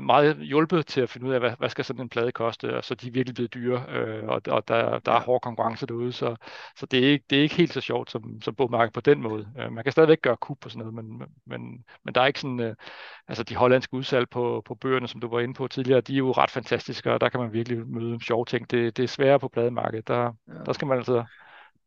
[0.00, 2.84] meget hjulpet til at finde ud af, hvad, hvad skal sådan en plade koste, og
[2.84, 6.12] så de er virkelig blevet dyre, øh, og, og der, der er hård konkurrence derude,
[6.12, 6.36] så,
[6.76, 9.22] så det, er ikke, det er ikke helt så sjovt som, som bogmarkedet på den
[9.22, 9.48] måde.
[9.58, 12.40] Øh, man kan stadigvæk gøre kub og sådan noget, men, men, men der er ikke
[12.40, 12.74] sådan, øh,
[13.28, 16.18] altså de hollandske udsalg på, på bøgerne, som du var inde på tidligere, de er
[16.18, 18.70] jo ret fantastiske, og der kan man virkelig møde sjove ting.
[18.70, 20.52] Det, det er sværere på plademarkedet, der, ja.
[20.66, 21.24] der skal man altså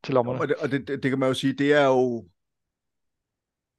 [0.03, 0.39] til lommerne.
[0.39, 2.25] Og, det, og det, det kan man jo sige, det er jo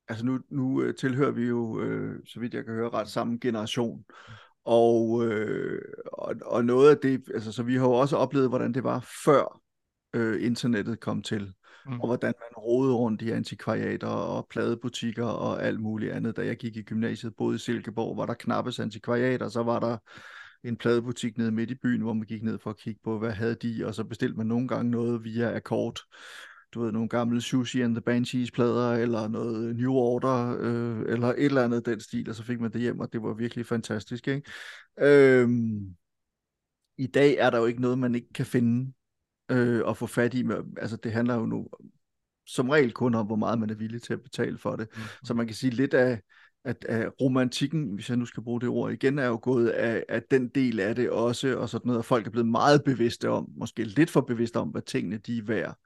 [0.09, 3.39] altså nu, nu øh, tilhører vi jo, øh, så vidt jeg kan høre, ret samme
[3.41, 4.05] generation.
[4.65, 5.83] Og, øh,
[6.13, 9.09] og, og noget af det, altså så vi har jo også oplevet, hvordan det var
[9.25, 9.61] før
[10.15, 11.53] øh, internettet kom til,
[11.87, 12.01] mm.
[12.01, 16.37] og hvordan man rodede rundt i antikvariater og pladebutikker og alt muligt andet.
[16.37, 19.97] Da jeg gik i gymnasiet, boede i Silkeborg, var der knappes antikvariater, så var der
[20.65, 23.33] en pladebutik nede midt i byen, hvor man gik ned for at kigge på, hvad
[23.33, 25.99] havde de, og så bestilte man nogle gange noget via akkord
[26.75, 31.29] du ved, nogle gamle Sushi and the Banshees plader, eller noget New Order, øh, eller
[31.29, 33.67] et eller andet den stil, og så fik man det hjem, og det var virkelig
[33.67, 34.51] fantastisk, ikke?
[35.01, 35.97] Øhm,
[36.99, 38.93] I dag er der jo ikke noget, man ikke kan finde
[39.51, 40.43] øh, og få fat i.
[40.43, 41.69] Med, altså, det handler jo nu
[42.47, 44.89] som regel kun om, hvor meget man er villig til at betale for det.
[44.93, 45.25] Mm-hmm.
[45.25, 46.21] Så man kan sige lidt af,
[46.67, 50.05] at, at romantikken, hvis jeg nu skal bruge det ord igen, er jo gået af,
[50.09, 53.31] af den del af det også, og sådan noget, at folk er blevet meget bevidste
[53.31, 55.79] om, måske lidt for bevidste om, hvad tingene de er værd.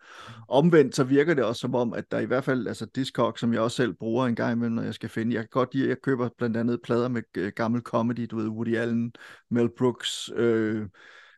[0.48, 3.52] Omvendt så virker det også som om, at der i hvert fald, altså Discog, som
[3.52, 5.84] jeg også selv bruger en gang imellem, når jeg skal finde, jeg kan godt lide,
[5.84, 9.12] at jeg køber blandt andet plader med øh, gammel comedy, du ved, Woody Allen,
[9.50, 10.86] Mel Brooks, øh,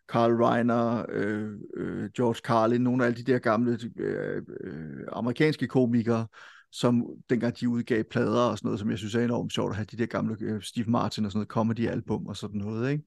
[0.08, 5.66] Carl Reiner, øh, øh, George Carlin, nogle af alle de der gamle øh, øh, amerikanske
[5.66, 6.26] komikere,
[6.72, 9.76] som dengang de udgav plader og sådan noget, som jeg synes er enormt sjovt at
[9.76, 13.04] have de der gamle øh, Steve Martin og sådan noget comedy-album og sådan noget, ikke?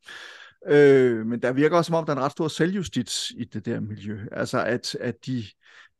[0.67, 3.65] Øh, men der virker også som om, der er en ret stor selvjustits i det
[3.65, 4.19] der miljø.
[4.31, 5.43] Altså at, at de,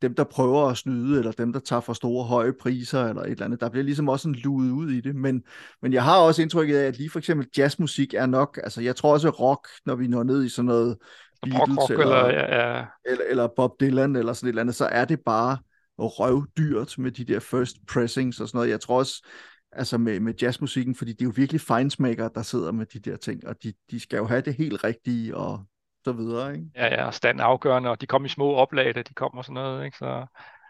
[0.02, 3.30] dem, der prøver at snyde, eller dem, der tager for store høje priser, eller et
[3.30, 5.16] eller andet, der bliver ligesom også en luet ud i det.
[5.16, 5.42] Men,
[5.82, 8.96] men jeg har også indtrykket af, at lige for eksempel jazzmusik er nok, altså jeg
[8.96, 10.96] tror også rock, når vi når ned i sådan noget
[11.42, 12.84] Beatles, rock, rock, eller, eller, ja, ja.
[13.04, 15.58] Eller, eller Bob Dylan, eller sådan et eller andet, så er det bare
[15.98, 18.70] røvdyrt med de der first pressings og sådan noget.
[18.70, 19.26] Jeg tror også,
[19.72, 23.16] altså med, med jazzmusikken, fordi det er jo virkelig fejnsmækkere, der sidder med de der
[23.16, 25.64] ting, og de, de skal jo have det helt rigtige og
[26.04, 26.66] så videre, ikke?
[26.74, 29.54] Ja, ja, stand afgørende, og de kommer i små oplag, da de kommer og sådan
[29.54, 29.98] noget, ikke?
[29.98, 30.26] Så,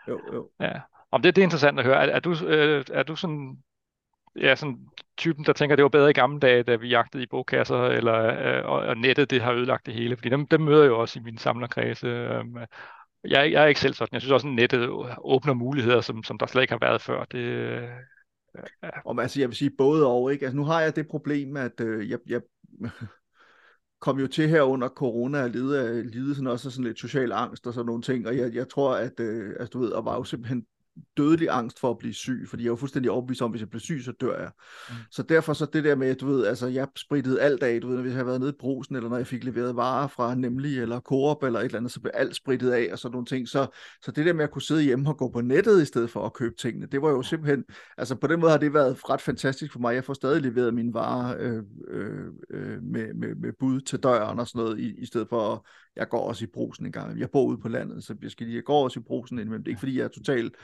[0.08, 0.50] jo, jo.
[0.60, 0.72] Ja.
[1.10, 1.96] Om det, det er interessant at høre.
[1.96, 3.58] Er, er, du, øh, er du sådan,
[4.36, 4.78] ja, sådan
[5.16, 8.14] typen, der tænker, det var bedre i gamle dage, da vi jagtede i bogkasser, eller,
[8.18, 10.16] øh, og, og nettet, det har ødelagt det hele?
[10.16, 12.06] Fordi dem, dem møder jeg jo også i min samlerkredse.
[12.06, 12.44] Øh,
[13.28, 14.12] jeg, jeg er ikke selv sådan.
[14.12, 17.24] Jeg synes også, at nettet åbner muligheder, som, som der slet ikke har været før.
[17.24, 17.82] Det, øh,
[18.82, 18.88] ja.
[19.04, 20.32] Om, altså, jeg vil sige både og.
[20.32, 20.46] Ikke?
[20.46, 22.40] Altså, nu har jeg det problem, at øh, jeg, jeg
[24.04, 27.66] kom jo til her under corona og lide, lide sådan også sådan lidt social angst
[27.66, 30.14] og sådan nogle ting, og jeg, jeg tror, at øh, altså, du ved, og var
[30.14, 30.66] jo simpelthen
[31.16, 33.70] dødelig angst for at blive syg, fordi jeg var fuldstændig overbevist om, at hvis jeg
[33.70, 34.50] bliver syg, så dør jeg.
[34.88, 34.94] Mm.
[35.10, 38.00] Så derfor så det der med, du ved, altså jeg sprittede alt af, du ved,
[38.00, 40.78] hvis jeg havde været nede i brusen, eller når jeg fik leveret varer fra Nemlig,
[40.78, 43.48] eller Coop, eller et eller andet, så blev alt sprittet af, og sådan nogle ting.
[43.48, 43.66] Så,
[44.02, 46.26] så det der med at kunne sidde hjemme og gå på nettet, i stedet for
[46.26, 47.64] at købe tingene, det var jo simpelthen,
[47.96, 49.94] altså på den måde har det været ret fantastisk for mig.
[49.94, 54.38] Jeg får stadig leveret mine varer øh, øh, øh med, med, med bud til døren
[54.38, 55.60] og sådan noget, i, i stedet for at
[55.96, 57.20] jeg går også i brusen en gang.
[57.20, 59.64] Jeg bor ude på landet, så jeg, skal lige, jeg går også i brusen indimellem.
[59.64, 60.54] Det er ikke fordi, jeg er totalt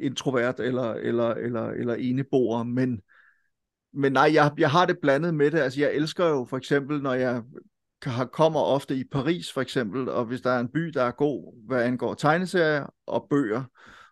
[0.00, 3.00] introvert eller, eller, eller, eller eneboer, men,
[3.92, 5.58] men nej, jeg, jeg har det blandet med det.
[5.58, 7.42] Altså, jeg elsker jo for eksempel, når jeg
[8.32, 11.66] kommer ofte i Paris for eksempel, og hvis der er en by, der er god,
[11.66, 13.64] hvad angår tegneserier og bøger,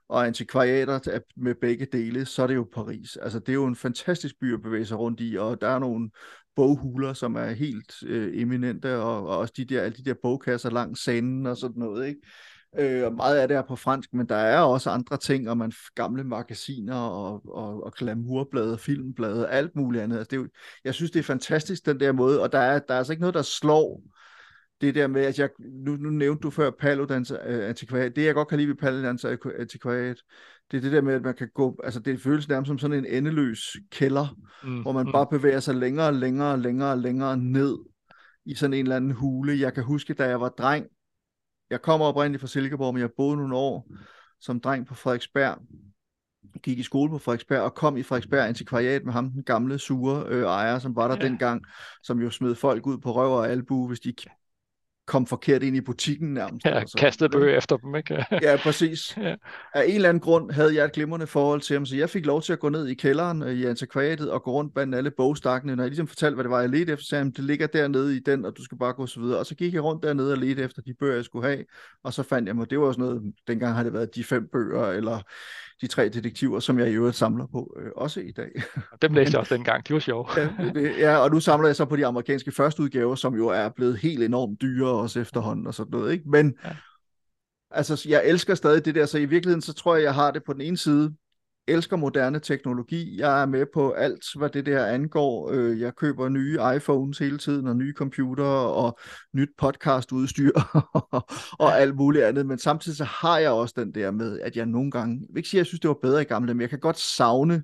[0.08, 3.16] og antikvariater med begge dele, så er det jo Paris.
[3.16, 5.78] Altså, det er jo en fantastisk by at bevæge sig rundt i, og der er
[5.78, 6.10] nogle
[6.56, 10.70] boghuler, som er helt øh, eminente, og, og også de der, alle de der bogkasser
[10.70, 12.20] langs scenen og sådan noget, ikke?
[12.78, 15.56] Øh, og meget af det er på fransk, men der er også andre ting, og
[15.56, 20.18] man gamle magasiner og, og, og glamourblade, filmblade, alt muligt andet.
[20.18, 20.48] Altså, det er jo,
[20.84, 23.20] jeg synes, det er fantastisk, den der måde, og der er, der er altså ikke
[23.20, 24.02] noget, der slår
[24.80, 28.34] det der med, at jeg, nu, nu nævnte du før Paludans øh, antikvariat, det jeg
[28.34, 29.24] godt kan lide ved Paludans
[29.58, 30.16] antikvariat,
[30.70, 32.98] det er det der med, at man kan gå, altså det føles nærmest som sådan
[32.98, 35.12] en endeløs kælder, mm, hvor man mm.
[35.12, 37.78] bare bevæger sig længere og længere og længere og længere ned
[38.44, 39.60] i sådan en eller anden hule.
[39.60, 40.86] Jeg kan huske, da jeg var dreng,
[41.70, 43.90] jeg kommer oprindeligt fra Silkeborg, men jeg boede nogle år
[44.40, 45.58] som dreng på Frederiksberg,
[46.62, 50.24] gik i skole på Frederiksberg og kom i Frederiksberg antikvariat med ham, den gamle sure
[50.28, 51.28] øh, ejer, som var der ja.
[51.28, 51.62] dengang,
[52.02, 54.12] som jo smed folk ud på røv og albu, hvis de
[55.06, 56.66] kom forkert ind i butikken nærmest.
[56.66, 56.98] Ja, altså.
[56.98, 58.26] kastede bøger efter dem, ikke?
[58.42, 59.16] ja, præcis.
[59.24, 59.34] Ja.
[59.74, 62.26] Af en eller anden grund havde jeg et glimrende forhold til ham, så jeg fik
[62.26, 65.10] lov til at gå ned i kælderen øh, i antikvariatet og gå rundt blandt alle
[65.10, 65.76] bogstakkene.
[65.76, 67.66] Når jeg ligesom fortalte, hvad det var, jeg ledte efter, så sagde han, det ligger
[67.66, 69.38] dernede i den, og du skal bare gå så videre.
[69.38, 71.64] Og så gik jeg rundt dernede og ledte efter de bøger, jeg skulle have,
[72.04, 74.48] og så fandt jeg mig, det var sådan noget, dengang har det været de fem
[74.52, 75.20] bøger, eller
[75.80, 78.50] de tre detektiver, som jeg i øvrigt samler på, øh, også i dag.
[79.02, 80.26] Dem læste jeg også dengang, de var sjove.
[80.36, 83.68] ja, det, ja, og nu samler jeg så på de amerikanske førsteudgaver, som jo er
[83.68, 86.12] blevet helt enormt dyre også efterhånden og sådan noget.
[86.12, 86.28] Ikke?
[86.28, 86.76] Men ja.
[87.70, 90.42] altså, jeg elsker stadig det der, så i virkeligheden, så tror jeg, jeg har det
[90.44, 91.14] på den ene side,
[91.66, 93.18] elsker moderne teknologi.
[93.18, 95.50] Jeg er med på alt, hvad det der angår.
[95.50, 98.98] Øh, jeg køber nye iPhones hele tiden, og nye computere, og
[99.32, 100.52] nyt podcastudstyr,
[101.64, 102.46] og alt muligt andet.
[102.46, 105.38] Men samtidig så har jeg også den der med, at jeg nogle gange, jeg vil
[105.38, 107.62] ikke sige, at jeg synes, det var bedre i gamle men jeg kan godt savne,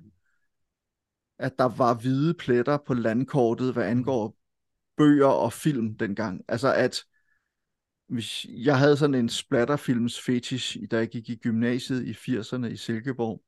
[1.39, 4.37] at der var hvide pletter på landkortet, hvad angår
[4.97, 6.41] bøger og film dengang.
[6.47, 7.03] Altså at
[8.07, 12.75] hvis jeg havde sådan en splatterfilms fetish, da jeg gik i gymnasiet i 80'erne i
[12.75, 13.41] Silkeborg,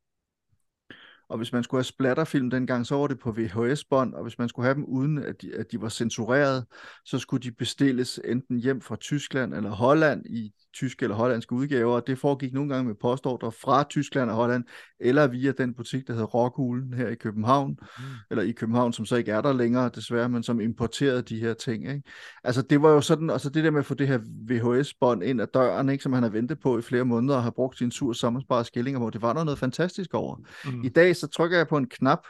[1.33, 4.49] og hvis man skulle have splatterfilm dengang, så var det på VHS-bånd, og hvis man
[4.49, 6.65] skulle have dem uden, at de, at de var censureret,
[7.05, 11.95] så skulle de bestilles enten hjem fra Tyskland eller Holland i tyske eller hollandske udgaver,
[11.95, 14.63] og det foregik nogle gange med postordre fra Tyskland og Holland,
[14.99, 18.03] eller via den butik, der hedder Rockhulen her i København, mm.
[18.31, 21.53] eller i København, som så ikke er der længere desværre, men som importerede de her
[21.53, 21.87] ting.
[21.87, 22.03] Ikke?
[22.43, 24.19] Altså det var jo sådan, altså det der med at få det her
[24.49, 27.51] VHS-bånd ind ad døren, ikke, som han har ventet på i flere måneder og har
[27.51, 30.35] brugt sin sur sommersparede skillinger på, det var der noget fantastisk over.
[30.65, 30.83] Mm.
[30.83, 32.27] I dag så trykker jeg på en knap,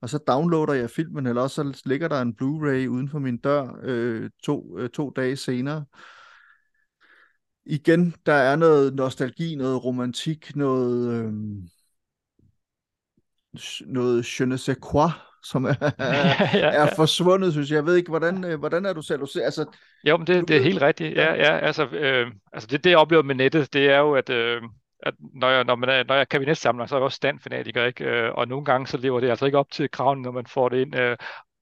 [0.00, 3.36] og så downloader jeg filmen, eller også så ligger der en Blu-ray uden for min
[3.36, 5.84] dør øh, to, øh, to dage senere,
[7.66, 11.32] igen, der er noget nostalgi, noget romantik, noget, øh,
[13.86, 15.10] noget je ne sais quoi,
[15.42, 16.70] som er, ja, ja, ja.
[16.70, 17.76] er forsvundet, synes jeg.
[17.76, 19.22] Jeg ved ikke, hvordan, øh, hvordan er du selv?
[19.22, 19.64] Altså,
[20.04, 21.16] jo, men det, det er helt rigtigt.
[21.16, 24.30] Ja, ja, altså, øh, altså det, det, jeg oplever med nettet, det er jo, at,
[24.30, 24.62] øh,
[25.02, 27.84] at når, jeg, når, man er, når jeg er kabinetssamler, så er jeg også standfanatiker,
[27.84, 28.04] ikke?
[28.04, 30.68] Øh, og nogle gange så lever det altså ikke op til kravene, når man får
[30.68, 30.98] det ind.
[30.98, 31.16] Øh,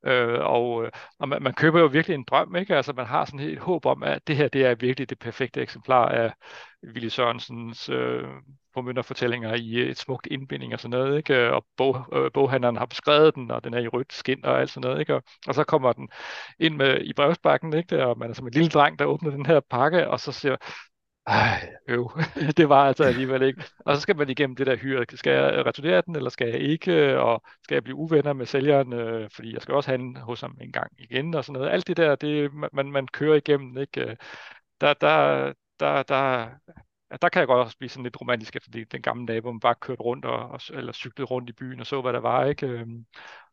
[0.06, 2.76] øh og øh, og man, man køber jo virkelig en drøm, ikke?
[2.76, 5.60] Altså man har sådan et håb om, at det her det er virkelig det perfekte
[5.60, 6.32] eksemplar af
[6.94, 8.24] Willy Sørensens øh,
[8.74, 11.52] formynderfortællinger i et smukt indbinding og sådan noget, ikke?
[11.52, 14.70] Og bog, øh, boghandleren har beskrevet den, og den er i rødt skin og alt
[14.70, 15.14] sådan noget, ikke?
[15.14, 16.08] Og, og så kommer den
[16.58, 18.06] ind med, i brevsbakken, ikke?
[18.06, 20.56] Og man er som en lille dreng, der åbner den her pakke, og så siger
[21.28, 22.10] ej, øv,
[22.56, 23.64] det var altså alligevel ikke.
[23.78, 25.04] Og så skal man igennem det der hyre.
[25.14, 27.20] Skal jeg returnere den, eller skal jeg ikke?
[27.20, 30.58] Og skal jeg blive uvenner med sælgeren, øh, fordi jeg skal også handle hos ham
[30.60, 31.72] en gang igen, og sådan noget.
[31.72, 34.00] Alt det der, det, man, man kører igennem, ikke?
[34.00, 34.16] Øh,
[34.80, 36.48] der, der, der, der,
[37.10, 39.52] ja, der kan jeg godt også blive sådan lidt romantisk efter den gamle dag, hvor
[39.52, 42.20] man bare kørte rundt og, og, eller cyklede rundt i byen og så, hvad der
[42.20, 42.66] var, ikke?
[42.66, 42.86] Øh,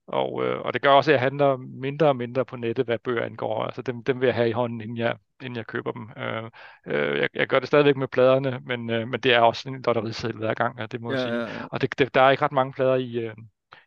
[0.07, 2.99] og, øh, og det gør også, at jeg handler mindre og mindre på nettet, hvad
[2.99, 3.63] bøger angår.
[3.63, 6.09] Altså dem, dem vil jeg have i hånden, inden jeg, inden jeg køber dem.
[6.17, 6.43] Øh,
[6.87, 9.81] øh, jeg, jeg gør det stadigvæk med pladerne, men, øh, men det er også en
[9.81, 11.35] lotteriseddel hver gang, ja, det må ja, jeg sige.
[11.35, 11.67] Ja, ja.
[11.71, 13.35] Og det, det, der er ikke ret mange plader i, øh,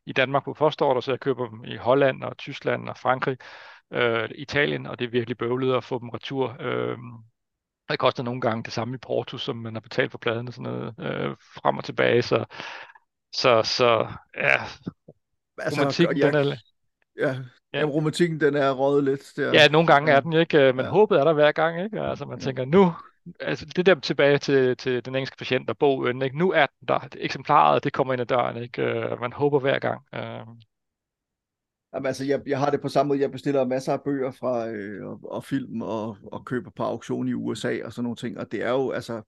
[0.07, 3.37] i Danmark på postorder, så jeg køber dem i Holland og Tyskland og Frankrig,
[3.93, 6.57] øh, Italien, og det er virkelig bøvlet at få dem retur.
[6.61, 6.99] Øh,
[7.91, 10.55] det koster nogle gange det samme i Porto, som man har betalt for pladen og
[10.55, 12.45] sådan noget, øh, frem og tilbage, så,
[13.33, 14.57] så, så ja,
[15.61, 16.57] altså, romantikken, jeg, den er...
[17.19, 17.81] Ja, ja.
[17.81, 19.33] Jamen, romantikken, den er røget lidt.
[19.37, 19.53] Der.
[19.53, 20.91] Ja, nogle gange er den ikke, øh, men ja.
[20.91, 22.01] håbet er der hver gang, ikke?
[22.01, 22.93] Altså, man tænker, nu,
[23.41, 26.39] altså det der tilbage til, til den engelske patient og bogen, ikke?
[26.39, 28.83] nu er den der, eksemplaret, det kommer ind ad døren, ikke?
[28.83, 30.03] Øh, man håber hver gang.
[30.15, 30.47] Øh.
[31.95, 33.21] Jamen, altså, jeg, jeg har det på samme måde.
[33.21, 37.29] Jeg bestiller masser af bøger fra øh, og, og film og, og køber på auktion
[37.29, 38.39] i USA og sådan nogle ting.
[38.39, 39.23] Og det er jo, altså,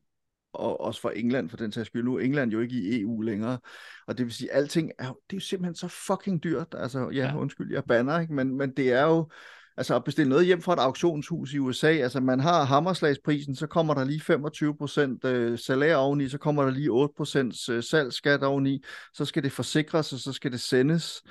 [0.53, 2.05] og også fra England for den sags skyld.
[2.05, 3.59] Nu er England jo ikke i EU længere,
[4.07, 6.75] og det vil sige, at alting er, det er jo simpelthen så fucking dyrt.
[6.79, 7.37] Altså, ja, ja.
[7.37, 8.35] undskyld, jeg banner, ikke?
[8.35, 9.29] Men, men det er jo,
[9.77, 13.67] altså at bestille noget hjem fra et auktionshus i USA, altså man har hammerslagsprisen, så
[13.67, 16.91] kommer der lige 25% øh, salær oveni, så kommer der lige
[17.71, 18.83] 8% øh, salgsskat oveni,
[19.15, 21.23] så skal det forsikres, og så skal det sendes,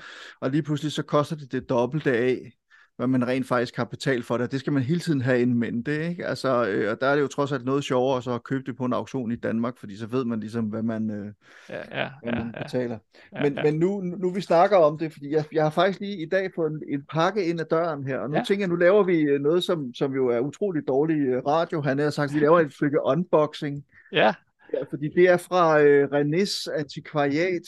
[0.42, 2.52] og lige pludselig så koster det det dobbelte af,
[3.00, 4.52] hvad man rent faktisk har betalt for det.
[4.52, 6.26] Det skal man hele tiden have en mente, ikke?
[6.26, 8.78] Altså, øh, og der er det jo trods alt noget sjovere så at købe det
[8.78, 11.34] på en auktion i Danmark, fordi så ved man ligesom, hvad man, øh,
[11.70, 12.98] Ja, ja, hvad man ja, betaler.
[13.34, 13.64] ja, Men, ja.
[13.64, 16.50] men nu, nu vi snakker om det, fordi jeg, jeg har faktisk lige i dag
[16.56, 18.44] fået en, en pakke ind ad døren her, og nu Ja.
[18.48, 21.82] tænker jeg, nu laver vi øh, noget, som, som jo er utrolig dårlig øh, radio.
[21.82, 24.34] Han har sagt, vi laver et stykke unboxing, Ja,
[24.74, 27.68] ja, fordi det er fra øh, Renés Antikvariat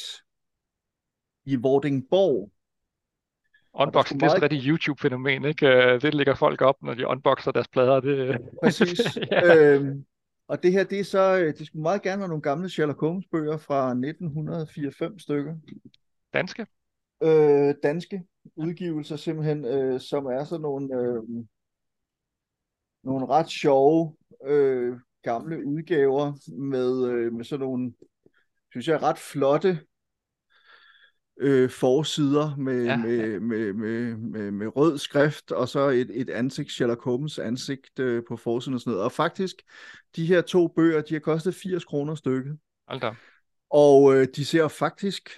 [1.45, 2.51] i Vordingborg.
[3.73, 5.67] Unboxing, det er sådan et YouTube-fænomen, ikke?
[5.67, 7.99] Øh, Det lægger folk op, når de unboxer deres plader.
[7.99, 9.17] Det, Præcis.
[9.31, 9.41] ja.
[9.45, 10.05] øhm,
[10.47, 12.99] og det her, det er så, øh, det skulle meget gerne være nogle gamle Sherlock
[12.99, 15.55] Holmes bøger fra 1994 stykker.
[16.33, 16.67] Danske.
[17.23, 18.23] øh, danske
[18.55, 21.23] udgivelser simpelthen, øh, som er sådan nogle, øh,
[23.03, 24.15] nogle ret sjove
[24.45, 27.93] øh, gamle udgaver med, øh, med sådan nogle,
[28.71, 29.79] synes jeg, ret flotte
[31.39, 36.29] øh, forsider med, Ja, med, med, med, med, med rød skrift, og så et, et
[36.29, 39.05] ansigt, Sherlock Holmes ansigt øh, på forsiden og sådan noget.
[39.05, 39.61] Og faktisk,
[40.15, 42.57] de her to bøger, de har kostet 80 kroner stykket.
[42.87, 43.15] Hold da.
[43.69, 45.29] Og øh, de ser faktisk,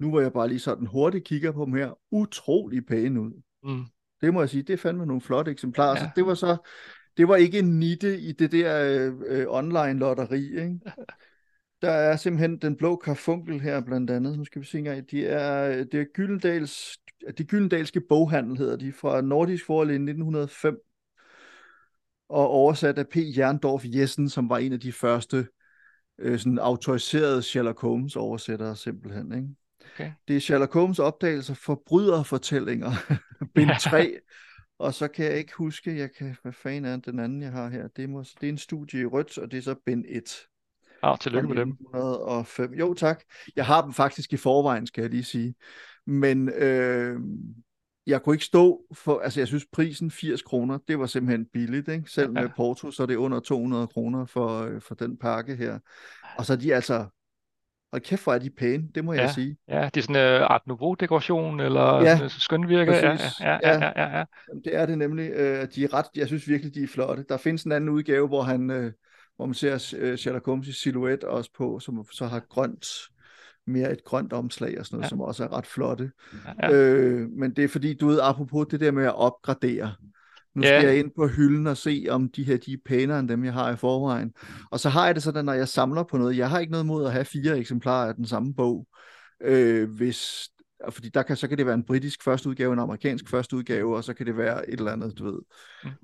[0.00, 3.42] nu hvor jeg bare lige sådan hurtigt kigger på dem her, utrolig pæne ud.
[3.62, 3.84] Mm.
[4.20, 5.98] Det må jeg sige, det er fandme nogle flotte eksemplarer.
[5.98, 5.98] Ja.
[5.98, 6.56] Så det var så,
[7.16, 10.80] det var ikke en nitte i det der øh, øh, online lotteri, ikke?
[11.82, 14.38] Der er simpelthen den blå karfunkel her blandt andet.
[14.38, 15.10] Nu skal vi se engang.
[15.10, 16.98] De er, det er Gyldendals,
[17.38, 20.78] de Gyldendalske boghandel hedder de, fra Nordisk Forlag i 1905.
[22.28, 23.16] Og oversat af P.
[23.16, 25.46] Jerndorf Jessen, som var en af de første
[26.18, 29.32] øh, sådan autoriserede Sherlock Holmes oversættere simpelthen.
[29.32, 29.48] Ikke?
[29.94, 30.12] Okay.
[30.28, 32.92] Det er Sherlock Holmes opdagelser, forbryderfortællinger,
[33.54, 33.78] bind Ja.
[33.90, 34.18] 3.
[34.78, 37.68] Og så kan jeg ikke huske, jeg kan, hvad fanden er den anden, jeg har
[37.68, 37.88] her?
[37.88, 40.46] Det, må, det er en studie i rødt, og det er så bind 1.
[41.04, 41.68] Ja, tillykke med dem.
[41.68, 42.74] 1905.
[42.74, 43.22] Jo, tak.
[43.56, 45.54] Jeg har dem faktisk i forvejen, skal jeg lige sige.
[46.06, 47.20] Men øh,
[48.06, 51.88] jeg kunne ikke stå for, altså jeg synes prisen 80 kroner, det var simpelthen billigt,
[51.88, 52.10] ikke?
[52.10, 52.48] Selv med Ja.
[52.56, 55.78] Porto, så er det under 200 kroner for, øh, for den pakke her.
[56.38, 57.06] Og så er de altså,
[57.92, 59.56] hold kæft hvor er de pæne, det må jeg sige.
[59.68, 62.92] Ja, det er sådan en uh, Art Nouveau-dekoration, eller Ja, uh, skønvirke.
[62.92, 63.78] Ja, ja, ja, Ja.
[63.78, 64.24] ja, ja, ja.
[64.64, 65.30] Det er det nemlig.
[65.30, 67.24] Øh, de er ret, jeg synes virkelig, de er flotte.
[67.28, 68.92] Der findes en anden udgave, hvor han, øh,
[69.42, 72.86] hvor man ser øh, Sherlock Holmes' silhuet også på, som så har grønt,
[73.66, 75.08] mere et grønt omslag og sådan noget, Ja.
[75.08, 76.10] som også er ret flotte.
[76.62, 76.74] ja, ja.
[76.76, 79.94] Øh, men det er fordi, du ved, apropos det der med at opgradere.
[80.54, 83.28] Nu skal jeg ind på hylden og se, om de her de er pænere end
[83.28, 84.32] dem, jeg har i forvejen.
[84.70, 86.86] Og så har jeg det sådan, når jeg samler på noget, jeg har ikke noget
[86.86, 88.86] mod at have fire eksemplarer af den samme bog.
[89.44, 90.48] Øh, hvis,
[90.90, 93.96] fordi der kan, så kan det være en britisk første udgave, en amerikansk første udgave,
[93.96, 95.38] og så kan det være et eller andet, du ved.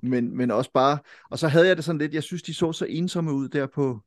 [0.03, 0.97] Men, men også bare,
[1.31, 3.67] og så havde jeg det sådan lidt, jeg synes, de så så ensomme ud der
[3.67, 3.99] på,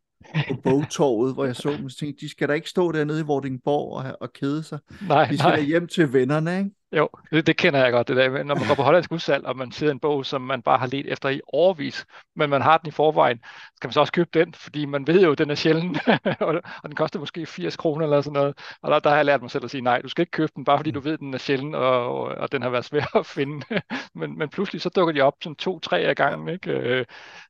[0.48, 3.24] på bogtorvet, hvor jeg så dem, så tænkte, de skal da ikke stå dernede i
[3.24, 4.78] Vordingborg og, og kede sig.
[5.00, 5.56] Nej, De skal nej.
[5.56, 6.70] da hjem til vennerne, ikke?
[6.96, 8.42] Jo, det, det kender jeg godt, det der.
[8.42, 10.86] Når man går på hollandsk udsalg, og man ser en bog, som man bare har
[10.86, 12.06] let efter i årvis,
[12.36, 13.40] men man har den i forvejen,
[13.76, 15.96] skal man så også købe den, fordi man ved jo, at den er sjælden,
[16.40, 18.58] og, den koster måske 80 kroner eller sådan noget.
[18.82, 20.52] Og der, der har jeg lært mig selv at sige, nej, du skal ikke købe
[20.56, 22.84] den, bare fordi du ved, at den er sjælden, og, og, og den har været
[22.84, 23.66] svær at finde.
[24.14, 26.70] men, men pludselig så dukker de op sådan to-tre af gangen, ikke?
[26.70, 27.04] Øh,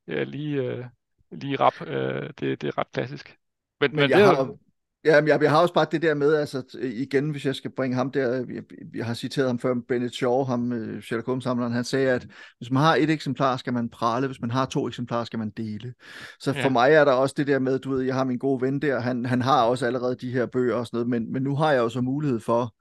[0.06, 0.84] øh, lige, øh,
[1.30, 1.86] lige rap.
[1.86, 3.36] Øh, det, det er ret klassisk.
[3.80, 4.56] Men, Men, men jeg det har,
[5.04, 7.70] ja, men jeg, jeg har også bare det der med, altså igen, hvis jeg skal
[7.70, 8.62] bringe ham der, jeg,
[8.94, 12.26] jeg har citeret ham før, Bennett Shaw, ham øh, Sherlock Holmes samleren, han sagde, at
[12.58, 15.50] hvis man har et eksemplar, skal man prale, hvis man har to eksemplarer, skal man
[15.50, 15.94] dele.
[16.40, 16.68] Så for Ja.
[16.68, 19.00] mig er der også det der med, du ved, jeg har min gode ven der,
[19.00, 21.72] han, han har også allerede de her bøger og sådan noget, men, men nu har
[21.72, 22.74] jeg jo så mulighed for,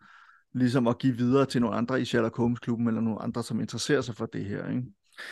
[0.53, 4.01] ligesom at give videre til nogle andre i Sherlock Holmes-klubben, eller nogle andre, som interesserer
[4.01, 4.83] sig for det her, ikke?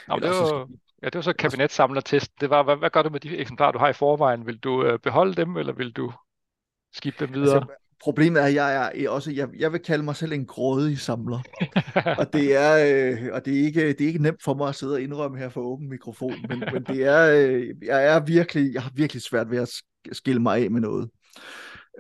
[0.08, 0.68] Nå, det var,
[1.02, 2.42] ja, det var så kabinetsamlertest.
[2.42, 4.46] Det var, hvad, hvad gør du med de eksemplarer, du har i forvejen?
[4.46, 6.12] Vil du øh, beholde dem, eller vil du
[6.94, 7.56] skifte dem videre?
[7.56, 11.00] Altså, problemet er, at jeg er også, jeg, jeg vil kalde mig selv en grådig
[11.00, 11.40] samler.
[12.18, 12.74] og det er,
[13.12, 15.38] øh, og det er, ikke, det er ikke nemt for mig at sidde og indrømme
[15.38, 19.22] her for åben mikrofon, men, men det er, øh, jeg er virkelig, jeg har virkelig
[19.22, 21.10] svært ved at sk- skille mig af med noget.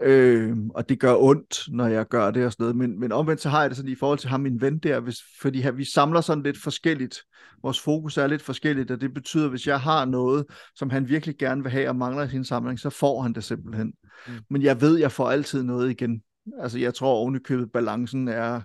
[0.04, 3.42] Øh, og det gør ondt, når jeg gør det og sådan noget, men, men omvendt
[3.42, 5.72] så har jeg det sådan i forhold til ham, min ven der, hvis, fordi her,
[5.72, 7.20] vi samler sådan lidt forskelligt.
[7.64, 10.46] Vores fokus er lidt forskelligt, og det betyder, at hvis jeg har noget,
[10.76, 13.44] som han virkelig gerne vil have og mangler i sin samling, så får han det
[13.44, 13.94] simpelthen.
[14.28, 14.34] Mm.
[14.50, 16.22] Men jeg ved, jeg får altid noget igen.
[16.60, 18.62] Altså jeg tror ovenikøbet balancen er,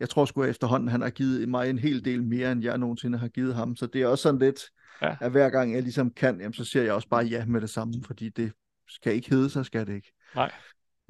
[0.00, 2.78] jeg tror sgu at efterhånden, han har givet mig en hel del mere, end jeg
[2.78, 3.76] nogensinde har givet ham.
[3.76, 4.60] Så det er også sådan lidt,
[5.02, 5.16] Ja.
[5.20, 7.70] at hver gang jeg ligesom kan, jamen, så siger jeg også bare ja med det
[7.70, 8.52] samme, fordi det
[8.88, 10.12] skal ikke hedde, så skal det ikke.
[10.34, 10.50] Nej.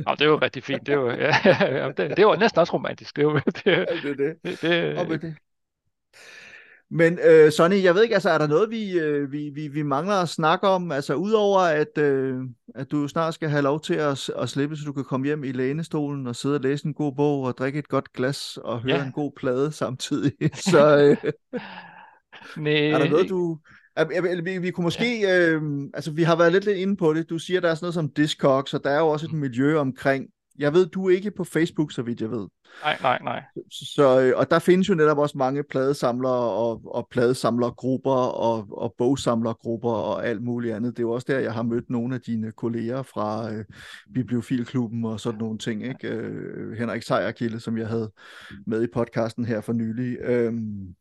[0.07, 0.87] Nå, det er jo rigtig fint.
[0.87, 3.17] Det er jo, ja, ja, det, det jo næsten også romantisk.
[3.17, 4.37] Det er jo, det, Ja, det er det.
[4.45, 5.37] det, det, Og med det.
[6.91, 9.83] Men øh, Sonny, jeg ved ikke, altså er der noget, vi, øh, vi, vi, vi
[9.83, 10.93] mangler at snakke om?
[10.93, 12.43] Altså udover at, øh,
[12.75, 15.45] at du snart skal have lov til at, at slippe, så du kan komme hjem
[15.45, 18.81] i lænestolen og sidde og læse en god bog og drikke et godt glas og
[18.83, 19.05] høre Ja.
[19.05, 20.33] en god plade samtidig.
[20.73, 21.33] Så øh,
[22.57, 23.59] Nej, er der noget, du...
[24.45, 25.37] Vi, vi kunne måske...
[25.37, 25.63] Øh,
[25.95, 27.31] altså vi har været lidt, lidt inde på det.
[27.31, 29.79] Du siger, der er sådan noget som Discogs, og der er jo også et miljø
[29.79, 30.27] omkring...
[30.59, 32.49] Jeg ved, du er ikke på Facebook, så vidt jeg ved.
[32.83, 33.43] Nej, nej, nej.
[33.71, 38.95] Så, øh, og der findes jo netop også mange pladesamlere og, og pladesamlergrupper og, og
[38.99, 40.97] bogsamlergrupper og alt muligt andet.
[40.97, 43.65] Det er jo også der, jeg har mødt nogle af dine kolleger fra øh,
[44.15, 45.85] Bibliofilklubben og sådan nogle ting.
[45.87, 46.09] Ikke?
[46.09, 48.13] Øh, Henrik Sejerkilde, som jeg havde
[48.67, 50.17] med i podcasten her for nylig.
[50.21, 50.95] Øhm,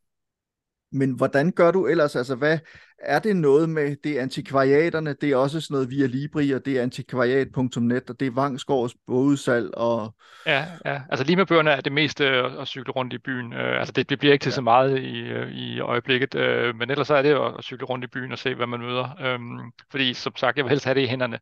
[0.94, 2.16] men hvordan gør du ellers?
[2.16, 2.58] Altså, hvad
[2.98, 5.14] er det noget med det er antikvariaterne?
[5.20, 8.94] Det er også sådan noget via Libri, og det er antikvariat.net, og det er Vangsgaards
[9.06, 10.14] bogudsalg, og
[10.46, 11.02] Ja, ja.
[11.08, 13.52] Altså lige med bøgerne er det meste at, at cykle rundt i byen.
[13.52, 14.54] Øh, altså det, det bliver ikke til Ja.
[14.54, 17.86] så meget i, øh, i øjeblikket, øh, men ellers så er det at, at cykle
[17.86, 19.16] rundt i byen og se, hvad man møder.
[19.20, 21.38] Øhm, fordi som sagt, jeg vil helst have det i hænderne.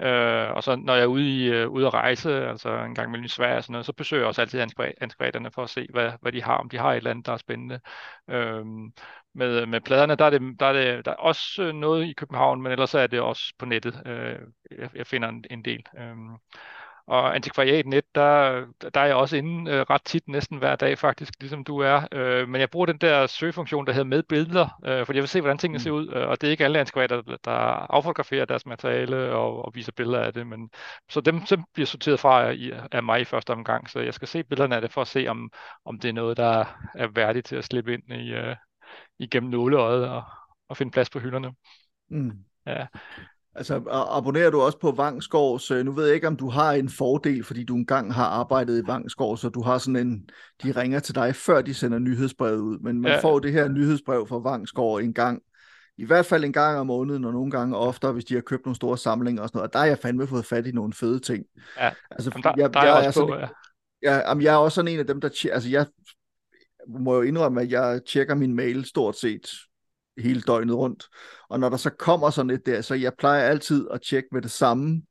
[0.00, 3.10] Øh, og så når jeg er ude, i, øh, ude at rejse, altså en gang
[3.10, 5.70] mellem i Sverige og sådan noget, så besøger jeg også altid antikva- antikvariaterne for at
[5.70, 7.80] se, hvad, hvad de har, om de har et eller andet, der er spændende.
[8.30, 8.92] Øhm,
[9.38, 12.12] med, med pladerne, der er, det, der, er det, der er også øh, noget i
[12.12, 14.02] København, men ellers er det også på nettet.
[14.06, 14.36] Øh,
[14.78, 15.82] jeg, jeg finder en, en del.
[15.98, 16.36] Øhm,
[17.08, 21.34] og Antikvariat.net, der, der er jeg også inde øh, ret tit, næsten hver dag faktisk,
[21.40, 22.02] ligesom du er.
[22.12, 25.28] Øh, men jeg bruger den der søgefunktion, der hedder med billeder, øh, fordi jeg vil
[25.28, 25.80] se, hvordan tingene Mm.
[25.80, 26.08] ser ud.
[26.14, 27.50] Øh, og det er ikke alle antikvariater, der, der
[27.94, 30.46] affotograferer deres materiale og, og viser billeder af det.
[30.46, 30.70] Men,
[31.08, 33.90] så dem, dem bliver sorteret fra i, af mig i første omgang.
[33.90, 35.50] Så jeg skal se billederne af det for at se, om,
[35.84, 38.56] om det er noget, der er værdigt til at slippe ind i, øh,
[39.18, 40.22] igennem nåleøjet og,
[40.68, 41.52] og finde plads på hylderne.
[42.10, 42.32] mm.
[42.66, 42.86] Ja.
[43.54, 43.74] Altså,
[44.10, 45.70] abonnerer du også på Vangsgaards?
[45.70, 48.82] Øh, Nu ved jeg ikke, om du har en fordel, fordi du engang har arbejdet
[48.82, 50.28] i Vangsgaard, så du har sådan en,
[50.62, 53.20] de ringer til dig, før de sender nyhedsbrevet ud, men man Ja.
[53.20, 55.42] får det her nyhedsbrev fra Vangsgaard en gang,
[55.98, 58.64] i hvert fald en gang om måneden, og nogle gange oftere, hvis de har købt
[58.66, 60.92] nogle store samlinger og sådan noget, og der har jeg fandme fået fat i nogle
[60.92, 61.44] fede ting.
[61.76, 61.90] Ja.
[62.10, 63.48] Altså, Jamen, der, jeg, der er jeg jeg, også er på, sådan,
[64.02, 64.10] ja.
[64.12, 65.86] jeg, jamen, jeg er også sådan en af dem, der, altså jeg
[66.88, 69.50] må jo indrømme, at jeg tjekker min mail stort set
[70.18, 71.04] hele døgnet rundt.
[71.48, 74.42] Og når der så kommer sådan et der, så jeg plejer altid at tjekke med
[74.42, 75.02] det samme,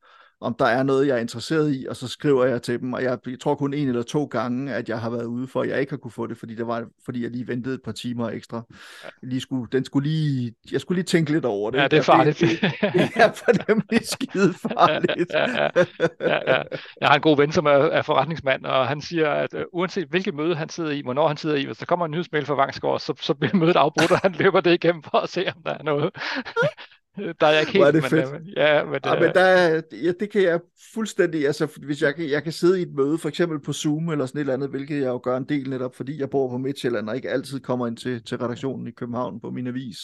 [0.42, 2.94] om der er noget, jeg er interesseret i, og så skriver jeg til dem.
[2.94, 5.62] Og jeg, jeg tror kun en eller to gange, at jeg har været ude for,
[5.62, 7.82] at jeg ikke har kunne få det, fordi, det var, fordi jeg lige ventede et
[7.86, 8.62] par timer ekstra.
[9.04, 11.78] Jeg lige skulle, den skulle lige, jeg skulle lige tænke lidt over det.
[11.78, 12.40] Ja, det er farligt.
[12.40, 15.32] Det, det, det er for nemlig skide farligt.
[15.34, 15.70] ja, ja,
[16.22, 16.64] ja, ja.
[17.02, 20.08] Jeg har en god ven, som er, er forretningsmand, og han siger, at uh, uanset
[20.08, 22.56] hvilket møde han sidder i, hvornår han sidder i, hvis der kommer en nyhedsmail fra
[22.56, 25.64] Vangsgaard, så, så bliver mødet afbrudt, og han løber det igennem for at se, om
[25.66, 26.12] der er noget.
[27.18, 28.26] Der er jeg ikke helt, det men, fedt.
[28.36, 30.60] øh, ja, men, Ja, øh, men der, er- ja, det kan jeg
[30.94, 34.10] fuldstændig, altså hvis jeg kan, jeg kan sidde i et møde, for eksempel på Zoom
[34.10, 36.50] eller sådan et eller andet, hvilket jeg jo gør en del netop, fordi jeg bor
[36.50, 39.98] på Midtjylland og ikke altid kommer ind til, til redaktionen i København på min avis.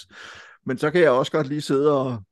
[0.66, 2.24] Men så kan jeg også godt lige sidde og,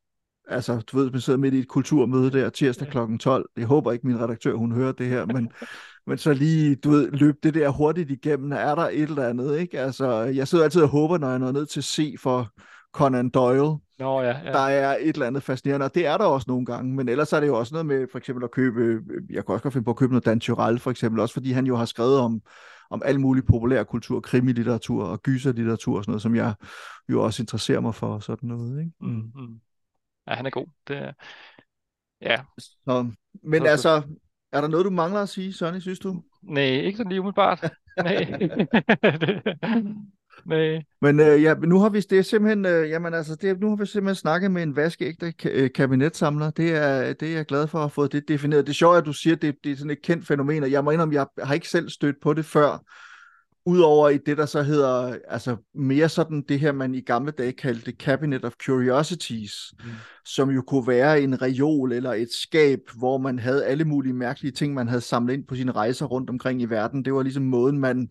[0.48, 3.18] altså du ved, man sidder midt i et kulturmøde der tirsdag kl.
[3.20, 3.50] 12.
[3.58, 5.52] Jeg håber ikke min redaktør, hun hører det her, men,
[6.08, 9.60] men så lige, du ved, løb det der hurtigt igennem, er der et eller andet,
[9.60, 9.80] ikke?
[9.80, 12.50] Altså, jeg sidder altid og håber, når jeg når ned til C for
[12.94, 14.52] Conan Doyle, Nå ja, ja.
[14.52, 17.34] der er et eller andet fascinerende, og det er der også nogle gange, men ellers
[17.34, 19.86] er det jo også noget med for eksempel at købe, jeg kan også godt finde
[19.86, 22.42] på at købe noget Dan Tyrell for eksempel, også fordi han jo har skrevet om,
[22.90, 26.54] om al mulig populær kultur, krimilitteratur og gyserlitteratur og sådan noget, som jeg
[27.10, 28.80] jo også interesserer mig for og sådan noget.
[28.80, 28.92] Ikke?
[29.02, 29.60] Mm, mm.
[30.28, 30.68] Ja, han er god.
[30.88, 31.14] Det, er-
[32.22, 33.12] ja, Så,
[33.44, 34.02] men Så- så- altså,
[34.52, 36.24] er der noget, du mangler at sige, Sonny, synes du?
[36.44, 37.74] nej, ikke sådan lige umiddelbart.
[37.98, 38.40] Nej.
[40.46, 40.84] Nej.
[41.02, 43.76] Men øh, ja, nu har vi det er simpelthen, øh, jamen altså, det, nu har
[43.76, 46.50] vi simpelthen snakket med en vaskeægte øh, kabinetsamler.
[46.50, 48.66] Det er, det er jeg glad for at have fået det defineret.
[48.66, 50.72] Det er sjovt, at du siger, at det, det er sådan et kendt fænomen, og
[50.72, 52.84] jeg må indrømme, jeg har ikke selv stødt på det før,
[53.66, 57.52] udover i det, der så hedder, altså mere sådan det her, man i gamle dage
[57.52, 59.54] kaldte Cabinet of Curiosities,
[59.84, 59.90] Mm.
[60.26, 64.52] som jo kunne være en reol eller et skab, hvor man havde alle mulige mærkelige
[64.52, 67.06] ting, man havde samlet ind på sine rejser rundt omkring i verden.
[67.06, 68.10] Det var ligesom måden, man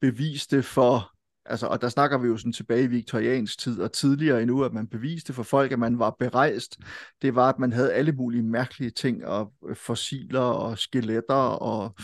[0.00, 1.10] beviste for,
[1.48, 4.72] altså, og der snakker vi jo sådan tilbage i viktoriansk tid og tidligere endnu, at
[4.72, 6.78] man beviste for folk, at man var berejst.
[7.22, 11.94] Det var, at man havde alle mulige mærkelige ting, og øh, fossiler og skeletter og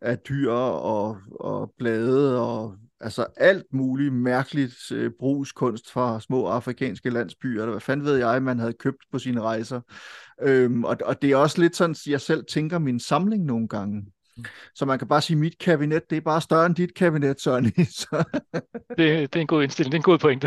[0.00, 7.10] af dyr og, og blade og altså alt muligt mærkeligt øh, brugskunst fra små afrikanske
[7.10, 9.80] landsbyer, eller hvad fanden ved jeg, man havde købt på sine rejser.
[10.42, 14.06] Øhm, og, og det er også lidt sådan, jeg selv tænker min samling nogle gange.
[14.74, 17.40] Så man kan bare sige, at mit kabinet, det er bare større end dit kabinet,
[17.40, 17.70] Sonny.
[18.00, 18.24] Så
[18.98, 20.46] Det, det er en god indstilling, det er en god pointe.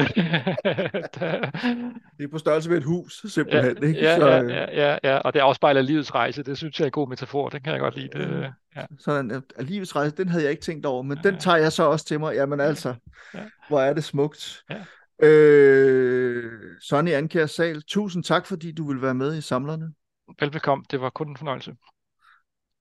[2.18, 3.78] det er på størrelse med et hus, simpelthen.
[3.82, 4.00] ja, ikke?
[4.02, 6.44] ja, så, ja, ja, ja, ja, og det afspejler livets rejse.
[6.44, 7.50] Det synes jeg er en god metafor.
[7.50, 8.10] Den kan jeg godt lide.
[8.14, 8.86] Det, ja.
[9.00, 11.84] Sådan, at livets rejse, den havde jeg ikke tænkt over, men den tager jeg så
[11.84, 12.36] også til mig.
[12.36, 12.96] Jamen altså,
[13.34, 13.40] Ja.
[13.70, 14.64] hvor er det smukt.
[14.70, 15.28] Ja.
[15.28, 16.52] Øh,
[16.82, 19.94] Sonny Ankjær Sal, tusind tak, fordi du vil være med i Samlerne.
[20.40, 20.84] Velbekomme.
[20.92, 21.72] Det var kun en fornøjelse.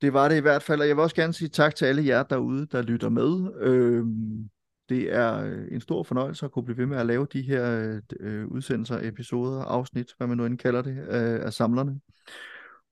[0.03, 2.07] Det var det i hvert fald, og jeg vil også gerne sige tak til alle
[2.07, 3.53] jer derude, der lytter med.
[3.61, 4.49] Øhm,
[4.89, 7.81] det er øh, en stor fornøjelse at kunne blive ved med at lave de her
[7.81, 12.01] øh, øh, udsendelser, episoder, afsnit, hvad man nu end kalder det, øh, af samlerne.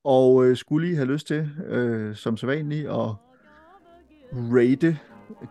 [0.05, 3.15] Og øh, skulle I have lyst til, øh, som sædvanligt, at
[4.33, 4.99] rate,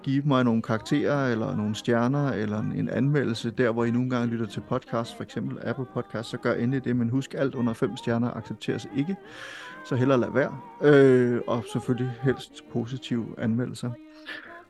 [0.04, 4.10] give mig nogle karakterer, eller nogle stjerner, eller en, en anmeldelse, der hvor I nogle
[4.10, 7.56] gange lytter til podcast, for eksempel Apple Podcast, så gør endelig det, men husk alt
[7.56, 9.16] under fem stjerner accepteres ikke,
[9.88, 10.58] så hellere lad være.
[10.82, 13.92] Øh, og selvfølgelig helst positive anmeldelser.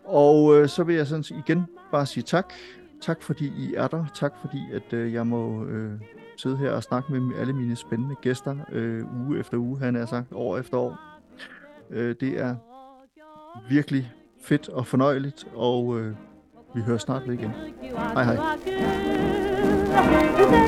[0.06, 2.53] Og øh, så vil jeg sådan igen bare sige tak.
[3.02, 4.06] Tak fordi I er der.
[4.15, 5.91] Tak fordi at øh, jeg må øh,
[6.38, 10.06] sidde her og snakke med alle mine spændende gæster øh, uge efter uge, han er
[10.06, 10.98] sagt, år efter år.
[11.89, 12.56] Øh, det er
[13.69, 14.11] virkelig
[14.41, 16.15] fedt og fornøjeligt, og øh,
[16.76, 17.52] vi hører snart ved igen.
[18.14, 18.35] Hej hej.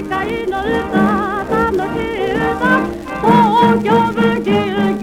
[0.08, 0.16] Der
[1.46, 4.99] er noget Oh, oh,